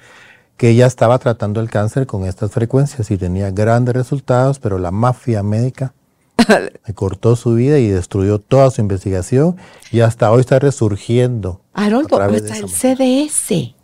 que 0.57 0.75
ya 0.77 0.87
estaba 0.87 1.19
tratando 1.19 1.61
el 1.61 1.69
cáncer 1.69 2.07
con 2.07 2.25
estas 2.25 2.53
frecuencias 2.53 3.11
y 3.11 3.17
tenía 3.17 3.51
grandes 3.51 3.95
resultados, 3.95 4.61
pero 4.61 4.79
la 4.79 4.93
mafia 4.93 5.43
médica 5.43 5.95
cortó 6.95 7.37
su 7.37 7.55
vida 7.55 7.79
y 7.79 7.89
destruyó 7.89 8.39
toda 8.39 8.71
su 8.71 8.81
investigación 8.81 9.57
y 9.91 10.01
hasta 10.01 10.31
hoy 10.31 10.41
está 10.41 10.59
resurgiendo. 10.59 11.61
Haroldo, 11.73 12.21
está 12.33 12.57
el 12.57 12.69
CDS. 12.69 13.75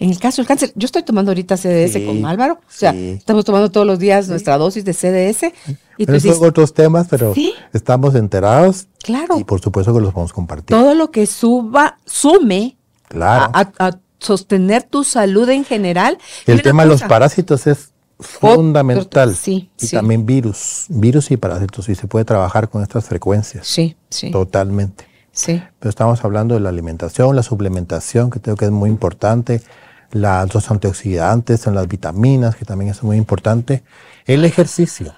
En 0.00 0.10
el 0.10 0.18
caso 0.20 0.40
del 0.40 0.46
cáncer, 0.46 0.72
yo 0.76 0.86
estoy 0.86 1.02
tomando 1.02 1.32
ahorita 1.32 1.56
CDS 1.56 1.98
con 2.06 2.24
Álvaro, 2.24 2.54
o 2.54 2.70
sea, 2.70 2.94
estamos 2.94 3.44
tomando 3.44 3.72
todos 3.72 3.84
los 3.84 3.98
días 3.98 4.28
nuestra 4.28 4.56
dosis 4.56 4.84
de 4.84 4.92
CDS. 4.92 5.52
Y 5.96 6.06
pero 6.06 6.20
son 6.20 6.48
otros 6.48 6.72
temas, 6.72 7.08
pero 7.10 7.34
estamos 7.72 8.14
enterados. 8.14 8.86
Claro. 9.02 9.40
Y 9.40 9.44
por 9.44 9.60
supuesto 9.60 9.92
que 9.92 10.00
los 10.00 10.12
podemos 10.12 10.32
compartir. 10.32 10.76
Todo 10.76 10.94
lo 10.94 11.10
que 11.10 11.26
suba, 11.26 11.98
sume 12.06 12.76
claro. 13.08 13.50
a, 13.52 13.98
sostener 14.20 14.84
tu 14.84 15.02
salud 15.02 15.48
en 15.48 15.64
general. 15.64 16.18
El 16.46 16.62
tema 16.62 16.82
de 16.84 16.88
los 16.88 17.02
parásitos 17.02 17.66
es 17.66 17.92
fundamental. 18.20 19.34
Sí, 19.34 19.70
y 19.80 19.88
también 19.88 20.26
virus, 20.26 20.86
virus 20.88 21.30
y 21.30 21.36
parásitos. 21.36 21.88
Y 21.88 21.94
se 21.94 22.06
puede 22.06 22.24
trabajar 22.24 22.68
con 22.68 22.82
estas 22.82 23.06
frecuencias. 23.06 23.66
Sí, 23.66 23.96
sí. 24.10 24.30
Totalmente. 24.30 25.06
Sí. 25.32 25.62
Pero 25.78 25.90
estamos 25.90 26.24
hablando 26.24 26.54
de 26.54 26.60
la 26.60 26.68
alimentación, 26.68 27.36
la 27.36 27.42
suplementación, 27.42 28.30
que 28.30 28.40
creo 28.40 28.56
que 28.56 28.64
es 28.64 28.70
muy 28.70 28.90
importante 28.90 29.62
los 30.10 30.70
antioxidantes, 30.70 31.66
las 31.66 31.86
vitaminas, 31.86 32.56
que 32.56 32.64
también 32.64 32.90
es 32.90 33.02
muy 33.02 33.16
importante. 33.16 33.84
El 34.26 34.44
ejercicio. 34.44 35.14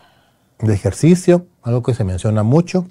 El 0.59 0.71
ejercicio, 0.71 1.47
algo 1.63 1.83
que 1.83 1.95
se 1.95 2.05
menciona 2.05 2.43
mucho, 2.43 2.87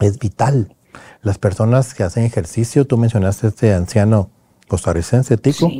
es 0.00 0.18
vital. 0.18 0.76
Las 1.22 1.38
personas 1.38 1.94
que 1.94 2.04
hacen 2.04 2.24
ejercicio, 2.24 2.86
tú 2.86 2.98
mencionaste 2.98 3.48
este 3.48 3.74
anciano 3.74 4.30
costarricense, 4.68 5.36
Tico, 5.38 5.70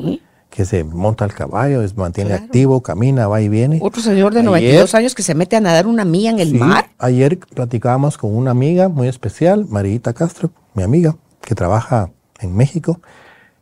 que 0.59 0.64
se 0.64 0.82
monta 0.82 1.24
al 1.24 1.32
caballo, 1.32 1.82
es, 1.82 1.96
mantiene 1.96 2.34
activo, 2.34 2.82
camina, 2.82 3.28
va 3.28 3.40
y 3.40 3.48
viene. 3.48 3.78
Otro 3.80 4.02
señor 4.02 4.34
de 4.34 4.42
92 4.42 4.92
años 4.96 5.14
que 5.14 5.22
se 5.22 5.36
mete 5.36 5.54
a 5.54 5.61
nadar 5.61 5.86
una 5.86 6.04
milla 6.04 6.30
en 6.30 6.40
el 6.40 6.54
mar. 6.54 6.90
Ayer 6.98 7.38
platicábamos 7.38 8.18
con 8.18 8.34
una 8.36 8.50
amiga 8.50 8.88
muy 8.88 9.06
especial, 9.06 9.66
Marita 9.68 10.14
Castro, 10.14 10.50
mi 10.74 10.82
amiga, 10.82 11.14
que 11.42 11.54
trabaja 11.54 12.11
en 12.40 12.56
México. 12.56 13.00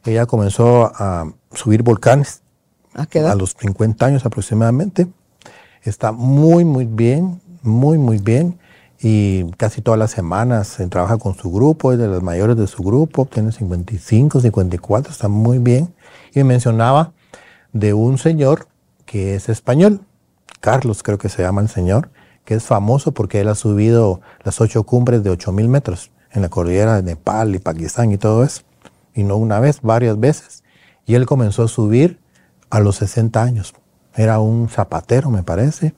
Ella 0.07 0.25
comenzó 0.25 0.91
a 0.95 1.31
subir 1.53 1.83
volcanes 1.83 2.41
a, 2.95 3.35
los 3.35 3.55
50 3.59 4.07
años 4.07 4.25
aproximadamente. 4.25 5.07
Está 5.83 6.13
muy, 6.13 6.65
muy 6.65 6.87
bien, 6.87 7.43
muy, 7.61 7.99
muy 7.99 8.17
bien. 8.17 8.59
Y 9.01 9.51
casi 9.53 9.83
todas 9.83 9.99
las 9.99 10.11
semanas 10.11 10.79
trabaja 10.91 11.19
con 11.19 11.35
su 11.35 11.51
grupo, 11.53 11.93
es 11.93 11.99
de 11.99 12.09
los 12.09 12.23
mayores 12.23 12.57
de 12.57 12.67
su 12.67 12.83
grupo, 12.83 13.27
tiene 13.27 13.53
55, 13.53 14.41
54, 14.41 15.13
está 15.13 15.29
muy 15.29 15.59
bien. 15.59 15.95
Y 16.35 16.39
me 16.39 16.45
mencionaba 16.45 17.13
de 17.73 17.93
un 17.93 18.19
señor 18.19 18.69
que 19.05 19.35
es 19.35 19.49
español, 19.49 20.01
Carlos 20.61 21.03
creo 21.03 21.19
que 21.19 21.29
se 21.29 21.43
llama 21.43 21.61
el 21.61 21.69
señor, 21.69 22.11
que 22.45 22.55
es 22.55 22.65
famoso 22.65 23.13
porque 23.13 23.41
él 23.41 23.49
ha 23.49 23.55
subido 23.55 24.21
las 24.45 24.61
ocho 24.61 24.85
cumbres 24.85 25.23
de 25.23 25.31
8000 25.31 25.69
metros 25.69 26.11
en 26.33 26.43
la 26.43 26.49
cordillera 26.49 26.97
de 26.97 27.03
Nepal 27.03 27.55
y 27.55 27.59
Pakistán 27.59 28.13
y 28.13 28.19
todo 28.19 28.45
eso. 28.45 28.63
Y 29.15 29.23
no 29.23 29.37
una 29.37 29.61
vez, 29.61 29.81
varias 29.83 30.19
veces. 30.19 30.65
Y 31.07 31.15
él 31.15 31.27
comenzó 31.27 31.65
a 31.65 31.69
subir 31.69 32.19
a 32.71 32.81
los 32.81 32.97
60 32.97 33.43
años. 33.43 33.75
Era 34.15 34.41
un 34.41 34.69
zapatero, 34.69 35.31
me 35.31 35.43
parece. 35.43 35.95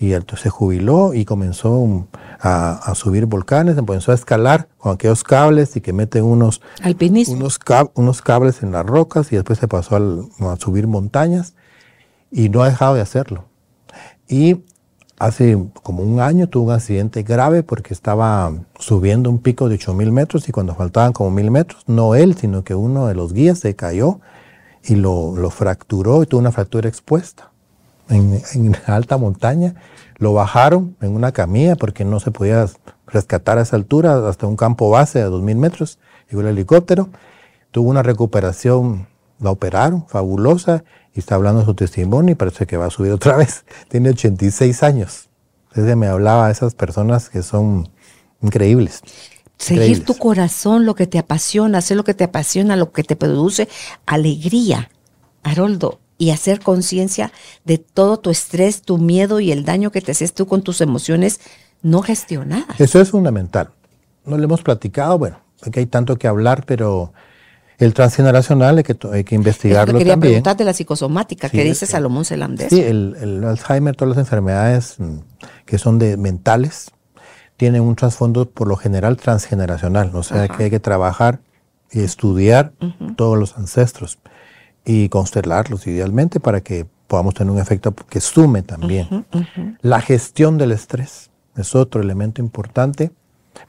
Y 0.00 0.14
entonces 0.14 0.44
se 0.44 0.48
jubiló 0.48 1.12
y 1.12 1.26
comenzó 1.26 2.08
a, 2.40 2.94
subir 2.94 3.26
volcanes, 3.26 3.76
comenzó 3.76 4.12
a 4.12 4.14
escalar 4.14 4.66
con 4.78 4.94
aquellos 4.94 5.22
cables 5.22 5.76
y 5.76 5.82
que 5.82 5.92
meten 5.92 6.24
unos, 6.24 6.62
unos, 7.28 7.58
unos 7.92 8.22
cables 8.22 8.62
en 8.62 8.72
las 8.72 8.86
rocas 8.86 9.30
y 9.30 9.36
después 9.36 9.58
se 9.58 9.68
pasó 9.68 9.96
a 9.96 10.56
subir 10.56 10.86
montañas 10.86 11.52
y 12.30 12.48
no 12.48 12.62
ha 12.62 12.70
dejado 12.70 12.94
de 12.94 13.02
hacerlo. 13.02 13.44
Y 14.26 14.62
hace 15.18 15.62
como 15.82 16.02
un 16.02 16.20
año 16.20 16.48
tuvo 16.48 16.68
un 16.68 16.72
accidente 16.72 17.22
grave 17.22 17.62
porque 17.62 17.92
estaba 17.92 18.54
subiendo 18.78 19.28
un 19.28 19.38
pico 19.38 19.68
de 19.68 19.74
8000 19.74 20.12
metros 20.12 20.48
y 20.48 20.52
cuando 20.52 20.74
faltaban 20.74 21.12
como 21.12 21.30
1000 21.30 21.50
metros, 21.50 21.84
no 21.86 22.14
él, 22.14 22.38
sino 22.38 22.64
que 22.64 22.74
uno 22.74 23.06
de 23.06 23.14
los 23.14 23.34
guías 23.34 23.58
se 23.58 23.76
cayó 23.76 24.20
y 24.82 24.94
lo, 24.94 25.36
lo 25.36 25.50
fracturó 25.50 26.22
y 26.22 26.26
tuvo 26.26 26.40
una 26.40 26.52
fractura 26.52 26.88
expuesta 26.88 27.49
en, 28.10 28.42
en, 28.54 28.76
alta 28.86 29.16
montaña. 29.16 29.74
Lo 30.18 30.32
bajaron 30.32 30.96
en 31.00 31.14
una 31.14 31.32
camilla 31.32 31.76
porque 31.76 32.04
no 32.04 32.20
se 32.20 32.30
podía 32.30 32.66
rescatar 33.06 33.58
a 33.58 33.62
esa 33.62 33.76
altura 33.76 34.28
hasta 34.28 34.46
un 34.46 34.56
campo 34.56 34.90
base 34.90 35.22
a 35.22 35.28
2.000 35.28 35.56
metros. 35.56 35.98
Llegó 36.28 36.42
el 36.42 36.48
helicóptero, 36.48 37.08
tuvo 37.70 37.90
una 37.90 38.02
recuperación, 38.02 39.08
la 39.38 39.50
operaron, 39.50 40.06
fabulosa, 40.06 40.84
y 41.14 41.20
está 41.20 41.34
hablando 41.34 41.64
su 41.64 41.74
testimonio 41.74 42.32
y 42.32 42.34
parece 42.36 42.66
que 42.66 42.76
va 42.76 42.86
a 42.86 42.90
subir 42.90 43.12
otra 43.12 43.36
vez. 43.38 43.64
Tiene 43.88 44.10
86 44.10 44.82
años. 44.82 45.28
Entonces 45.70 45.96
me 45.96 46.06
hablaba 46.06 46.46
de 46.46 46.52
esas 46.52 46.74
personas 46.74 47.28
que 47.30 47.42
son 47.42 47.88
increíbles. 48.42 49.02
Seguir 49.56 50.04
tu 50.04 50.14
corazón, 50.14 50.86
lo 50.86 50.94
que 50.94 51.06
te 51.06 51.18
apasiona, 51.18 51.78
hacer 51.78 51.96
lo 51.96 52.04
que 52.04 52.14
te 52.14 52.24
apasiona, 52.24 52.76
lo 52.76 52.92
que 52.92 53.04
te 53.04 53.14
produce 53.14 53.68
alegría, 54.06 54.90
Haroldo, 55.42 56.00
y 56.20 56.32
hacer 56.32 56.60
conciencia 56.60 57.32
de 57.64 57.78
todo 57.78 58.18
tu 58.18 58.28
estrés, 58.28 58.82
tu 58.82 58.98
miedo 58.98 59.40
y 59.40 59.52
el 59.52 59.64
daño 59.64 59.90
que 59.90 60.02
te 60.02 60.12
haces 60.12 60.34
tú 60.34 60.46
con 60.46 60.60
tus 60.60 60.82
emociones 60.82 61.40
no 61.80 62.02
gestionadas. 62.02 62.78
Eso 62.78 63.00
es 63.00 63.10
fundamental. 63.10 63.70
No 64.26 64.36
le 64.36 64.44
hemos 64.44 64.62
platicado, 64.62 65.18
bueno, 65.18 65.40
porque 65.58 65.80
hay 65.80 65.86
tanto 65.86 66.18
que 66.18 66.28
hablar, 66.28 66.64
pero 66.66 67.14
el 67.78 67.94
transgeneracional 67.94 68.76
hay 68.76 68.84
que, 68.84 68.98
hay 69.10 69.24
que 69.24 69.34
investigarlo 69.34 69.96
quería 69.96 70.12
también. 70.12 70.32
preguntar 70.32 70.58
de 70.58 70.64
la 70.64 70.74
psicosomática, 70.74 71.48
¿qué 71.48 71.64
dice 71.64 71.86
Salomón 71.86 72.26
Selam 72.26 72.54
Sí, 72.68 72.82
el, 72.82 73.16
el, 73.18 73.42
Alzheimer, 73.42 73.96
todas 73.96 74.14
las 74.14 74.18
enfermedades 74.18 74.96
mm, 74.98 75.20
que 75.64 75.78
son 75.78 75.98
de 75.98 76.18
mentales, 76.18 76.90
tiene 77.56 77.80
un 77.80 77.96
trasfondo 77.96 78.50
por 78.50 78.68
lo 78.68 78.76
general 78.76 79.16
transgeneracional, 79.16 80.14
o 80.14 80.22
sea 80.22 80.48
que 80.48 80.64
hay 80.64 80.70
que 80.70 80.80
trabajar 80.80 81.40
y 81.90 82.00
estudiar 82.00 82.72
todos 83.16 83.38
los 83.38 83.56
ancestros 83.56 84.18
y 84.84 85.08
constelarlos 85.08 85.86
idealmente 85.86 86.40
para 86.40 86.60
que 86.60 86.86
podamos 87.06 87.34
tener 87.34 87.52
un 87.52 87.58
efecto 87.58 87.92
que 87.94 88.20
sume 88.20 88.62
también. 88.62 89.26
La 89.82 90.00
gestión 90.00 90.58
del 90.58 90.72
estrés 90.72 91.30
es 91.56 91.74
otro 91.74 92.00
elemento 92.00 92.40
importante. 92.40 93.10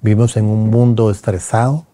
Vivimos 0.01 0.37
en 0.37 0.45
un 0.45 0.69
mundo 0.69 1.09
estresado. 1.09 1.85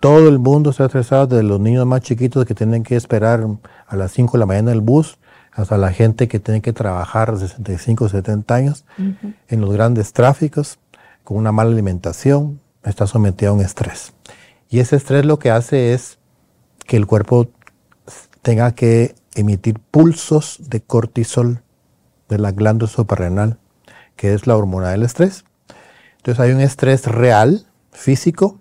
Todo 0.00 0.28
el 0.28 0.38
mundo 0.38 0.70
está 0.70 0.86
estresado, 0.86 1.26
desde 1.26 1.44
los 1.44 1.60
niños 1.60 1.86
más 1.86 2.00
chiquitos 2.00 2.44
que 2.44 2.54
tienen 2.54 2.82
que 2.82 2.96
esperar 2.96 3.46
a 3.86 3.96
las 3.96 4.12
5 4.12 4.32
de 4.32 4.38
la 4.38 4.46
mañana 4.46 4.72
el 4.72 4.80
bus, 4.80 5.18
hasta 5.52 5.76
la 5.76 5.92
gente 5.92 6.26
que 6.26 6.40
tiene 6.40 6.60
que 6.62 6.72
trabajar 6.72 7.30
a 7.30 7.36
65 7.36 8.06
o 8.06 8.08
70 8.08 8.54
años 8.54 8.84
en 9.48 9.60
los 9.60 9.72
grandes 9.72 10.12
tráficos 10.12 10.78
con 11.22 11.36
una 11.36 11.52
mala 11.52 11.70
alimentación, 11.70 12.60
está 12.82 13.06
sometido 13.06 13.52
a 13.52 13.54
un 13.54 13.60
estrés. 13.60 14.12
Y 14.70 14.80
ese 14.80 14.96
estrés 14.96 15.24
lo 15.24 15.38
que 15.38 15.50
hace 15.50 15.92
es 15.92 16.18
que 16.86 16.96
el 16.96 17.06
cuerpo 17.06 17.48
tenga 18.42 18.74
que 18.74 19.14
emitir 19.34 19.78
pulsos 19.78 20.58
de 20.68 20.80
cortisol 20.82 21.62
de 22.28 22.38
la 22.38 22.52
glándula 22.52 22.90
suprarrenal, 22.90 23.58
que 24.16 24.34
es 24.34 24.46
la 24.46 24.56
hormona 24.56 24.90
del 24.90 25.04
estrés. 25.04 25.44
Entonces 26.18 26.40
hay 26.40 26.52
un 26.52 26.60
estrés 26.60 27.06
real, 27.06 27.66
físico, 27.92 28.58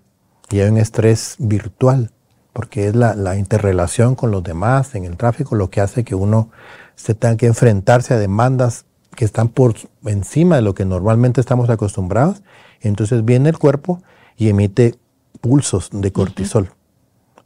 y 0.50 0.60
hay 0.60 0.70
un 0.70 0.78
estrés 0.78 1.36
virtual, 1.40 2.12
porque 2.54 2.88
es 2.88 2.96
la, 2.96 3.16
la 3.16 3.38
interrelación 3.38 4.16
con 4.16 4.32
los 4.32 4.44
demás 4.44 4.96
en 4.96 5.06
el 5.06 5.18
tráfico 5.18 5.56
lo 5.56 5.70
que 5.70 5.82
hace 5.82 6.04
que 6.04 6.16
uno 6.16 6.50
se 6.96 7.16
tenga 7.16 7.38
que 7.38 7.48
enfrentarse 7.48 8.14
a 8.14 8.18
demandas 8.18 8.86
que 9.16 9.26
están 9.26 9.50
por 9.50 9.76
encima 10.06 10.58
de 10.58 10.62
lo 10.62 10.76
que 10.76 10.86
normalmente 10.86 11.42
estamos 11.42 11.70
acostumbrados. 11.70 12.44
Entonces 12.82 13.24
viene 13.24 13.50
el 13.50 13.58
cuerpo 13.58 14.02
y 14.38 14.50
emite 14.50 14.96
pulsos 15.40 15.90
de 15.92 16.12
cortisol, 16.12 16.72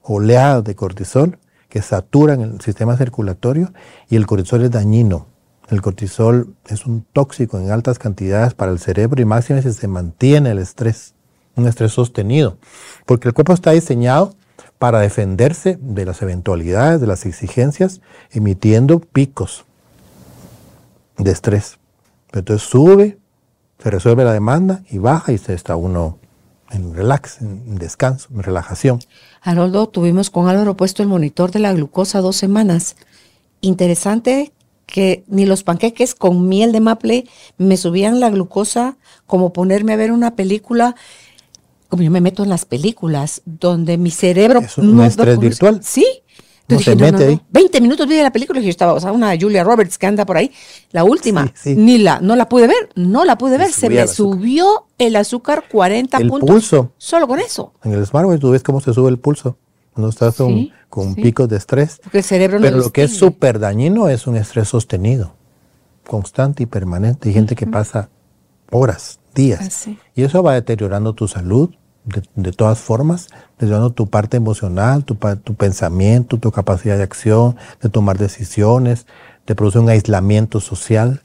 oleadas 0.02 0.64
de 0.64 0.76
cortisol 0.76 1.40
que 1.76 1.82
saturan 1.82 2.40
el 2.40 2.62
sistema 2.62 2.96
circulatorio 2.96 3.74
y 4.08 4.16
el 4.16 4.26
cortisol 4.26 4.64
es 4.64 4.72
dañino. 4.72 5.26
El 5.68 5.82
cortisol 5.82 6.56
es 6.68 6.86
un 6.86 7.06
tóxico 7.12 7.60
en 7.60 7.70
altas 7.70 8.00
cantidades 8.00 8.54
para 8.54 8.72
el 8.72 8.80
cerebro 8.80 9.22
y 9.22 9.26
máximo 9.26 9.62
si 9.62 9.74
se 9.74 9.90
mantiene 9.90 10.52
el 10.52 10.60
estrés, 10.60 11.16
un 11.58 11.68
estrés 11.68 11.92
sostenido, 11.92 12.58
porque 13.06 13.28
el 13.28 13.34
cuerpo 13.34 13.52
está 13.52 13.72
diseñado 13.72 14.36
para 14.80 15.02
defenderse 15.02 15.78
de 15.82 16.06
las 16.06 16.22
eventualidades, 16.22 17.02
de 17.02 17.08
las 17.08 17.26
exigencias, 17.26 18.00
emitiendo 18.32 19.02
picos 19.02 19.66
de 21.18 21.30
estrés. 21.30 21.78
Entonces 22.32 22.66
sube, 22.66 23.18
se 23.80 23.92
resuelve 23.92 24.24
la 24.24 24.32
demanda 24.32 24.82
y 24.90 24.98
baja 24.98 25.34
y 25.34 25.38
se 25.38 25.54
está 25.54 25.76
uno 25.76 26.20
en 26.72 26.94
relax, 26.94 27.42
en 27.42 27.76
descanso, 27.76 28.28
en 28.34 28.44
relajación. 28.44 29.00
Haroldo, 29.42 29.88
tuvimos 29.88 30.30
con 30.30 30.48
Álvaro 30.48 30.76
puesto 30.76 31.04
el 31.04 31.10
monitor 31.10 31.52
de 31.52 31.60
la 31.60 31.74
glucosa 31.74 32.22
dos 32.22 32.36
semanas. 32.36 32.96
Interesante 33.62 34.52
que 34.86 35.24
ni 35.28 35.46
los 35.46 35.64
panqueques 35.64 36.16
con 36.16 36.48
miel 36.48 36.72
de 36.72 36.80
maple 36.80 37.26
me 37.58 37.78
subían 37.78 38.20
la 38.20 38.30
glucosa 38.30 38.98
como 39.26 39.54
ponerme 39.54 39.94
a 39.94 39.98
ver 39.98 40.12
una 40.12 40.36
película 40.36 40.96
como 41.88 42.04
yo 42.04 42.12
me 42.12 42.22
meto 42.22 42.44
en 42.44 42.50
las 42.50 42.66
películas 42.66 43.42
donde 43.46 43.98
mi 43.98 44.12
cerebro 44.12 44.60
es 44.60 44.78
un 44.78 45.02
estrés 45.02 45.40
virtual. 45.40 45.82
Sí. 45.84 46.06
No 46.68 46.80
se 46.80 46.96
mete 46.96 47.26
ahí. 47.26 47.42
20 47.50 47.82
minutos 47.82 48.08
vi 48.08 48.22
la 48.22 48.32
película 48.32 48.60
y 48.60 48.64
yo 48.64 48.70
estaba, 48.70 48.94
o 48.94 49.00
sea, 49.00 49.12
una 49.12 49.38
Julia 49.40 49.64
Roberts 49.64 49.98
que 49.98 50.08
anda 50.08 50.26
por 50.26 50.38
ahí, 50.38 50.52
la 50.92 51.04
última, 51.04 51.52
ni 51.66 52.00
la, 52.00 52.20
no 52.20 52.36
la 52.36 52.50
pude 52.50 52.68
ver, 52.68 52.90
no 52.96 53.24
la 53.24 53.38
pude 53.38 53.58
ver, 53.58 53.72
se 53.72 53.90
me 53.90 54.08
subió 54.08 54.88
el 54.98 55.16
azúcar 55.16 55.66
40 55.72 56.18
el 56.18 56.28
puntos. 56.28 56.50
pulso. 56.50 56.92
Solo 56.98 57.28
con 57.28 57.40
eso. 57.40 57.74
En 57.84 57.94
el 57.94 58.06
smartwatch 58.06 58.40
tú 58.40 58.52
ves 58.52 58.64
cómo 58.64 58.82
se 58.82 58.94
sube 58.94 59.10
el 59.10 59.20
pulso 59.20 59.58
cuando 59.94 60.10
estás 60.10 60.36
con, 60.36 60.70
con 60.90 61.16
picos 61.16 61.48
de 61.48 61.58
estrés. 61.58 62.00
Porque 62.04 62.18
el 62.20 62.24
cerebro 62.24 62.60
no 62.60 62.64
Pero 62.66 62.78
lo 62.78 62.92
que 62.92 63.04
es 63.04 63.16
súper 63.16 63.60
dañino 63.60 64.10
es 64.10 64.28
un 64.28 64.36
estrés 64.36 64.68
sostenido, 64.68 65.36
constante 66.06 66.64
y 66.64 66.66
permanente. 66.66 67.30
Hay 67.30 67.34
gente 67.34 67.56
que 67.56 67.68
pasa 67.68 68.10
horas, 68.72 69.20
días. 69.34 69.88
Y 70.16 70.24
eso 70.24 70.44
va 70.44 70.54
deteriorando 70.54 71.14
tu 71.14 71.28
salud, 71.28 71.70
de, 72.06 72.52
todas 72.52 72.80
formas, 72.80 73.30
deteriorando 73.54 73.92
tu 73.92 74.08
parte 74.08 74.38
emocional, 74.38 75.04
tu, 75.04 75.16
tu, 75.16 75.56
pensamiento, 75.56 76.38
tu 76.38 76.52
capacidad 76.52 76.98
de 76.98 77.04
acción, 77.04 77.56
de 77.82 77.90
tomar 77.90 78.18
decisiones, 78.18 79.08
te 79.46 79.56
produce 79.56 79.80
un 79.80 79.90
aislamiento 79.90 80.60
social. 80.60 81.24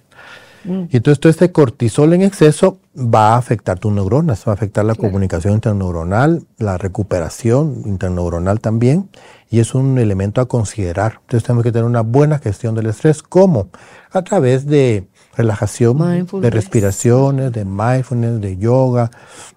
Mm. 0.65 0.85
Y 0.91 0.97
entonces 0.97 1.21
todo 1.21 1.31
este 1.31 1.53
cortisol 1.53 2.13
en 2.13 2.23
exceso 2.23 2.79
va 2.97 3.35
a 3.35 3.37
afectar 3.37 3.79
tus 3.79 3.93
neuronas, 3.93 4.47
va 4.47 4.53
a 4.53 4.55
afectar 4.55 4.85
la 4.85 4.95
comunicación 4.95 5.55
interneuronal, 5.55 6.47
la 6.59 6.79
recuperación 6.79 7.83
interneuronal 7.87 8.61
también, 8.61 9.09
y 9.51 9.61
es 9.61 9.75
un 9.75 9.99
elemento 9.99 10.41
a 10.41 10.49
considerar. 10.49 11.19
Entonces 11.23 11.45
tenemos 11.45 11.65
que 11.65 11.73
tener 11.73 11.87
una 11.87 12.03
buena 12.03 12.39
gestión 12.39 12.75
del 12.75 12.87
estrés, 12.87 13.23
¿cómo? 13.23 13.69
A 14.13 14.23
través 14.23 14.67
de 14.67 15.07
relajación, 15.37 16.27
de 16.41 16.51
respiraciones, 16.51 17.53
de 17.53 17.65
mindfulness, 17.65 18.41
de 18.41 18.57
yoga, 18.57 19.11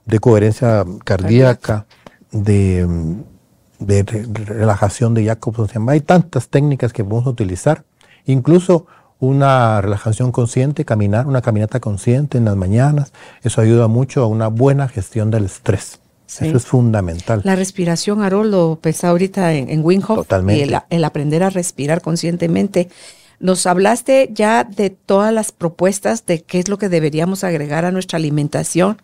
de 0.05 0.19
coherencia 0.19 0.85
cardíaca, 1.03 1.85
de, 2.31 2.87
de, 3.79 4.03
relajación 4.03 5.13
de 5.13 5.25
Jacobson. 5.25 5.89
Hay 5.89 6.01
tantas 6.01 6.49
técnicas 6.49 6.93
que 6.93 7.03
podemos 7.03 7.27
utilizar, 7.27 7.83
incluso 8.25 8.85
una 9.19 9.79
relajación 9.81 10.31
consciente, 10.31 10.83
caminar, 10.83 11.27
una 11.27 11.41
caminata 11.41 11.79
consciente 11.79 12.37
en 12.37 12.45
las 12.45 12.57
mañanas. 12.57 13.13
Eso 13.41 13.61
ayuda 13.61 13.87
mucho 13.87 14.21
a 14.21 14.27
una 14.27 14.47
buena 14.49 14.87
gestión 14.89 15.31
del 15.31 15.45
estrés. 15.45 15.99
Eso 16.27 16.57
es 16.57 16.65
fundamental. 16.65 17.41
La 17.43 17.55
respiración, 17.55 18.21
Haroldo, 18.21 18.79
pensaba 18.81 19.11
ahorita 19.11 19.53
en, 19.53 19.69
en 19.69 20.01
Totalmente. 20.01 20.65
Y 20.65 20.95
el, 20.95 21.03
aprender 21.03 21.43
a 21.43 21.49
respirar 21.49 22.01
conscientemente. 22.01 22.89
Nos 23.43 23.65
hablaste 23.65 24.29
ya 24.33 24.63
de 24.63 24.89
todas 24.89 25.33
las 25.33 25.51
propuestas 25.51 26.25
de 26.25 26.43
qué 26.43 26.59
es 26.59 26.69
lo 26.69 26.77
que 26.77 26.87
deberíamos 26.87 27.43
agregar 27.43 27.83
a 27.83 27.91
nuestra 27.91 28.15
alimentación. 28.15 29.01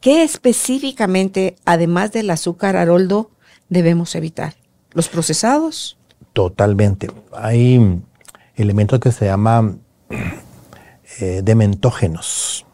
¿Qué 0.00 0.22
específicamente, 0.22 1.56
además 1.64 2.12
del 2.12 2.30
azúcar, 2.30 2.76
Haroldo, 2.76 3.32
debemos 3.70 4.14
evitar? 4.14 4.54
¿Los 4.92 5.08
procesados? 5.08 5.98
Totalmente. 6.32 7.08
Hay 7.32 8.00
elementos 8.54 9.00
que 9.00 9.10
se 9.10 9.24
llaman 9.24 9.80
eh, 11.20 11.40
dementógenos 11.42 12.64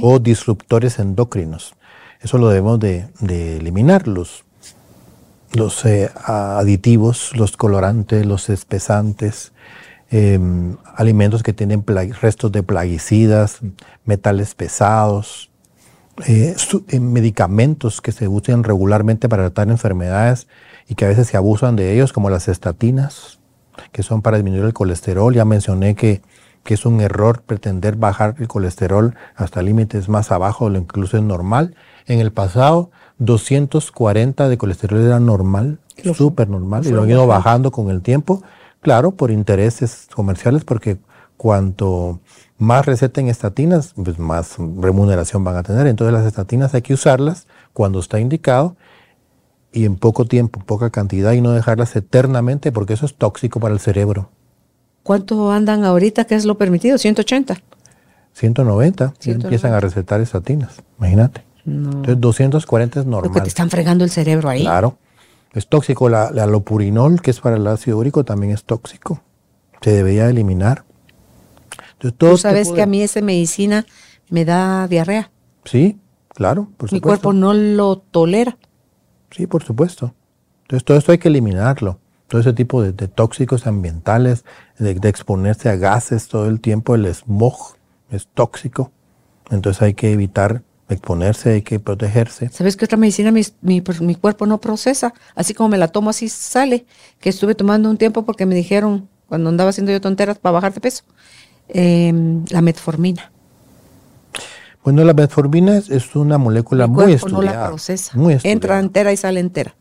o 0.00 0.18
disruptores 0.20 0.98
endocrinos. 1.00 1.74
Eso 2.22 2.38
lo 2.38 2.48
debemos 2.48 2.80
de, 2.80 3.10
eliminar, 3.20 4.08
los, 4.08 4.46
los 5.52 5.84
eh, 5.84 6.10
aditivos, 6.24 7.36
los 7.36 7.58
colorantes, 7.58 8.24
los 8.24 8.48
espesantes, 8.48 9.52
Em, 10.12 10.76
alimentos 10.96 11.44
que 11.44 11.52
tienen 11.52 11.84
restos 12.20 12.50
de 12.50 12.64
plaguicidas, 12.64 13.60
metales 14.04 14.56
pesados, 14.56 15.52
eh, 16.26 16.56
eh, 16.88 16.98
medicamentos 16.98 18.00
que 18.00 18.10
se 18.10 18.26
usan 18.26 18.64
regularmente 18.64 19.28
para 19.28 19.44
tratar 19.44 19.70
enfermedades 19.70 20.48
y 20.88 20.96
que 20.96 21.04
a 21.04 21.08
veces 21.08 21.28
se 21.28 21.36
abusan 21.36 21.76
de 21.76 21.94
ellos, 21.94 22.12
como 22.12 22.28
las 22.28 22.48
estatinas, 22.48 23.38
que 23.92 24.02
son 24.02 24.20
para 24.20 24.36
disminuir 24.36 24.64
el 24.64 24.72
colesterol. 24.72 25.32
Ya 25.32 25.44
mencioné 25.44 25.94
que, 25.94 26.22
que 26.64 26.74
es 26.74 26.84
un 26.86 27.00
error 27.00 27.42
pretender 27.42 27.94
bajar 27.94 28.34
el 28.40 28.48
colesterol 28.48 29.14
hasta 29.36 29.62
límites 29.62 30.08
más 30.08 30.32
abajo 30.32 30.64
de 30.64 30.72
lo 30.72 30.78
incluso 30.78 31.18
es 31.18 31.22
normal. 31.22 31.76
En 32.06 32.18
el 32.18 32.32
pasado, 32.32 32.90
240 33.18 34.48
de 34.48 34.58
colesterol 34.58 35.00
era 35.02 35.20
normal, 35.20 35.78
súper 36.14 36.48
normal, 36.48 36.84
y 36.84 36.90
lo 36.90 37.02
han 37.02 37.10
ido 37.10 37.28
bajando 37.28 37.70
con 37.70 37.90
el 37.90 38.02
tiempo 38.02 38.42
Claro, 38.80 39.12
por 39.12 39.30
intereses 39.30 40.08
comerciales, 40.14 40.64
porque 40.64 40.98
cuanto 41.36 42.20
más 42.58 42.86
receten 42.86 43.28
estatinas, 43.28 43.94
pues 43.94 44.18
más 44.18 44.56
remuneración 44.58 45.44
van 45.44 45.56
a 45.56 45.62
tener. 45.62 45.86
Entonces 45.86 46.12
las 46.12 46.26
estatinas 46.26 46.74
hay 46.74 46.82
que 46.82 46.94
usarlas 46.94 47.46
cuando 47.72 48.00
está 48.00 48.20
indicado 48.20 48.76
y 49.72 49.84
en 49.84 49.96
poco 49.96 50.24
tiempo, 50.24 50.60
poca 50.60 50.90
cantidad 50.90 51.32
y 51.32 51.40
no 51.40 51.52
dejarlas 51.52 51.94
eternamente 51.96 52.72
porque 52.72 52.94
eso 52.94 53.06
es 53.06 53.14
tóxico 53.14 53.60
para 53.60 53.72
el 53.72 53.80
cerebro. 53.80 54.30
¿Cuánto 55.02 55.50
andan 55.50 55.84
ahorita? 55.84 56.24
¿Qué 56.24 56.34
es 56.34 56.44
lo 56.44 56.58
permitido? 56.58 56.98
180. 56.98 57.56
190. 58.34 59.14
empiezan 59.24 59.72
a 59.72 59.80
recetar 59.80 60.20
estatinas, 60.20 60.82
imagínate. 60.98 61.42
Entonces 61.66 62.20
240 62.20 63.00
es 63.00 63.06
normal. 63.06 63.30
Porque 63.30 63.42
te 63.42 63.48
están 63.48 63.70
fregando 63.70 64.04
el 64.04 64.10
cerebro 64.10 64.48
ahí. 64.48 64.62
Claro. 64.62 64.98
Es 65.52 65.68
tóxico. 65.68 66.08
La, 66.08 66.30
la 66.30 66.46
lopurinol, 66.46 67.20
que 67.22 67.30
es 67.30 67.40
para 67.40 67.56
el 67.56 67.66
ácido 67.66 67.98
úrico, 67.98 68.24
también 68.24 68.52
es 68.52 68.64
tóxico. 68.64 69.22
Se 69.80 69.90
debería 69.92 70.28
eliminar. 70.28 70.84
Tú 72.16 72.36
sabes 72.38 72.72
que 72.72 72.82
a 72.82 72.86
mí 72.86 73.02
esa 73.02 73.20
medicina 73.20 73.86
me 74.30 74.44
da 74.44 74.88
diarrea. 74.88 75.30
Sí, 75.64 75.98
claro, 76.28 76.68
por 76.76 76.92
Mi 76.92 77.00
cuerpo 77.00 77.32
no 77.32 77.52
lo 77.52 77.98
tolera. 77.98 78.56
Sí, 79.30 79.46
por 79.46 79.62
supuesto. 79.62 80.14
Entonces 80.62 80.84
todo 80.84 80.98
esto 80.98 81.12
hay 81.12 81.18
que 81.18 81.28
eliminarlo. 81.28 81.98
Todo 82.28 82.40
ese 82.40 82.52
tipo 82.52 82.82
de, 82.82 82.92
tóxicos 83.08 83.66
ambientales, 83.66 84.44
de, 84.78 84.94
de, 84.94 85.08
exponerse 85.08 85.68
a 85.68 85.76
gases 85.76 86.28
todo 86.28 86.46
el 86.46 86.60
tiempo, 86.60 86.94
el 86.94 87.12
smog 87.12 87.76
es 88.08 88.28
tóxico. 88.28 88.92
Entonces 89.50 89.82
hay 89.82 89.94
que 89.94 90.12
evitar 90.12 90.62
exponerse, 90.94 91.50
hay 91.50 91.62
que 91.62 91.78
protegerse. 91.78 92.48
¿Sabes 92.50 92.76
qué 92.76 92.84
otra 92.84 92.98
medicina 92.98 93.32
mi, 93.32 93.80
cuerpo 94.16 94.46
no 94.46 94.58
procesa? 94.58 95.14
Así 95.34 95.54
como 95.54 95.68
me 95.68 95.78
la 95.78 95.88
tomo, 95.88 96.10
así 96.10 96.28
sale. 96.28 96.86
Que 97.20 97.28
estuve 97.28 97.54
tomando 97.54 97.90
un 97.90 97.96
tiempo 97.96 98.24
porque 98.24 98.46
me 98.46 98.54
dijeron, 98.54 99.08
cuando 99.26 99.50
andaba 99.50 99.70
haciendo 99.70 99.92
yo 99.92 100.00
tonteras 100.00 100.38
para 100.38 100.52
bajar 100.52 100.74
de 100.74 100.80
peso, 100.80 101.04
em, 101.68 102.44
la 102.50 102.60
metformina. 102.60 103.30
Bueno, 104.82 105.04
la 105.04 105.12
metformina 105.12 105.76
es, 105.76 106.16
una 106.16 106.38
molécula 106.38 106.86
muy 106.86 107.12
estudiada. 107.12 107.52
no 107.52 107.60
la 107.60 107.68
procesa. 107.68 108.16
Muy 108.16 108.34
estudiada. 108.34 108.52
Entra 108.52 108.78
entera 108.78 109.12
y 109.12 109.16
sale 109.16 109.40
entera. 109.40 109.74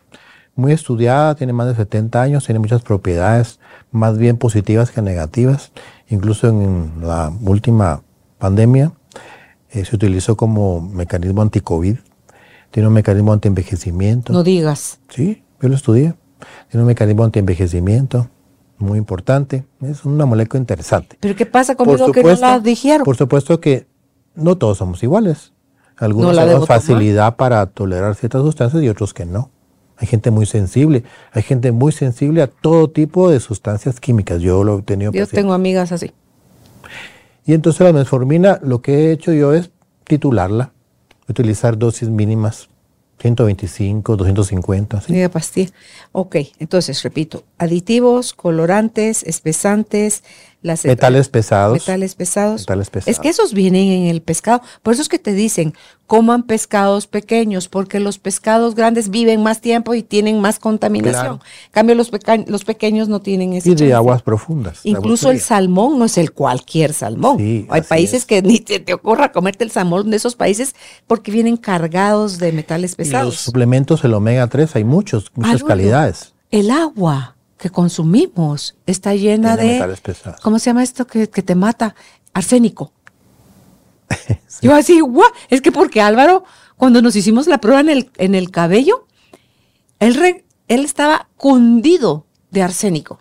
Muy 0.56 0.74
estudiada, 0.74 1.36
tiene 1.36 1.54
más 1.54 1.68
de 1.68 1.76
70 1.76 2.22
años, 2.22 2.46
tiene 2.46 2.60
muchas 2.60 2.82
propiedades, 2.82 3.60
más 3.92 4.18
bien 4.18 4.38
positivas 4.38 4.92
que 4.92 5.02
negativas. 5.02 5.72
Incluso 6.10 6.50
en 6.50 6.92
la 7.02 7.32
última 7.42 8.02
pandemia, 8.40 8.92
eh, 9.72 9.86
se 9.86 9.96
utilizó 9.96 10.36
como 10.36 10.82
mecanismo 10.82 11.42
anti-COVID, 11.42 11.98
tiene 12.72 12.88
un 12.88 12.94
mecanismo 12.94 13.34
anti-envejecimiento. 13.34 14.34
No 14.34 14.44
digas. 14.44 15.00
Sí, 15.10 15.44
yo 15.62 15.70
lo 15.70 15.76
estudié. 15.76 16.16
Tiene 16.70 16.84
un 16.84 16.88
mecanismo 16.88 17.24
anti-envejecimiento 17.24 18.30
muy 18.78 18.98
importante. 18.98 19.66
Es 19.82 20.06
una 20.06 20.26
molécula 20.26 20.60
interesante. 20.60 21.18
¿Pero 21.20 21.36
qué 21.36 21.46
pasa 21.46 21.76
conmigo 21.76 22.12
que 22.12 22.24
no 22.24 22.36
la 22.36 22.60
dijeron? 22.60 23.04
Por 23.04 23.18
supuesto 23.18 23.60
que 23.60 23.88
no 24.36 24.58
todos 24.58 24.78
somos 24.78 25.04
iguales. 25.04 25.54
Algunos 25.98 26.36
tenemos 26.36 26.68
facilidad 26.68 27.36
para 27.36 27.66
tolerar 27.66 28.16
ciertas 28.16 28.42
sustancias 28.42 28.82
y 28.82 28.90
otros 28.90 29.14
que 29.14 29.26
no. 29.26 29.52
Hay 29.98 30.08
gente 30.08 30.32
muy 30.32 30.46
sensible. 30.46 31.04
Hay 31.34 31.44
gente 31.44 31.74
muy 31.74 31.92
sensible 31.92 32.42
a 32.42 32.48
todo 32.48 32.90
tipo 32.90 33.30
de 33.30 33.42
sustancias 33.42 34.00
químicas. 34.00 34.42
Yo 34.42 34.64
lo 34.64 34.80
he 34.80 34.82
tenido. 34.82 35.12
Yo 35.12 35.28
tengo 35.28 35.52
amigas 35.52 35.92
así. 35.92 36.14
Y 37.50 37.56
entonces 37.56 37.82
la 37.82 37.92
metformina, 37.92 38.60
lo 38.62 38.84
que 38.84 38.94
he 38.94 39.12
hecho 39.12 39.34
yo 39.34 39.56
es 39.56 39.72
titularla, 40.04 40.72
utilizar 41.28 41.80
dosis 41.80 42.08
mínimas, 42.08 42.70
125, 43.18 44.18
250. 44.18 45.02
¿sí? 45.02 45.28
pastilla. 45.30 45.72
Ok, 46.12 46.36
entonces 46.60 47.02
repito, 47.02 47.46
aditivos, 47.58 48.34
colorantes, 48.34 49.24
espesantes, 49.24 50.24
las 50.62 50.84
Metales 50.84 51.30
pesados. 51.30 51.74
Metales 51.74 52.16
pesados. 52.16 52.62
Metales 52.62 52.90
pesados. 52.90 53.08
Es 53.08 53.20
que 53.22 53.30
esos 53.30 53.54
vienen 53.54 53.88
en 53.92 54.08
el 54.08 54.22
pescado. 54.22 54.62
Por 54.84 54.94
eso 54.94 55.02
es 55.02 55.08
que 55.08 55.18
te 55.20 55.32
dicen, 55.34 55.74
coman 56.06 56.44
pescados 56.44 57.08
pequeños, 57.08 57.70
porque 57.70 58.00
los 58.02 58.18
pescados 58.20 58.76
grandes 58.76 59.10
viven 59.10 59.42
más 59.42 59.62
tiempo 59.62 59.94
y 59.94 60.04
tienen 60.04 60.42
más 60.42 60.60
contaminación. 60.60 61.38
Claro. 61.38 61.40
En 61.68 61.72
cambio, 61.72 61.96
los, 61.96 62.12
los 62.48 62.66
pequeños 62.66 63.08
no 63.08 63.22
tienen 63.22 63.54
ese 63.54 63.70
Y 63.70 63.72
de 63.72 63.78
chance. 63.78 63.94
aguas 63.94 64.22
profundas. 64.22 64.82
Incluso 64.84 65.32
el 65.32 65.40
salmón 65.40 65.98
no 65.98 66.06
es 66.06 66.18
el 66.18 66.34
cualquier 66.34 66.94
salmón. 66.94 67.38
Sí, 67.38 67.66
Hay 67.70 67.82
países 67.84 68.22
es. 68.22 68.26
que 68.26 68.42
ni 68.42 68.60
te, 68.60 68.80
te 68.80 68.94
ocurra 68.94 69.32
comerte 69.32 69.64
el 69.64 69.72
salmón 69.72 70.10
de 70.10 70.18
esos 70.18 70.36
países 70.36 70.76
porque 71.08 71.32
vienen 71.32 71.56
cargados 71.58 72.38
de 72.40 72.52
metales 72.52 72.92
Y 72.92 72.98
los 73.02 73.08
pesados. 73.08 73.36
suplementos, 73.38 74.04
el 74.04 74.14
omega 74.14 74.48
3, 74.48 74.76
hay 74.76 74.84
muchos, 74.84 75.32
muchas 75.36 75.64
calidades. 75.64 76.34
El 76.52 76.72
agua 76.72 77.36
que 77.60 77.70
consumimos 77.70 78.76
está 78.88 79.14
llena 79.14 79.56
de... 79.56 79.74
metales 79.74 80.02
pesados. 80.02 80.40
¿Cómo 80.42 80.58
se 80.58 80.66
llama 80.72 80.82
esto 80.84 81.06
que, 81.06 81.30
que 81.30 81.44
te 81.44 81.54
mata? 81.56 81.94
Arsénico. 82.34 82.92
Yo 84.62 84.74
así, 84.74 85.00
guau, 85.02 85.30
es 85.50 85.62
que 85.62 85.72
porque 85.72 86.02
Álvaro, 86.02 86.44
cuando 86.78 87.02
nos 87.02 87.16
hicimos 87.16 87.48
la 87.48 87.60
prueba 87.60 87.82
en 87.82 87.90
el, 87.90 88.10
en 88.18 88.34
el 88.36 88.50
cabello, 88.52 89.06
él, 90.00 90.16
re- 90.16 90.46
él 90.68 90.86
estaba 90.86 91.30
cundido 91.38 92.26
de 92.52 92.64
arsénico 92.64 93.20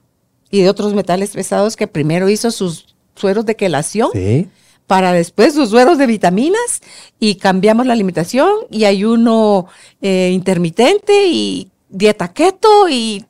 y 0.50 0.62
de 0.62 0.70
otros 0.70 0.94
metales 0.94 1.30
pesados 1.30 1.76
que 1.76 1.86
primero 1.86 2.28
hizo 2.30 2.50
sus 2.50 2.94
sueros 3.14 3.44
de 3.44 3.56
quelación 3.56 4.10
Sí. 4.14 4.48
para 4.86 5.12
después 5.12 5.52
sus 5.54 5.68
sueros 5.70 5.98
de 5.98 6.06
vitaminas 6.06 6.80
y 7.20 7.34
cambiamos 7.34 7.84
la 7.86 7.92
alimentación 7.92 8.50
y 8.70 8.84
ayuno 8.84 9.66
eh, 10.00 10.30
intermitente 10.32 11.26
y 11.26 11.70
dieta 11.90 12.32
keto 12.32 12.88
y 12.88 13.24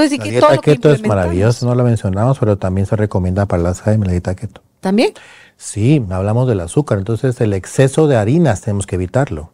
ese 0.00 0.18
La 0.18 0.24
que- 0.24 0.30
dieta 0.30 0.46
todo 0.46 0.56
lo 0.56 0.62
que 0.62 0.72
keto 0.72 0.92
es 0.92 1.06
maravillosa, 1.06 1.66
no 1.66 1.74
la 1.74 1.82
mencionamos, 1.84 2.38
pero 2.38 2.58
también 2.58 2.86
se 2.86 2.96
recomienda 2.96 3.46
para 3.46 3.60
el 3.62 3.66
Alzheimer 3.68 4.06
la 4.06 4.12
dieta 4.12 4.34
keto. 4.34 4.62
También. 4.80 5.12
Sí, 5.56 6.04
hablamos 6.10 6.46
del 6.46 6.60
azúcar, 6.60 6.98
entonces 6.98 7.40
el 7.40 7.52
exceso 7.52 8.06
de 8.06 8.16
harinas 8.16 8.60
tenemos 8.60 8.86
que 8.86 8.96
evitarlo 8.96 9.52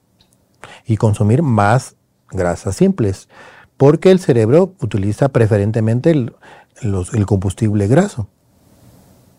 y 0.86 0.96
consumir 0.96 1.42
más 1.42 1.96
grasas 2.30 2.76
simples, 2.76 3.28
porque 3.76 4.10
el 4.10 4.18
cerebro 4.18 4.74
utiliza 4.80 5.28
preferentemente 5.30 6.10
el, 6.10 6.34
los- 6.82 7.14
el 7.14 7.24
combustible 7.26 7.86
graso, 7.86 8.28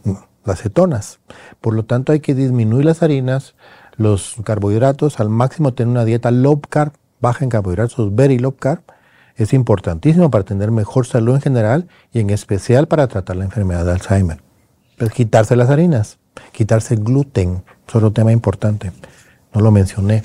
mm, 0.06 0.14
las 0.46 0.62
cetonas. 0.62 1.20
Por 1.62 1.74
lo 1.76 1.84
tanto, 1.86 2.12
hay 2.14 2.20
que 2.20 2.34
disminuir 2.34 2.86
las 2.86 3.04
harinas, 3.04 3.56
los 3.98 4.36
carbohidratos, 4.44 5.20
al 5.20 5.30
máximo 5.30 5.74
tener 5.74 5.92
una 5.92 6.06
dieta 6.06 6.32
low 6.32 6.60
carb, 6.62 6.94
baja 7.22 7.44
en 7.44 7.50
carbohidratos, 7.50 8.14
very 8.16 8.40
low 8.40 8.56
carb. 8.56 8.82
Es 9.36 9.54
importantísimo 9.54 10.32
para 10.32 10.44
tener 10.46 10.72
mejor 10.72 11.06
salud 11.06 11.36
en 11.36 11.42
general 11.42 11.88
y 12.14 12.20
en 12.20 12.30
especial 12.30 12.88
para 12.88 13.08
tratar 13.08 13.36
la 13.36 13.46
enfermedad 13.46 13.86
de 13.86 13.92
Alzheimer. 13.92 14.42
Pues 14.98 15.12
quitarse 15.12 15.56
las 15.56 15.70
harinas, 15.70 16.20
quitarse 16.54 16.94
el 16.94 17.04
gluten, 17.04 17.64
es 17.88 17.96
otro 17.96 18.12
tema 18.12 18.32
importante. 18.32 18.92
No 19.54 19.62
lo 19.62 19.72
mencioné. 19.72 20.24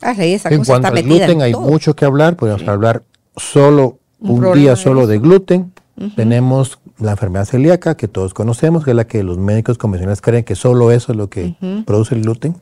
Ah, 0.00 0.14
sí, 0.14 0.34
esa 0.34 0.48
En 0.48 0.58
cosa 0.58 0.72
cuanto 0.72 0.88
está 0.88 0.98
al 0.98 1.04
gluten 1.04 1.30
en 1.30 1.42
hay 1.42 1.52
todo. 1.52 1.62
mucho 1.62 1.94
que 1.94 2.04
hablar, 2.04 2.36
podemos 2.36 2.66
hablar 2.66 3.02
solo 3.36 3.98
Un 4.18 4.52
día 4.54 4.76
solo 4.76 5.06
de 5.06 5.18
gluten. 5.18 5.72
Tenemos 6.14 6.78
la 6.98 7.12
enfermedad 7.12 7.44
celíaca 7.44 7.96
que 7.96 8.08
todos 8.08 8.32
conocemos, 8.34 8.84
que 8.84 8.90
es 8.90 8.96
la 8.96 9.06
que 9.06 9.22
los 9.22 9.38
médicos 9.38 9.76
convencionales 9.78 10.20
creen 10.22 10.44
que 10.44 10.54
solo 10.54 10.92
eso 10.92 11.12
es 11.12 11.18
lo 11.18 11.28
que 11.28 11.56
produce 11.86 12.14
el 12.14 12.22
gluten, 12.22 12.56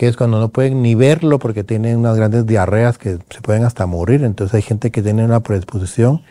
que 0.00 0.08
es 0.08 0.16
cuando 0.16 0.40
no 0.40 0.48
pueden 0.48 0.80
ni 0.80 0.94
verlo 0.94 1.38
porque 1.38 1.62
tienen 1.62 1.98
unas 1.98 2.16
grandes 2.16 2.46
diarreas 2.46 2.96
que 2.96 3.18
se 3.28 3.40
pueden 3.42 3.64
hasta 3.64 3.84
morir. 3.84 4.24
Entonces 4.24 4.54
hay 4.54 4.62
gente 4.62 4.90
que 4.90 5.02
tiene 5.02 5.22
una 5.26 5.40
predisposición 5.40 6.22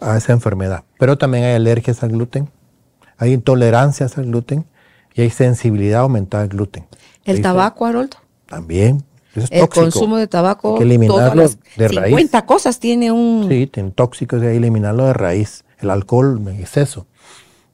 a 0.00 0.16
esa 0.16 0.32
enfermedad. 0.32 0.82
Pero 0.98 1.16
también 1.16 1.44
hay 1.44 1.54
alergias 1.54 2.02
al 2.02 2.10
gluten, 2.10 2.50
hay 3.16 3.34
intolerancias 3.34 4.18
al 4.18 4.26
gluten 4.26 4.66
y 5.14 5.20
hay 5.20 5.30
sensibilidad 5.30 6.00
aumentada 6.00 6.42
al 6.42 6.48
gluten. 6.48 6.86
El 7.24 7.40
tabaco, 7.40 7.86
Haroldo. 7.86 8.16
También. 8.46 9.04
es 9.36 9.44
El 9.52 9.60
tóxico. 9.60 9.82
consumo 9.82 10.16
de 10.16 10.26
tabaco. 10.26 10.72
Hay 10.72 10.78
que 10.78 10.82
eliminarlo 10.82 11.42
las 11.42 11.58
de 11.76 11.86
raíz. 11.86 12.16
50 12.16 12.46
cosas 12.46 12.80
tiene 12.80 13.12
un. 13.12 13.46
Sí, 13.48 13.68
tiene 13.68 13.92
tóxicos 13.92 14.42
y 14.42 14.46
hay 14.46 14.52
que 14.54 14.58
eliminarlo 14.58 15.06
de 15.06 15.12
raíz. 15.12 15.64
El 15.78 15.90
alcohol 15.90 16.40
en 16.48 16.58
exceso. 16.58 17.06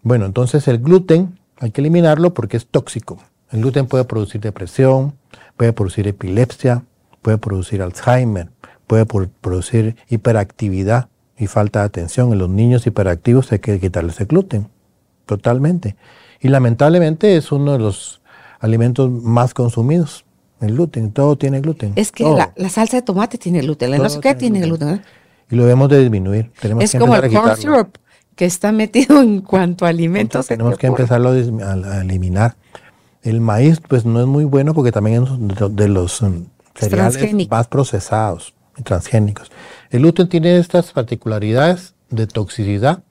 Bueno, 0.02 0.26
entonces 0.26 0.68
el 0.68 0.80
gluten 0.80 1.38
hay 1.58 1.70
que 1.70 1.80
eliminarlo 1.80 2.34
porque 2.34 2.58
es 2.58 2.66
tóxico. 2.66 3.16
El 3.50 3.60
gluten 3.60 3.86
puede 3.86 4.04
producir 4.04 4.40
depresión, 4.40 5.14
puede 5.56 5.72
producir 5.72 6.06
epilepsia, 6.08 6.84
puede 7.22 7.38
producir 7.38 7.82
Alzheimer, 7.82 8.48
puede 8.86 9.06
producir 9.06 9.96
hiperactividad 10.08 11.08
y 11.36 11.46
falta 11.46 11.80
de 11.80 11.86
atención. 11.86 12.32
En 12.32 12.38
los 12.38 12.48
niños 12.48 12.86
hiperactivos 12.86 13.50
hay 13.52 13.58
que 13.58 13.80
quitarles 13.80 14.20
el 14.20 14.26
gluten, 14.26 14.68
totalmente. 15.26 15.96
Y 16.40 16.48
lamentablemente 16.48 17.36
es 17.36 17.50
uno 17.52 17.72
de 17.72 17.78
los 17.78 18.20
alimentos 18.60 19.10
más 19.10 19.52
consumidos, 19.54 20.24
el 20.60 20.74
gluten. 20.74 21.10
Todo 21.12 21.36
tiene 21.36 21.60
gluten. 21.60 21.92
Es 21.96 22.12
que 22.12 22.24
la, 22.24 22.52
la 22.56 22.68
salsa 22.68 22.96
de 22.98 23.02
tomate 23.02 23.38
tiene 23.38 23.60
gluten. 23.60 23.90
la 23.90 23.98
No 23.98 24.08
sé 24.08 24.20
qué 24.20 24.34
tiene 24.34 24.58
tiene 24.60 24.66
gluten. 24.66 24.88
gluten. 24.88 25.04
¿eh? 25.04 25.08
Y 25.50 25.56
lo 25.56 25.64
debemos 25.64 25.88
de 25.88 26.00
disminuir. 26.00 26.52
Tenemos 26.60 26.84
Es 26.84 26.92
que 26.92 26.98
como 26.98 27.16
el 27.16 27.32
corn 27.32 27.56
syrup 27.56 27.96
que 28.36 28.44
está 28.44 28.70
metido 28.72 29.20
en 29.20 29.40
cuanto 29.40 29.84
a 29.84 29.88
alimentos. 29.88 30.46
se 30.46 30.54
Tenemos 30.54 30.74
te 30.74 30.80
que 30.80 30.88
ocurre. 30.88 31.02
empezarlo 31.02 31.30
a 31.30 32.00
eliminar. 32.00 32.56
El 33.22 33.40
maíz, 33.40 33.80
pues 33.86 34.04
no 34.04 34.20
es 34.20 34.26
muy 34.26 34.44
bueno 34.44 34.74
porque 34.74 34.92
también 34.92 35.24
es 35.24 35.76
de, 35.76 35.88
los 35.88 36.22
um, 36.22 36.46
cereales 36.74 37.48
más 37.50 37.68
procesados 37.68 38.54
y 38.78 38.82
transgénicos. 38.82 39.50
El 39.90 40.00
gluten 40.00 40.28
tiene 40.28 40.58
estas 40.58 40.92
particularidades 40.92 41.94
de 42.08 42.26
toxicidad 42.26 43.02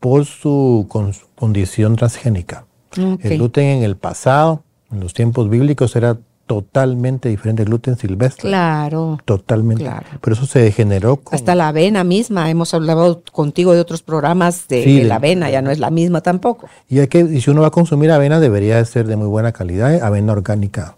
por 0.00 0.24
su 0.24 0.86
con- 0.88 1.14
condición 1.34 1.96
transgénica. 1.96 2.66
El 2.96 3.38
gluten 3.38 3.64
en 3.64 3.82
el 3.84 3.96
pasado, 3.96 4.64
en 4.90 5.00
los 5.00 5.14
tiempos 5.14 5.48
bíblicos, 5.48 5.96
era 5.96 6.18
totalmente 6.46 7.28
diferente 7.28 7.64
gluten 7.64 7.96
silvestre. 7.96 8.48
Claro. 8.48 9.18
Totalmente. 9.24 9.84
Claro. 9.84 10.06
Pero 10.20 10.34
eso 10.34 10.46
se 10.46 10.58
degeneró 10.60 11.16
con 11.16 11.34
Hasta 11.34 11.54
la 11.54 11.68
avena 11.68 12.04
misma. 12.04 12.50
Hemos 12.50 12.74
hablado 12.74 13.22
contigo 13.32 13.72
de 13.72 13.80
otros 13.80 14.02
programas 14.02 14.68
de, 14.68 14.84
Sí, 14.84 14.94
de 14.96 15.02
de- 15.02 15.08
la 15.08 15.16
avena. 15.16 15.50
Ya 15.50 15.62
no 15.62 15.70
es 15.70 15.78
la 15.78 15.90
misma 15.90 16.20
tampoco. 16.20 16.68
Y, 16.88 16.98
hay 16.98 17.08
que, 17.08 17.20
y 17.20 17.40
si 17.40 17.50
uno 17.50 17.62
va 17.62 17.68
a 17.68 17.70
consumir 17.70 18.10
avena, 18.10 18.40
debería 18.40 18.76
de 18.76 18.84
ser 18.84 19.06
de 19.06 19.16
muy 19.16 19.28
buena 19.28 19.52
calidad, 19.52 20.02
avena 20.02 20.32
orgánica, 20.32 20.96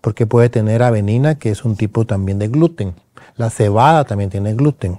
porque 0.00 0.26
puede 0.26 0.48
tener 0.48 0.82
avenina, 0.82 1.36
que 1.36 1.50
es 1.50 1.64
un 1.64 1.76
tipo 1.76 2.04
también 2.06 2.38
de 2.38 2.48
gluten. 2.48 2.94
La 3.36 3.50
cebada 3.50 4.04
también 4.04 4.30
tiene 4.30 4.54
gluten. 4.54 4.98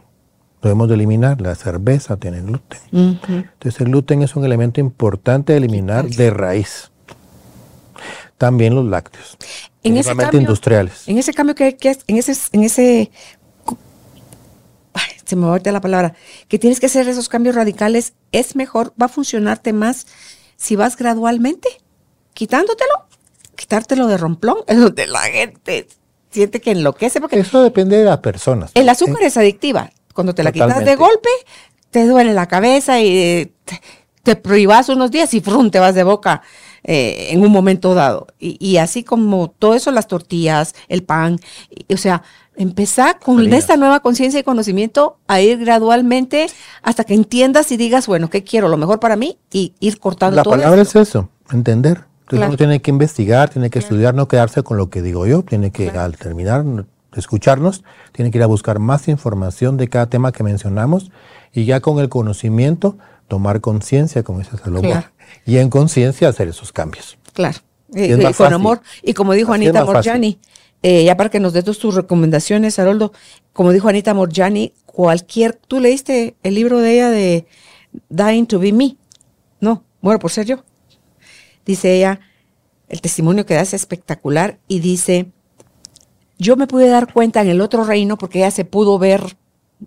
Debemos 0.61 0.87
de 0.89 0.93
eliminar. 0.93 1.41
La 1.41 1.55
cerveza 1.55 2.17
tiene 2.17 2.39
gluten. 2.41 2.79
Entonces 2.91 3.81
el 3.81 3.87
gluten 3.87 4.21
es 4.21 4.35
un 4.35 4.45
elemento 4.45 4.79
importante 4.79 5.53
de 5.53 5.57
eliminar 5.57 6.07
de 6.07 6.29
raíz. 6.29 6.90
También 8.41 8.73
los 8.73 8.85
lácteos, 8.85 9.37
En 9.83 9.97
ese 9.97 10.15
cambio- 10.15 10.39
industriales. 10.39 11.07
En 11.07 11.19
ese 11.19 11.31
cambio 11.31 11.53
que, 11.53 11.77
que 11.77 11.95
en 12.07 12.17
ese, 12.17 12.33
en 12.53 12.63
ese 12.63 13.11
ay, 14.93 15.11
se 15.23 15.35
me 15.35 15.43
va 15.43 15.49
ahorita 15.51 15.71
la 15.71 15.79
palabra, 15.81 16.15
que 16.47 16.57
tienes 16.57 16.79
que 16.79 16.87
hacer 16.87 17.07
esos 17.07 17.29
cambios 17.29 17.53
radicales, 17.55 18.13
es 18.31 18.55
mejor, 18.55 18.93
va 19.01 19.05
a 19.05 19.09
funcionarte 19.09 19.73
más 19.73 20.07
si 20.57 20.75
vas 20.75 20.97
gradualmente, 20.97 21.69
quitándotelo, 22.33 23.05
quitártelo 23.55 24.07
de 24.07 24.17
romplón, 24.17 24.57
es 24.65 24.79
donde 24.81 25.05
la 25.05 25.21
gente 25.21 25.87
siente 26.31 26.61
que 26.61 26.71
enloquece, 26.71 27.21
porque 27.21 27.39
Eso 27.39 27.61
depende 27.61 27.97
de 27.97 28.05
las 28.05 28.17
personas. 28.19 28.71
el 28.73 28.89
azúcar 28.89 29.21
es 29.21 29.37
adictiva. 29.37 29.91
Cuando 30.15 30.33
te 30.33 30.43
la 30.43 30.51
quitas 30.51 30.83
de 30.83 30.95
golpe, 30.95 31.29
te 31.91 32.07
duele 32.07 32.33
la 32.33 32.47
cabeza 32.47 32.99
y 32.99 33.53
te, 33.65 33.81
te 34.23 34.35
privas 34.35 34.89
unos 34.89 35.11
días 35.11 35.31
y 35.35 35.41
frum, 35.41 35.69
te 35.69 35.77
vas 35.79 35.93
de 35.93 36.03
boca 36.03 36.41
eh, 36.83 37.27
en 37.31 37.41
un 37.41 37.51
momento 37.51 37.93
dado. 37.93 38.27
Y, 38.39 38.57
y 38.65 38.77
así 38.77 39.03
como 39.03 39.49
todo 39.57 39.75
eso, 39.75 39.91
las 39.91 40.07
tortillas, 40.07 40.73
el 40.87 41.03
pan, 41.03 41.39
y- 41.69 41.93
o 41.93 41.97
sea, 41.97 42.23
empezar 42.55 43.19
con 43.19 43.51
esta 43.53 43.77
nueva 43.77 44.01
conciencia 44.01 44.39
y 44.39 44.43
conocimiento 44.43 45.17
a 45.27 45.39
ir 45.41 45.57
gradualmente 45.59 46.47
hasta 46.83 47.03
que 47.05 47.13
entiendas 47.13 47.71
y 47.71 47.77
digas, 47.77 48.07
bueno, 48.07 48.29
¿qué 48.29 48.43
quiero? 48.43 48.67
Lo 48.67 48.77
mejor 48.77 48.99
para 48.99 49.15
mí 49.15 49.37
y 49.51 49.73
ir 49.79 49.99
cortando 49.99 50.35
La 50.35 50.43
todo 50.43 50.55
palabra 50.55 50.81
esto. 50.81 51.01
es 51.01 51.09
eso, 51.09 51.29
entender. 51.51 52.03
Entonces 52.21 52.39
Claro. 52.39 52.47
uno 52.49 52.57
tiene 52.57 52.81
que 52.81 52.91
investigar, 52.91 53.49
tiene 53.49 53.69
que 53.69 53.79
estudiar, 53.79 54.13
no 54.13 54.27
quedarse 54.27 54.63
con 54.63 54.77
lo 54.77 54.89
que 54.89 55.01
digo 55.01 55.25
yo, 55.27 55.43
tiene 55.43 55.71
que 55.71 55.89
al 55.89 56.17
terminar 56.17 56.63
escucharnos, 57.15 57.83
tiene 58.13 58.31
que 58.31 58.37
ir 58.37 58.43
a 58.43 58.47
buscar 58.47 58.79
más 58.79 59.07
información 59.07 59.75
de 59.77 59.89
cada 59.89 60.05
tema 60.07 60.31
que 60.31 60.43
mencionamos 60.43 61.11
y 61.53 61.65
ya 61.65 61.79
con 61.81 61.99
el 61.99 62.07
conocimiento 62.09 62.97
tomar 63.31 63.61
conciencia, 63.61 64.23
como 64.23 64.39
dice 64.39 64.57
Salomón, 64.57 64.91
Claro. 64.91 65.07
y 65.45 65.55
en 65.57 65.69
conciencia 65.69 66.27
hacer 66.27 66.49
esos 66.49 66.73
cambios. 66.73 67.17
Claro. 67.31 67.59
Y 67.93 68.09
con 68.11 68.33
fácil. 68.33 68.53
amor. 68.53 68.81
Y 69.01 69.13
como 69.13 69.31
dijo 69.31 69.53
Así 69.53 69.63
Anita. 69.67 69.85
Morjani, 69.85 70.37
eh, 70.83 71.05
ya 71.05 71.15
para 71.15 71.29
que 71.29 71.39
nos 71.39 71.53
des 71.53 71.63
tus, 71.63 71.79
tus 71.79 71.95
recomendaciones, 71.95 72.77
Haroldo, 72.77 73.13
como 73.53 73.71
dijo 73.71 73.87
Anita 73.87 74.13
Morjani, 74.13 74.73
cualquier, 74.85 75.53
tú 75.53 75.79
leíste 75.79 76.35
el 76.43 76.55
libro 76.55 76.79
de 76.79 76.93
ella 76.93 77.09
de 77.09 77.45
Dying 78.09 78.47
to 78.47 78.59
be 78.59 78.73
me. 78.73 78.97
No, 79.61 79.85
muero 80.01 80.19
por 80.19 80.31
ser 80.31 80.45
yo. 80.45 80.65
Dice 81.65 81.95
ella, 81.95 82.19
el 82.89 82.99
testimonio 82.99 83.45
que 83.45 83.53
da 83.53 83.61
es 83.61 83.73
espectacular 83.73 84.59
y 84.67 84.81
dice, 84.81 85.31
yo 86.37 86.57
me 86.57 86.67
pude 86.67 86.89
dar 86.89 87.13
cuenta 87.13 87.39
en 87.41 87.47
el 87.47 87.61
otro 87.61 87.85
reino 87.85 88.17
porque 88.17 88.39
ella 88.39 88.51
se 88.51 88.65
pudo 88.65 88.99
ver 88.99 89.37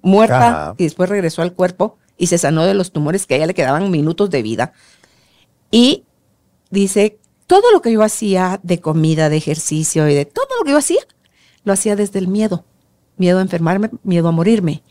muerta 0.01 0.49
Ajá. 0.49 0.75
y 0.79 0.85
después 0.85 1.11
regresó 1.11 1.43
al 1.43 1.53
cuerpo 1.53 1.99
y 2.17 2.29
se 2.29 2.39
sanó 2.39 2.65
de 2.65 2.75
los 2.75 2.93
tumores 2.93 3.27
que 3.27 3.35
a 3.35 3.37
ella 3.39 3.47
le 3.47 3.55
quedaban 3.55 3.91
minutos 3.91 4.31
de 4.31 4.43
vida. 4.43 4.73
Y 5.71 6.05
dice, 6.71 7.19
todo 7.47 7.73
lo 7.73 7.83
que 7.83 7.93
yo 7.93 8.03
hacía 8.03 8.61
de 8.63 8.81
comida, 8.81 9.29
de 9.29 9.37
ejercicio 9.37 10.09
y 10.09 10.15
de 10.15 10.25
todo 10.25 10.49
lo 10.59 10.65
que 10.65 10.73
yo 10.73 10.79
hacía, 10.79 11.03
lo 11.65 11.73
hacía 11.73 11.97
desde 11.97 12.19
el 12.19 12.29
miedo. 12.29 12.65
Miedo 13.17 13.39
a 13.39 13.43
enfermarme, 13.43 13.91
miedo 14.03 14.29
a 14.29 14.33
morirme. 14.33 14.83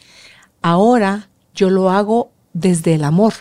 Ahora 0.62 1.30
yo 1.54 1.70
lo 1.70 1.90
hago 1.90 2.32
desde 2.54 2.96
el 2.96 3.04
amor. 3.04 3.34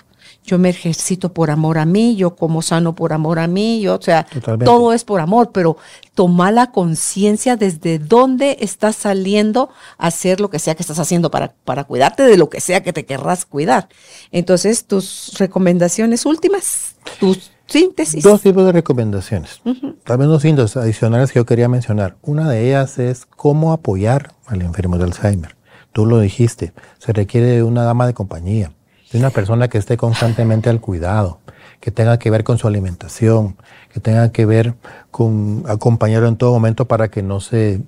Yo 0.45 0.59
me 0.59 0.71
ejercito 0.71 1.33
por 1.33 1.51
amor 1.51 1.79
a 1.79 1.85
mí, 1.85 2.17
yo 2.17 2.35
como 2.35 2.63
sano 2.63 2.95
por 2.95 3.13
amor 3.13 3.39
a 3.39 3.47
mí, 3.47 3.81
yo, 3.81 3.95
o 3.95 4.03
sea, 4.03 4.25
Totalmente. 4.25 4.65
todo 4.65 4.93
es 4.93 5.05
por 5.05 5.21
amor, 5.21 5.51
pero 5.53 5.77
toma 6.15 6.51
la 6.51 6.73
conciencia 6.73 7.57
desde 7.57 7.99
dónde 7.99 8.57
estás 8.61 8.97
saliendo 8.97 9.71
a 9.99 10.09
hacer 10.09 10.41
lo 10.41 10.51
que 10.51 10.59
sea 10.59 10.75
que 10.75 10.83
estás 10.83 10.99
haciendo 10.99 11.31
para, 11.31 11.55
para 11.65 11.85
cuidarte 11.85 12.25
de 12.25 12.37
lo 12.37 12.51
que 12.51 12.61
sea 12.61 12.83
que 12.83 12.93
te 12.93 13.05
querrás 13.05 13.45
cuidar. 13.47 13.89
Entonces, 14.33 14.85
tus 14.85 15.35
recomendaciones 15.39 16.27
últimas, 16.27 16.97
tus 17.21 17.53
síntesis. 17.67 18.23
Dos 18.23 18.43
tipos 18.43 18.67
de 18.67 18.73
recomendaciones. 18.73 19.61
También 20.05 20.31
dos 20.31 20.43
síntomas 20.43 20.77
adicionales 20.77 21.33
que 21.33 21.39
yo 21.39 21.47
quería 21.47 21.69
mencionar. 21.69 22.17
Una 22.23 22.49
de 22.49 22.67
ellas 22.69 22.99
es 22.99 23.27
cómo 23.27 23.73
apoyar 23.73 24.35
al 24.47 24.63
enfermo 24.63 24.99
de 24.99 25.05
Alzheimer. 25.05 25.57
Tú 25.93 26.07
lo 26.07 26.21
dijiste, 26.21 26.73
se 26.99 27.13
requiere 27.13 27.49
de 27.49 27.63
una 27.63 27.85
dama 27.85 28.07
de 28.07 28.15
compañía, 28.15 28.73
de 29.13 29.19
una 29.19 29.31
persona 29.31 29.69
que 29.69 29.79
esté 29.79 29.97
constantemente 29.97 30.71
al 30.71 30.81
cuidado, 30.81 31.41
que 31.81 31.91
tenga 31.91 32.19
que 32.19 32.31
ver 32.31 32.45
con 32.45 32.59
su 32.59 32.67
alimentación, 32.67 33.57
que 33.93 34.01
tenga 34.01 34.33
que 34.33 34.47
ver 34.47 34.75
con 35.11 35.65
acompañarlo 35.69 36.29
en 36.29 36.37
todo 36.37 36.53
momento 36.53 36.87
para 36.87 37.09
que 37.09 37.23
no 37.23 37.41
se, 37.41 37.83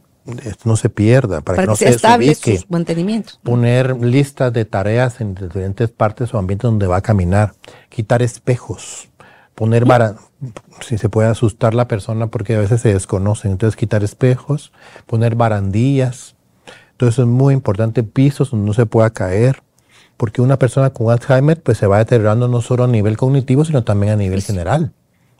no 0.64 0.77
se 0.77 0.89
pierda, 0.91 1.41
para, 1.41 1.57
para 1.57 1.62
que 1.62 1.66
no 1.66 1.72
que 1.72 1.87
se 1.87 1.91
estable 1.91 2.37
mantenimiento. 2.68 3.35
poner 3.43 3.97
listas 3.97 4.53
de 4.53 4.64
tareas 4.64 5.20
en 5.20 5.35
diferentes 5.35 5.91
partes 5.91 6.35
o 6.35 6.39
ambientes 6.39 6.68
donde 6.68 6.87
va 6.87 6.99
a 6.99 7.03
caminar, 7.03 7.55
quitar 7.89 8.22
espejos, 8.22 9.09
poner 9.55 9.85
vara, 9.85 10.16
si 10.81 10.99
se 10.99 11.09
puede 11.09 11.29
asustar 11.29 11.75
la 11.75 11.89
persona 11.89 12.27
porque 12.27 12.57
a 12.57 12.59
veces 12.59 12.81
se 12.83 12.93
desconocen, 12.93 13.53
entonces 13.53 13.77
quitar 13.77 14.05
espejos, 14.05 14.72
poner 15.07 15.37
barandillas, 15.37 16.35
eso 17.09 17.22
es 17.22 17.29
muy 17.29 17.55
importante, 17.55 18.03
pisos 18.03 18.51
donde 18.51 18.66
no 18.66 18.72
se 18.72 18.87
pueda 18.87 19.11
caer, 19.11 19.62
porque 20.17 20.43
una 20.43 20.59
persona 20.59 20.91
con 20.91 21.11
Alzheimer 21.11 21.62
pues 21.62 21.79
se 21.79 21.87
va 21.87 21.99
deteriorando 21.99 22.49
no 22.49 22.61
solo 22.61 22.85
a 22.85 22.89
nivel 22.89 23.17
cognitivo, 23.17 23.65
sino 23.65 23.85
también 23.85 24.12
a 24.12 24.17
nivel 24.17 24.43
general. 24.43 24.93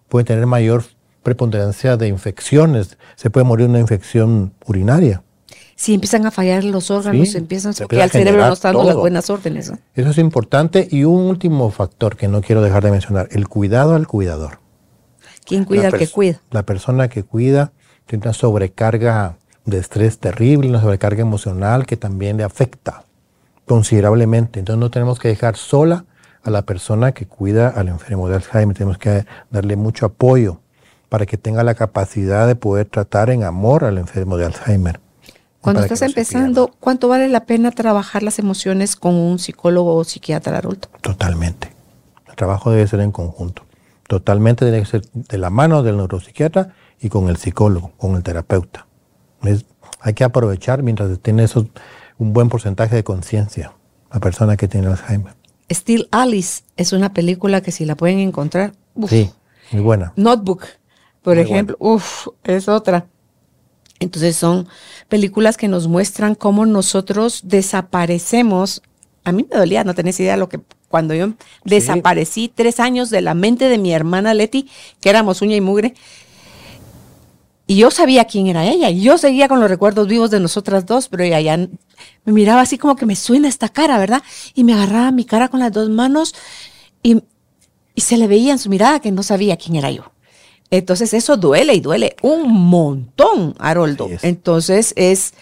Puede 0.09 0.25
tener 0.25 0.47
mayor 0.47 0.85
preponderancia 1.23 1.97
de 1.97 2.09
infecciones, 2.09 2.99
se 3.17 3.31
puede 3.31 3.45
morir 3.45 3.67
de 3.67 3.71
una 3.71 3.81
infección 3.81 4.53
urinaria. 4.67 5.23
Si 5.77 5.95
empiezan 5.95 6.25
a 6.27 6.31
fallar 6.31 6.63
los 6.63 6.91
órganos, 6.91 7.31
Sí, 7.31 7.37
empiezan 7.37 7.75
se 7.75 7.85
porque 7.85 8.01
al 8.01 8.11
cerebro 8.11 8.47
no 8.47 8.53
está 8.53 8.69
dando 8.69 8.85
las 8.85 8.97
buenas 8.97 9.29
órdenes. 9.29 9.73
¿no? 9.73 9.79
Eso 9.95 10.11
es 10.11 10.19
importante. 10.19 10.87
Y 10.89 11.03
un 11.03 11.23
último 11.23 11.69
factor 11.71 12.17
que 12.17 12.29
no 12.29 12.43
quiero 12.43 12.63
dejar 12.63 12.85
de 12.85 12.93
mencionar, 12.93 13.29
el 13.33 13.49
cuidado 13.49 13.95
al 13.95 14.07
cuidador. 14.07 14.61
¿Quién 15.45 15.65
cuida 15.65 15.89
al 15.89 15.99
que 15.99 16.07
cuida? 16.07 16.41
La 16.53 16.63
persona 16.63 17.09
que 17.09 17.25
cuida 17.25 17.73
tiene 18.07 18.23
una 18.23 18.35
sobrecarga 18.35 19.37
de 19.65 19.79
estrés 19.79 20.19
terrible, 20.19 20.69
una 20.69 20.81
sobrecarga 20.81 21.23
emocional 21.23 21.87
que 21.87 21.97
también 21.97 22.37
le 22.37 22.45
afecta 22.45 23.05
considerablemente. 23.67 24.59
Entonces 24.59 24.81
no 24.81 24.91
tenemos 24.91 25.19
que 25.19 25.29
dejar 25.29 25.57
sola 25.57 26.05
a 26.43 26.51
la 26.51 26.63
persona 26.63 27.13
que 27.13 27.27
cuida 27.27 27.69
al 27.69 27.89
enfermo 27.89 28.29
de 28.29 28.37
Alzheimer. 28.37 28.77
Tenemos 28.77 28.99
que 28.99 29.25
darle 29.51 29.77
mucho 29.77 30.07
apoyo 30.07 30.61
para 31.09 31.27
que 31.27 31.37
tenga 31.39 31.63
la 31.65 31.75
capacidad 31.75 32.47
de 32.47 32.57
poder 32.57 32.87
tratar 32.87 33.31
en 33.31 33.45
amor 33.45 33.85
al 33.85 33.99
enfermo 33.99 34.37
de 34.37 34.47
Alzheimer. 34.47 35.01
Cuando 35.61 35.81
estás 35.83 36.03
no 36.03 36.07
empezando, 36.09 36.71
¿cuánto 36.79 37.09
vale 37.09 37.29
la 37.29 37.47
pena 37.47 37.71
trabajar 37.71 38.23
las 38.23 38.39
emociones 38.39 38.97
con 38.97 39.15
un 39.15 39.39
psicólogo 39.39 39.95
o 39.95 40.05
psiquiatra 40.05 40.59
adulto? 40.59 40.89
Totalmente. 41.01 41.73
El 42.29 42.37
trabajo 42.37 42.71
debe 42.71 42.87
ser 42.87 43.01
en 43.01 43.13
conjunto. 43.13 43.63
Totalmente 44.07 44.67
debe 44.67 44.85
ser 44.85 45.03
de 45.15 45.39
la 45.39 45.49
mano 45.49 45.83
del 45.83 45.97
neuropsiquiatra 45.97 46.75
y 47.01 47.09
con 47.09 47.31
el 47.31 47.39
psicólogo, 47.39 47.93
con 47.97 48.15
el 48.17 48.23
terapeuta. 48.23 48.87
Es- 49.43 49.65
hay 50.01 50.13
que 50.13 50.25
aprovechar 50.25 50.83
mientras 50.83 51.19
tiene 51.21 51.45
esos, 51.45 51.65
un 52.19 52.33
buen 52.33 52.49
porcentaje 52.49 52.97
de 52.97 53.05
conciencia 53.05 53.73
la 54.15 54.21
persona 54.21 54.57
que 54.57 54.69
tiene 54.69 54.87
Alzheimer. 54.87 55.35
Still 55.69 56.09
Alice 56.13 56.63
es 56.77 56.93
una 56.93 57.13
película 57.13 57.61
que 57.63 57.73
si 57.73 57.85
la 57.85 57.97
pueden 57.97 58.21
encontrar, 58.21 58.73
uf. 58.95 59.11
Sí, 59.11 59.31
muy 59.73 59.83
buena. 59.83 60.13
Notebook, 60.15 60.65
por 61.21 61.35
Muy 61.35 61.45
ejemplo, 61.45 61.77
uf, 61.81 62.29
es 62.45 62.69
otra. 62.69 63.07
Entonces 63.99 64.37
son 64.37 64.69
películas 65.09 65.57
que 65.57 65.67
nos 65.67 65.89
muestran 65.89 66.37
cómo 66.37 66.65
nosotros 66.65 67.41
desaparecemos. 67.45 68.83
A 69.25 69.33
mí 69.33 69.47
me 69.51 69.59
dolía, 69.59 69.83
no 69.83 69.95
tenés 69.95 70.21
idea 70.21 70.37
lo 70.37 70.49
que 70.49 70.61
cuando 70.89 71.15
yo 71.15 71.33
desaparecí 71.65 72.53
tres 72.55 72.79
años 72.79 73.11
de 73.11 73.21
la 73.21 73.35
mente 73.35 73.69
de 73.69 73.79
mi 73.79 73.93
hermana 73.93 74.33
Leti, 74.33 74.69
que 75.01 75.11
éramos 75.11 75.43
uña 75.43 75.57
y 75.57 75.61
mugre. 75.61 75.95
Y 77.67 77.77
yo 77.77 77.91
sabía 77.91 78.27
quién 78.27 78.47
era 78.47 78.67
ella. 78.67 78.91
y 78.91 79.01
Yo 79.01 79.17
seguía 79.17 79.49
con 79.49 79.61
los 79.61 79.71
recuerdos 79.71 80.07
vivos 80.07 80.31
de 80.31 80.41
nosotras 80.41 80.85
dos, 80.85 81.09
pero 81.09 81.25
ella 81.25 81.41
ya 81.41 81.57
me 81.57 82.33
miraba 82.33 82.61
así 82.61 82.77
como 82.77 82.97
que 82.97 83.07
me 83.07 83.17
suena 83.17 83.49
esta 83.49 83.69
cara, 83.69 83.99
¿verdad? 83.99 84.23
Y 84.55 84.65
me 84.65 84.75
agarraba 84.75 85.11
mi 85.13 85.25
cara 85.25 85.49
con 85.49 85.61
las 85.61 85.73
dos 85.73 85.89
manos 85.89 86.35
y, 87.03 87.23
y 87.95 88.01
se 88.03 88.19
le 88.19 88.27
veía 88.27 88.53
en 88.53 88.59
su 88.59 88.69
mirada 88.69 89.01
que 89.01 89.13
no 89.13 89.23
sabía 89.23 89.57
quién 89.57 89.77
era 89.77 89.91
yo. 89.91 90.13
Entonces 90.71 91.15
eso 91.15 91.37
duele 91.37 91.75
y 91.75 91.81
duele 91.81 92.17
un 92.23 92.51
montón, 92.53 93.55
Haroldo. 93.59 94.09
Entonces 94.23 94.93
es, 94.97 95.35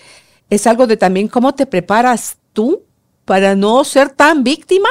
es 0.51 0.66
algo 0.66 0.87
de 0.87 0.97
también 0.97 1.29
cómo 1.29 1.55
te 1.55 1.66
preparas 1.66 2.37
tú 2.53 2.83
para 3.25 3.55
no 3.55 3.83
ser 3.85 4.11
tan 4.11 4.45
víctima 4.45 4.89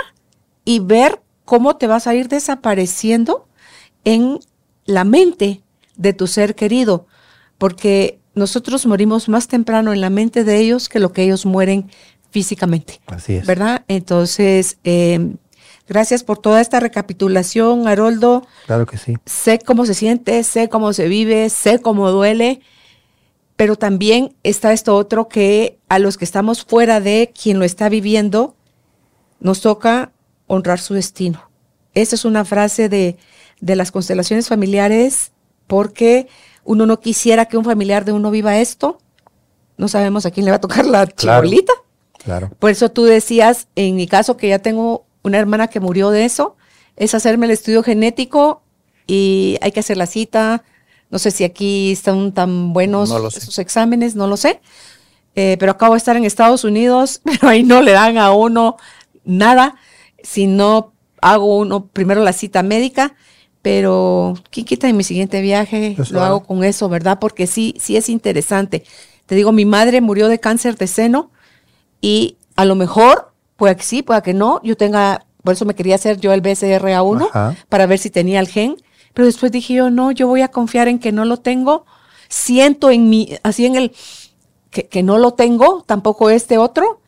y 0.65 0.79
ver 0.79 1.21
cómo 1.45 1.75
te 1.75 1.87
vas 1.87 2.07
a 2.07 2.15
ir 2.15 2.27
desapareciendo 2.27 3.47
en 4.03 4.39
la 4.85 5.03
mente 5.03 5.61
de 5.95 6.13
tu 6.13 6.27
ser 6.27 6.55
querido, 6.55 7.05
porque 7.61 8.19
nosotros 8.33 8.87
morimos 8.87 9.29
más 9.29 9.47
temprano 9.47 9.93
en 9.93 10.01
la 10.01 10.09
mente 10.09 10.43
de 10.43 10.57
ellos 10.57 10.89
que 10.89 10.97
lo 10.97 11.13
que 11.13 11.21
ellos 11.21 11.45
mueren 11.45 11.91
físicamente. 12.31 12.99
Así 13.05 13.35
es. 13.35 13.45
¿Verdad? 13.45 13.85
Entonces, 13.87 14.79
eh, 14.83 15.35
gracias 15.87 16.23
por 16.23 16.39
toda 16.39 16.59
esta 16.59 16.79
recapitulación, 16.79 17.87
Haroldo. 17.87 18.47
Claro 18.65 18.87
que 18.87 18.97
sí. 18.97 19.13
Sé 19.27 19.59
cómo 19.59 19.85
se 19.85 19.93
siente, 19.93 20.43
sé 20.43 20.69
cómo 20.69 20.91
se 20.91 21.07
vive, 21.07 21.51
sé 21.51 21.77
cómo 21.77 22.09
duele, 22.09 22.61
pero 23.57 23.75
también 23.75 24.33
está 24.41 24.73
esto 24.73 24.95
otro 24.95 25.27
que 25.27 25.77
a 25.87 25.99
los 25.99 26.17
que 26.17 26.25
estamos 26.25 26.65
fuera 26.65 26.99
de 26.99 27.31
quien 27.39 27.59
lo 27.59 27.65
está 27.65 27.89
viviendo, 27.89 28.55
nos 29.39 29.61
toca 29.61 30.13
honrar 30.47 30.79
su 30.79 30.95
destino. 30.95 31.51
Esa 31.93 32.15
es 32.15 32.25
una 32.25 32.43
frase 32.43 32.89
de, 32.89 33.17
de 33.59 33.75
las 33.75 33.91
constelaciones 33.91 34.47
familiares, 34.47 35.31
porque 35.67 36.27
uno 36.63 36.85
no 36.85 36.99
quisiera 36.99 37.45
que 37.45 37.57
un 37.57 37.65
familiar 37.65 38.05
de 38.05 38.11
uno 38.13 38.31
viva 38.31 38.57
esto. 38.59 38.99
No 39.77 39.87
sabemos 39.87 40.25
a 40.25 40.31
quién 40.31 40.45
le 40.45 40.51
va 40.51 40.57
a 40.57 40.61
tocar 40.61 40.85
la 40.85 41.05
Claro. 41.07 41.43
chibolita. 41.43 41.73
Claro. 42.23 42.51
Por 42.59 42.69
eso 42.69 42.89
tú 42.89 43.03
decías, 43.03 43.67
en 43.75 43.95
mi 43.95 44.07
caso, 44.07 44.37
que 44.37 44.47
ya 44.49 44.59
tengo 44.59 45.05
una 45.23 45.39
hermana 45.39 45.67
que 45.67 45.79
murió 45.79 46.11
de 46.11 46.25
eso, 46.25 46.55
es 46.95 47.15
hacerme 47.15 47.45
el 47.47 47.51
estudio 47.51 47.81
genético 47.83 48.61
y 49.07 49.57
hay 49.61 49.71
que 49.71 49.79
hacer 49.79 49.97
la 49.97 50.05
cita. 50.05 50.63
No 51.09 51.19
sé 51.19 51.31
si 51.31 51.43
aquí 51.43 51.91
están 51.91 52.31
tan 52.31 52.73
buenos 52.73 53.09
No 53.09 53.27
esos 53.27 53.57
exámenes, 53.59 54.15
no 54.15 54.27
lo 54.27 54.37
sé. 54.37 54.61
Eh, 55.35 55.57
pero 55.59 55.71
acabo 55.71 55.93
de 55.93 55.97
estar 55.97 56.15
en 56.15 56.25
Estados 56.25 56.63
Unidos, 56.63 57.21
pero 57.25 57.49
ahí 57.49 57.63
no 57.63 57.81
le 57.81 57.91
dan 57.91 58.17
a 58.17 58.31
uno 58.33 58.77
nada 59.23 59.75
si 60.23 60.45
no 60.47 60.93
hago 61.21 61.57
uno 61.57 61.85
primero 61.87 62.23
la 62.23 62.33
cita 62.33 62.61
médica. 62.63 63.15
Pero 63.61 64.33
quién 64.49 64.65
quita 64.65 64.89
en 64.89 64.97
mi 64.97 65.03
siguiente 65.03 65.39
viaje 65.41 65.95
Eso 65.97 66.13
lo 66.13 66.23
hago 66.23 66.43
con 66.43 66.63
eso, 66.63 66.89
¿verdad? 66.89 67.19
Porque 67.19 67.45
sí, 67.45 67.75
sí 67.79 67.95
es 67.95 68.09
interesante. 68.09 68.83
Te 69.25 69.35
digo, 69.35 69.51
mi 69.51 69.65
madre 69.65 70.01
murió 70.01 70.27
de 70.27 70.39
cáncer 70.39 70.77
de 70.77 70.87
seno 70.87 71.29
y 72.01 72.37
a 72.55 72.65
lo 72.65 72.75
mejor, 72.75 73.31
que 73.57 73.83
sí, 73.83 74.01
puede 74.01 74.21
que 74.23 74.33
no, 74.33 74.59
yo 74.63 74.75
tenga, 74.75 75.25
por 75.43 75.53
eso 75.53 75.65
me 75.65 75.75
quería 75.75 75.95
hacer 75.95 76.19
yo 76.19 76.33
el 76.33 76.41
BCRA1 76.41 77.27
Ajá. 77.29 77.55
para 77.69 77.85
ver 77.85 77.99
si 77.99 78.09
tenía 78.09 78.39
el 78.39 78.47
gen, 78.47 78.75
pero 79.13 79.27
después 79.27 79.51
dije 79.51 79.75
yo, 79.75 79.89
no, 79.91 80.11
yo 80.11 80.27
voy 80.27 80.41
a 80.41 80.47
confiar 80.47 80.87
en 80.87 80.99
que 80.99 81.11
no 81.11 81.25
lo 81.25 81.37
tengo, 81.37 81.85
siento 82.27 82.89
en 82.89 83.09
mi, 83.09 83.35
así 83.43 83.65
en 83.65 83.75
el, 83.75 83.93
que, 84.71 84.87
que 84.87 85.03
no 85.03 85.17
lo 85.19 85.33
tengo, 85.33 85.83
tampoco 85.85 86.29
este 86.29 86.57
otro, 86.57 87.01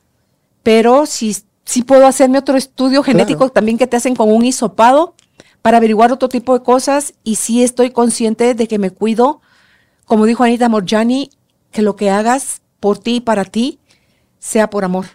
pero 0.62 1.06
sí, 1.08 1.36
sí 1.66 1.84
puedo 1.84 2.06
hacerme 2.06 2.38
otro 2.38 2.56
estudio 2.56 3.04
genético 3.04 3.40
Claro. 3.40 3.52
también 3.52 3.78
que 3.78 3.88
te 3.88 3.98
hacen 3.98 4.16
con 4.16 4.32
un 4.32 4.46
hisopado 4.46 5.16
para 5.64 5.78
averiguar 5.78 6.12
otro 6.12 6.30
tipo 6.30 6.54
de 6.58 6.64
cosas 6.64 7.14
y 7.24 7.36
sí 7.38 7.64
estoy 7.64 7.90
consciente 7.90 8.54
de 8.54 8.68
que 8.68 8.78
me 8.78 8.92
cuido, 8.92 9.42
como 10.06 10.26
dijo 10.26 10.44
Anita 10.44 10.70
Morjani, 10.70 11.32
que 11.72 11.82
lo 11.82 11.96
que 11.96 12.12
hagas 12.12 12.62
por 12.80 13.00
ti 13.00 13.16
y 13.16 13.22
para 13.22 13.46
ti 13.46 13.80
sea 14.40 14.70
por 14.70 14.84
amor 14.84 15.06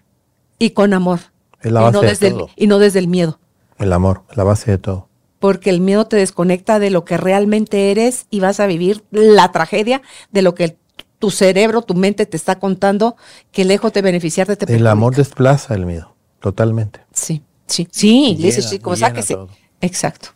y 0.59 0.71
con 0.71 0.95
amor. 0.95 1.21
Es 1.61 1.71
la 1.71 1.81
y, 1.81 1.85
base 1.85 1.93
no 1.93 2.01
de 2.01 2.09
desde 2.09 2.27
el, 2.29 2.33
todo. 2.35 2.51
y 2.57 2.67
no 2.67 2.79
desde 2.79 2.99
el 2.99 3.09
miedo, 3.09 3.39
El 3.79 3.93
amor, 3.93 4.25
la 4.35 4.43
base 4.43 4.71
de 4.73 4.79
todo. 4.79 5.07
porque 5.39 5.71
el 5.71 5.81
miedo 5.81 6.07
te 6.07 6.17
desconecta 6.17 6.79
de 6.79 6.91
lo 6.91 7.05
que 7.05 7.17
realmente 7.19 7.91
eres 7.91 8.27
y 8.31 8.41
vas 8.41 8.59
a 8.59 8.67
vivir 8.67 9.05
la 9.11 9.53
tragedia 9.53 10.01
de 10.33 10.43
lo 10.43 10.55
que 10.55 10.65
el- 10.65 10.77
tu 11.19 11.31
cerebro, 11.31 11.83
tu 11.83 11.95
mente 11.95 12.27
te 12.27 12.37
está 12.37 12.59
contando, 12.59 13.17
que 13.53 13.65
lejos 13.65 13.93
de 13.93 14.03
beneficiarte 14.03 14.57
te 14.57 14.65
El 14.65 14.69
perjudica. 14.69 14.91
amor 14.93 15.15
desplaza 15.17 15.75
el 15.75 15.85
miedo, 15.85 16.15
totalmente. 16.41 17.01
Sí, 17.13 17.43
sí, 17.67 17.87
sí, 17.91 18.35
Llena, 18.37 18.47
dice 18.47 18.63
sí, 18.63 18.79
como 18.79 18.97
sáquese. 18.97 19.35
todo. 19.35 19.49
Exacto. 19.81 20.31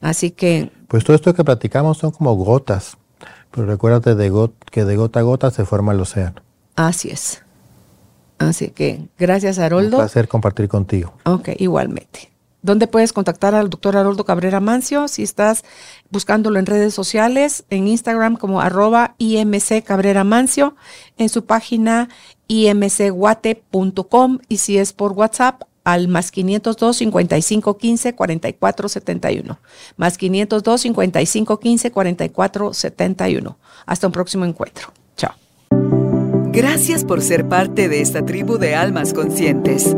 Así 0.00 0.30
que... 0.30 0.70
Pues 0.88 1.04
todo 1.04 1.16
esto 1.16 1.34
que 1.34 1.44
platicamos 1.44 1.98
son 1.98 2.12
como 2.12 2.34
gotas, 2.34 2.96
pero 3.50 3.66
recuérdate 3.66 4.14
de 4.14 4.50
que 4.70 4.84
de 4.84 4.96
gota 4.96 5.20
a 5.20 5.22
gota 5.22 5.50
se 5.50 5.64
forma 5.64 5.92
el 5.92 6.00
océano. 6.00 6.42
Así 6.76 7.10
es. 7.10 7.42
Así 8.38 8.70
que 8.70 9.08
gracias, 9.18 9.58
Haroldo. 9.58 9.96
Un 9.96 10.02
placer 10.02 10.28
compartir 10.28 10.68
contigo. 10.68 11.12
Ok, 11.24 11.50
igualmente. 11.58 12.30
¿Dónde 12.60 12.88
puedes 12.88 13.12
contactar 13.12 13.54
al 13.54 13.70
doctor 13.70 13.96
Haroldo 13.96 14.24
Cabrera 14.24 14.58
Mancio? 14.60 15.06
Si 15.06 15.22
estás 15.22 15.64
buscándolo 16.10 16.58
en 16.58 16.66
redes 16.66 16.92
sociales, 16.92 17.64
en 17.70 17.86
Instagram 17.86 18.36
como 18.36 18.60
arroba 18.60 19.14
IMC 19.18 19.84
Cabrera 19.84 20.24
Mancio, 20.24 20.74
en 21.18 21.28
su 21.28 21.44
página 21.44 22.08
imcguate.com 22.48 24.38
y 24.48 24.56
si 24.56 24.78
es 24.78 24.92
por 24.92 25.12
WhatsApp 25.12 25.62
al 25.92 26.08
más 26.08 26.30
502 26.30 26.96
55 26.96 27.76
15 27.78 28.14
44 28.14 28.88
71. 28.88 29.58
Más 29.96 30.16
502 30.18 30.80
55 30.82 31.60
15 31.60 31.90
44 31.90 32.74
71. 32.74 33.58
Hasta 33.86 34.06
un 34.06 34.12
próximo 34.12 34.44
encuentro. 34.44 34.92
Chao. 35.16 35.32
Gracias 36.52 37.04
por 37.04 37.22
ser 37.22 37.48
parte 37.48 37.88
de 37.88 38.02
esta 38.02 38.26
tribu 38.26 38.58
de 38.58 38.74
almas 38.74 39.14
conscientes. 39.14 39.96